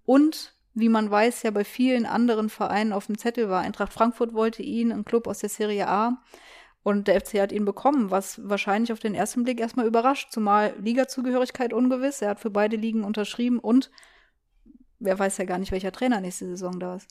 und 0.07 0.54
wie 0.75 0.89
man 0.89 1.11
weiß, 1.11 1.43
ja 1.45 1.51
bei 1.51 1.65
vielen 1.65 2.05
anderen 2.05 2.49
Vereinen 2.51 2.93
auf 2.93 3.07
dem 3.07 3.17
Zettel 3.17 3.49
war. 3.49 3.63
Eintracht 3.63 3.93
Frankfurt 3.93 4.35
wollte 4.35 4.63
ihn, 4.63 4.93
ein 4.93 5.05
Club 5.05 5.27
aus 5.27 5.39
der 5.39 5.49
Serie 5.49 5.89
A. 5.89 6.23
Und 6.83 7.09
der 7.09 7.21
FC 7.21 7.41
hat 7.41 7.53
ihn 7.53 7.65
bekommen, 7.65 8.11
was 8.11 8.41
wahrscheinlich 8.47 8.93
auf 8.93 8.99
den 8.99 9.15
ersten 9.15 9.45
Blick 9.45 9.59
erstmal 9.59 9.87
überrascht, 9.87 10.31
zumal 10.31 10.75
Ligazugehörigkeit 10.79 11.73
ungewiss. 11.73 12.21
Er 12.21 12.31
hat 12.31 12.41
für 12.41 12.51
beide 12.51 12.77
Ligen 12.77 13.05
unterschrieben 13.05 13.59
und 13.59 13.91
wer 14.99 15.19
weiß 15.19 15.39
ja 15.39 15.45
gar 15.47 15.59
nicht, 15.59 15.73
welcher 15.73 15.93
Trainer 15.93 16.21
nächste 16.21 16.47
Saison 16.47 16.79
da 16.79 16.97
ist. 16.97 17.09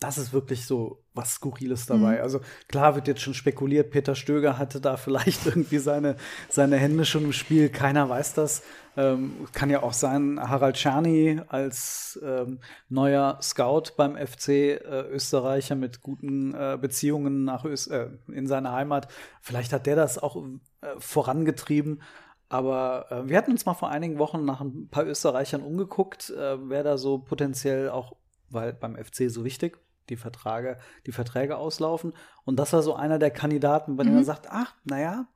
Das 0.00 0.16
ist 0.16 0.32
wirklich 0.32 0.64
so 0.64 1.02
was 1.12 1.34
Skurriles 1.34 1.86
dabei. 1.86 2.16
Mhm. 2.16 2.22
Also 2.22 2.40
klar 2.68 2.94
wird 2.94 3.08
jetzt 3.08 3.20
schon 3.20 3.34
spekuliert, 3.34 3.90
Peter 3.90 4.14
Stöger 4.14 4.56
hatte 4.56 4.80
da 4.80 4.96
vielleicht 4.96 5.46
irgendwie 5.46 5.78
seine, 5.78 6.16
seine 6.48 6.76
Hände 6.76 7.04
schon 7.04 7.24
im 7.24 7.32
Spiel, 7.32 7.68
keiner 7.68 8.08
weiß 8.08 8.34
das. 8.34 8.62
Ähm, 8.96 9.46
kann 9.52 9.70
ja 9.70 9.82
auch 9.82 9.92
sein, 9.92 10.40
Harald 10.40 10.76
Czerny 10.76 11.40
als 11.48 12.18
ähm, 12.22 12.58
neuer 12.88 13.38
Scout 13.40 13.92
beim 13.96 14.16
FC 14.16 14.48
äh, 14.48 14.78
Österreicher 15.10 15.76
mit 15.76 16.02
guten 16.02 16.54
äh, 16.54 16.76
Beziehungen 16.80 17.44
nach 17.44 17.64
Ös 17.64 17.86
äh, 17.86 18.08
in 18.32 18.48
seine 18.48 18.72
Heimat, 18.72 19.08
vielleicht 19.40 19.72
hat 19.72 19.86
der 19.86 19.94
das 19.94 20.18
auch 20.18 20.36
äh, 20.80 20.88
vorangetrieben. 20.98 22.02
Aber 22.48 23.06
äh, 23.10 23.28
wir 23.28 23.36
hatten 23.36 23.52
uns 23.52 23.66
mal 23.66 23.74
vor 23.74 23.90
einigen 23.90 24.18
Wochen 24.18 24.44
nach 24.44 24.60
ein 24.60 24.88
paar 24.88 25.06
Österreichern 25.06 25.62
umgeguckt, 25.62 26.30
äh, 26.30 26.56
wer 26.68 26.82
da 26.82 26.96
so 26.96 27.18
potenziell 27.18 27.90
auch, 27.90 28.16
weil 28.48 28.72
beim 28.72 28.96
FC 28.96 29.30
so 29.30 29.44
wichtig, 29.44 29.78
die 30.10 30.16
Verträge, 30.16 30.78
die 31.06 31.12
Verträge 31.12 31.56
auslaufen. 31.56 32.12
Und 32.44 32.56
das 32.56 32.72
war 32.72 32.82
so 32.82 32.94
einer 32.94 33.18
der 33.18 33.30
Kandidaten, 33.30 33.96
bei 33.96 34.02
dem 34.04 34.10
Mhm. 34.10 34.16
man 34.16 34.24
sagt, 34.24 34.46
ach, 34.50 34.74
naja, 34.84 35.26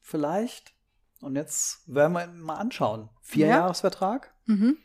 vielleicht. 0.00 0.72
Und 1.20 1.36
jetzt 1.36 1.82
werden 1.86 2.12
wir 2.12 2.26
mal 2.26 2.56
anschauen. 2.56 3.08
Vier 3.20 3.46
Ja. 3.46 3.56
Jahresvertrag. 3.58 4.32
Mhm. 4.46 4.76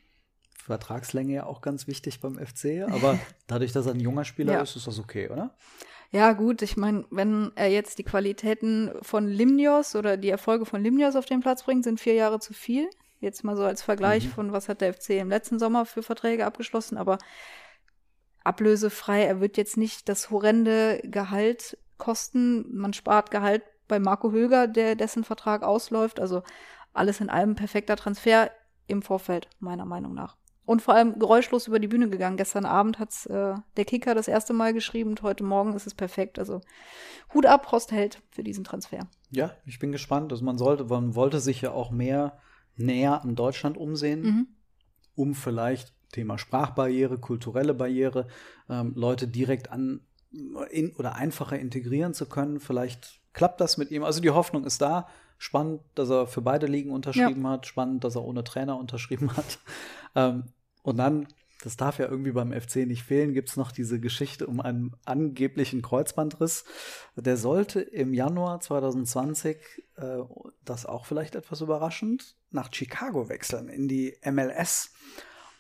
Vertragslänge 0.63 1.33
ja 1.33 1.45
auch 1.45 1.61
ganz 1.61 1.87
wichtig 1.87 2.19
beim 2.19 2.37
FC, 2.37 2.83
aber 2.91 3.17
dadurch, 3.47 3.71
dass 3.71 3.85
er 3.85 3.93
ein 3.93 3.99
junger 3.99 4.25
Spieler 4.25 4.53
Ja. 4.53 4.61
ist, 4.61 4.75
ist 4.75 4.87
das 4.87 4.99
okay, 4.99 5.29
oder? 5.29 5.55
Ja, 6.11 6.33
gut, 6.33 6.61
ich 6.61 6.77
meine, 6.77 7.05
wenn 7.09 7.51
er 7.55 7.67
jetzt 7.69 7.97
die 7.97 8.03
Qualitäten 8.03 8.91
von 9.01 9.27
Limnios 9.27 9.95
oder 9.95 10.15
die 10.15 10.29
Erfolge 10.29 10.65
von 10.65 10.81
Limnios 10.81 11.15
auf 11.17 11.25
den 11.25 11.41
Platz 11.41 11.63
bringt, 11.63 11.83
sind 11.83 11.99
vier 11.99 12.13
Jahre 12.13 12.39
zu 12.39 12.53
viel. 12.53 12.89
Jetzt 13.19 13.43
mal 13.43 13.57
so 13.57 13.63
als 13.63 13.81
Vergleich 13.81 14.25
Mhm. 14.25 14.29
von 14.29 14.51
was 14.53 14.69
hat 14.69 14.79
der 14.81 14.93
FC 14.93 15.19
im 15.19 15.29
letzten 15.29 15.59
Sommer 15.59 15.85
für 15.85 16.03
Verträge 16.03 16.45
abgeschlossen, 16.45 16.97
aber 16.97 17.17
ablösefrei, 18.47 19.23
er 19.23 19.39
wird 19.41 19.57
jetzt 19.57 19.77
nicht 19.77 20.09
das 20.09 20.29
horrende 20.29 20.99
Gehalt 21.03 21.77
kosten. 21.97 22.65
Man 22.75 22.93
spart 22.93 23.31
Gehalt 23.31 23.63
bei 23.87 23.99
Marco 23.99 24.31
Höger, 24.31 24.67
der 24.67 24.95
dessen 24.95 25.23
Vertrag 25.23 25.63
ausläuft. 25.63 26.19
Also 26.19 26.43
alles 26.93 27.21
in 27.21 27.29
allem 27.29 27.55
perfekter 27.55 27.95
Transfer 27.95 28.51
im 28.87 29.01
Vorfeld, 29.01 29.49
meiner 29.59 29.85
Meinung 29.85 30.13
nach. 30.13 30.37
Und 30.65 30.81
vor 30.81 30.95
allem 30.95 31.17
geräuschlos 31.17 31.67
über 31.67 31.79
die 31.79 31.87
Bühne 31.87 32.09
gegangen. 32.09 32.35
Gestern 32.35 32.65
Abend 32.65 32.99
hat's 32.99 33.25
äh, 33.27 33.55
der 33.77 33.85
Kicker 33.85 34.15
das 34.15 34.27
erste 34.27 34.51
Mal 34.53 34.73
geschrieben 34.73 35.11
und 35.11 35.21
heute 35.21 35.43
Morgen 35.45 35.73
ist 35.73 35.87
es 35.87 35.93
perfekt. 35.93 36.39
Also 36.39 36.59
Hut 37.33 37.45
ab, 37.45 37.71
Horst 37.71 37.91
Held 37.93 38.21
für 38.31 38.43
diesen 38.43 38.65
Transfer. 38.65 39.07
Ja, 39.29 39.51
ich 39.65 39.79
bin 39.79 39.93
gespannt. 39.93 40.31
Also 40.33 40.43
man 40.43 40.57
sollte, 40.57 40.83
man 40.85 41.15
wollte 41.15 41.39
sich 41.39 41.61
ja 41.61 41.71
auch 41.71 41.91
mehr 41.91 42.39
näher 42.75 43.21
an 43.23 43.35
Deutschland 43.35 43.77
umsehen, 43.77 44.21
Mhm. 44.21 44.47
um 45.15 45.35
vielleicht 45.35 45.93
Thema 46.11 46.37
Sprachbarriere, 46.37 47.17
kulturelle 47.17 47.73
Barriere, 47.73 48.27
ähm, 48.69 48.93
Leute 48.95 49.27
direkt 49.27 49.71
an 49.71 50.01
in, 50.69 50.93
oder 50.95 51.15
einfacher 51.15 51.57
integrieren 51.59 52.13
zu 52.13 52.27
können. 52.27 52.59
Vielleicht 52.59 53.21
klappt 53.33 53.61
das 53.61 53.77
mit 53.77 53.91
ihm. 53.91 54.03
Also 54.03 54.21
die 54.21 54.29
Hoffnung 54.29 54.65
ist 54.65 54.81
da. 54.81 55.07
Spannend, 55.37 55.81
dass 55.93 56.09
er 56.09 56.25
für 56.25 56.41
beide 56.41 56.65
Ligen 56.65 56.91
unterschrieben 56.91 57.47
hat. 57.47 57.67
Spannend, 57.67 58.03
dass 58.03 58.15
er 58.15 58.23
ohne 58.23 58.43
Trainer 58.43 58.77
unterschrieben 58.77 59.35
hat. 59.35 59.59
Ähm, 60.15 60.45
und 60.81 60.97
dann, 60.97 61.27
das 61.61 61.77
darf 61.77 61.99
ja 61.99 62.07
irgendwie 62.07 62.31
beim 62.31 62.51
FC 62.51 62.77
nicht 62.87 63.03
fehlen, 63.03 63.33
gibt 63.33 63.49
es 63.49 63.57
noch 63.57 63.71
diese 63.71 63.99
Geschichte 63.99 64.47
um 64.47 64.59
einen 64.61 64.95
angeblichen 65.05 65.83
Kreuzbandriss. 65.83 66.63
Der 67.15 67.37
sollte 67.37 67.81
im 67.81 68.15
Januar 68.15 68.59
2020, 68.61 69.57
äh, 69.97 70.17
das 70.65 70.87
auch 70.87 71.05
vielleicht 71.05 71.35
etwas 71.35 71.61
überraschend, 71.61 72.35
nach 72.49 72.73
Chicago 72.73 73.29
wechseln, 73.29 73.69
in 73.69 73.87
die 73.87 74.17
MLS. 74.25 74.91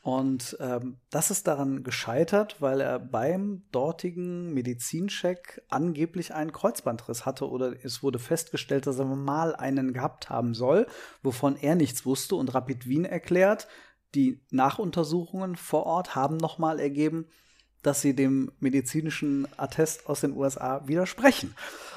Und 0.07 0.55
ähm, 0.61 1.01
das 1.09 1.31
ist 1.31 1.47
daran 1.47 1.83
gescheitert, 1.83 2.61
weil 2.61 2.79
er 2.79 2.97
beim 2.97 3.63
dortigen 3.73 4.53
Medizincheck 4.53 5.61
angeblich 5.67 6.33
einen 6.33 6.53
Kreuzbandriss 6.53 7.25
hatte 7.25 7.49
oder 7.49 7.73
es 7.83 8.03
wurde 8.03 8.17
festgestellt, 8.17 8.87
dass 8.87 8.99
er 8.99 9.03
mal 9.03 9.53
einen 9.53 9.91
gehabt 9.91 10.29
haben 10.29 10.53
soll, 10.53 10.87
wovon 11.23 11.57
er 11.57 11.75
nichts 11.75 12.05
wusste 12.05 12.35
und 12.35 12.53
Rapid 12.53 12.87
Wien 12.87 13.03
erklärt, 13.03 13.67
die 14.15 14.39
Nachuntersuchungen 14.49 15.57
vor 15.57 15.85
Ort 15.85 16.15
haben 16.15 16.37
nochmal 16.37 16.79
ergeben, 16.79 17.27
dass 17.87 18.01
sie 18.01 18.13
dem 18.13 18.51
medizinischen 18.59 19.47
Attest 19.55 20.07
aus 20.09 20.19
den 20.21 20.35
USA 20.35 20.81
widersprechen. 20.85 21.55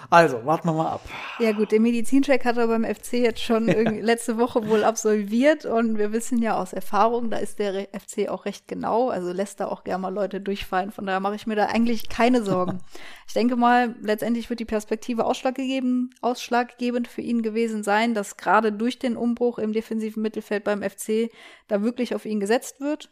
Also, 0.09 0.47
warten 0.47 0.69
wir 0.69 0.73
mal 0.73 0.89
ab. 0.89 1.01
Ja 1.41 1.51
gut, 1.53 1.73
den 1.73 1.83
Medizincheck 1.83 2.45
hat 2.45 2.57
er 2.57 2.69
beim 2.69 2.85
FC 2.85 3.15
jetzt 3.15 3.43
schon 3.43 3.69
irgendwie 3.69 4.01
letzte 4.01 4.39
Woche 4.39 4.69
wohl 4.69 4.85
absolviert 4.85 5.67
und 5.67 5.99
wir 5.99 6.13
wissen 6.13 6.41
ja 6.41 6.57
aus 6.57 6.73
Erfahrung, 6.73 7.29
da 7.29 7.39
ist 7.39 7.59
der 7.59 7.89
FC 7.89 8.29
auch 8.29 8.45
recht 8.45 8.69
genau, 8.69 9.09
also 9.09 9.33
lässt 9.33 9.59
da 9.59 9.67
auch 9.67 9.83
gerne 9.83 10.03
mal 10.03 10.15
Leute 10.15 10.41
durchfallen. 10.41 10.93
Von 10.93 11.07
daher 11.07 11.21
mache 11.21 11.35
ich 11.35 11.49
mir 11.49 11.57
da 11.57 11.67
eigentlich 11.67 12.09
keine 12.09 12.45
Sorgen. 12.45 12.79
ich 13.27 13.35
denke 13.35 13.57
mal, 13.57 13.97
letztendlich 14.01 14.49
wird 14.49 14.61
die 14.61 14.65
Perspektive 14.65 15.25
ausschlaggegeben, 15.25 16.15
ausschlaggebend 16.21 17.09
für 17.09 17.23
ihn 17.23 17.43
gewesen 17.43 17.83
sein, 17.83 18.15
dass 18.15 18.37
gerade 18.37 18.73
durch 18.73 19.01
den 19.01 19.17
Umbruch 19.17 19.59
im 19.59 19.73
defensiven 19.73 20.23
Mittelfeld 20.23 20.63
beim 20.63 20.83
FC 20.83 21.31
da 21.67 21.83
wirklich 21.83 22.15
auf 22.15 22.27
ihn 22.27 22.39
gesetzt 22.39 22.81
wird. 22.81 23.11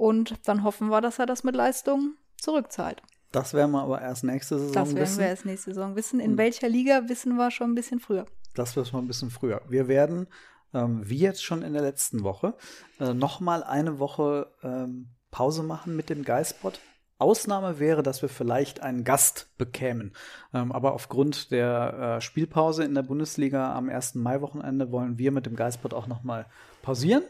Und 0.00 0.34
dann 0.48 0.64
hoffen 0.64 0.88
wir, 0.88 1.00
dass 1.02 1.18
er 1.18 1.26
das 1.26 1.44
mit 1.44 1.54
Leistung 1.54 2.14
zurückzahlt. 2.38 3.02
Das 3.32 3.52
werden 3.54 3.72
wir 3.72 3.82
aber 3.82 4.00
erst 4.00 4.24
nächste 4.24 4.58
Saison 4.58 4.72
Das 4.72 4.88
werden 4.94 5.02
wissen. 5.02 5.18
wir 5.20 5.26
erst 5.26 5.44
nächste 5.46 5.74
Saison 5.74 5.94
wissen. 5.94 6.20
In 6.20 6.32
Hm. 6.32 6.38
welcher 6.38 6.68
Liga 6.68 7.02
wissen 7.08 7.36
wir 7.36 7.50
schon 7.50 7.70
ein 7.72 7.74
bisschen 7.74 8.00
früher. 8.00 8.24
Das 8.54 8.74
wissen 8.76 8.94
wir 8.94 8.98
ein 8.98 9.06
bisschen 9.06 9.30
früher. 9.30 9.60
Wir 9.68 9.88
werden, 9.88 10.26
ähm, 10.72 11.02
wie 11.08 11.18
jetzt 11.18 11.44
schon 11.44 11.62
in 11.62 11.74
der 11.74 11.82
letzten 11.82 12.22
Woche, 12.24 12.54
äh, 12.98 13.12
noch 13.12 13.40
mal 13.40 13.62
eine 13.62 13.98
Woche 13.98 14.50
ähm, 14.62 15.10
Pause 15.30 15.62
machen 15.62 15.94
mit 15.96 16.08
dem 16.10 16.24
Geistbot. 16.24 16.80
Ausnahme 17.18 17.78
wäre, 17.78 18.02
dass 18.02 18.22
wir 18.22 18.30
vielleicht 18.30 18.82
einen 18.82 19.04
Gast 19.04 19.50
bekämen. 19.58 20.14
Ähm, 20.54 20.72
aber 20.72 20.94
aufgrund 20.94 21.50
der 21.50 22.16
äh, 22.16 22.20
Spielpause 22.22 22.82
in 22.84 22.94
der 22.94 23.02
Bundesliga 23.02 23.74
am 23.76 23.90
1. 23.90 24.14
Mai-Wochenende 24.14 24.90
wollen 24.90 25.18
wir 25.18 25.30
mit 25.30 25.44
dem 25.44 25.54
Geistbot 25.56 25.92
auch 25.92 26.06
noch 26.06 26.22
mal 26.22 26.46
pausieren. 26.82 27.22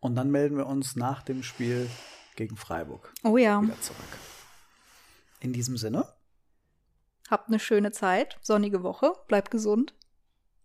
Und 0.00 0.14
dann 0.14 0.30
melden 0.30 0.56
wir 0.56 0.66
uns 0.66 0.96
nach 0.96 1.22
dem 1.22 1.42
Spiel 1.42 1.88
gegen 2.36 2.56
Freiburg 2.56 3.12
Oh 3.24 3.36
ja. 3.36 3.60
wieder 3.62 3.80
zurück. 3.80 3.98
In 5.40 5.52
diesem 5.52 5.76
Sinne, 5.76 6.12
Habt 7.30 7.48
eine 7.48 7.58
schöne 7.60 7.92
Zeit, 7.92 8.38
sonnige 8.40 8.82
Woche, 8.82 9.12
bleibt 9.26 9.50
gesund. 9.50 9.92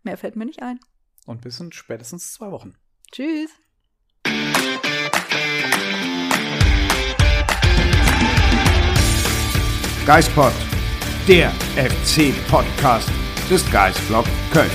Mehr 0.02 0.16
fällt 0.16 0.34
mir 0.36 0.46
nicht 0.46 0.62
ein. 0.62 0.80
und 1.26 1.42
bis 1.42 1.60
in 1.60 1.72
spätestens 1.72 2.32
zwei 2.32 2.50
Wochen. 2.50 2.74
Tschüss. 3.12 3.50
Geispod, 10.06 10.52
der 11.26 11.50
FC-Podcast 11.76 13.08
des 13.50 13.68
Geistblog 13.70 14.26
Köln. 14.52 14.70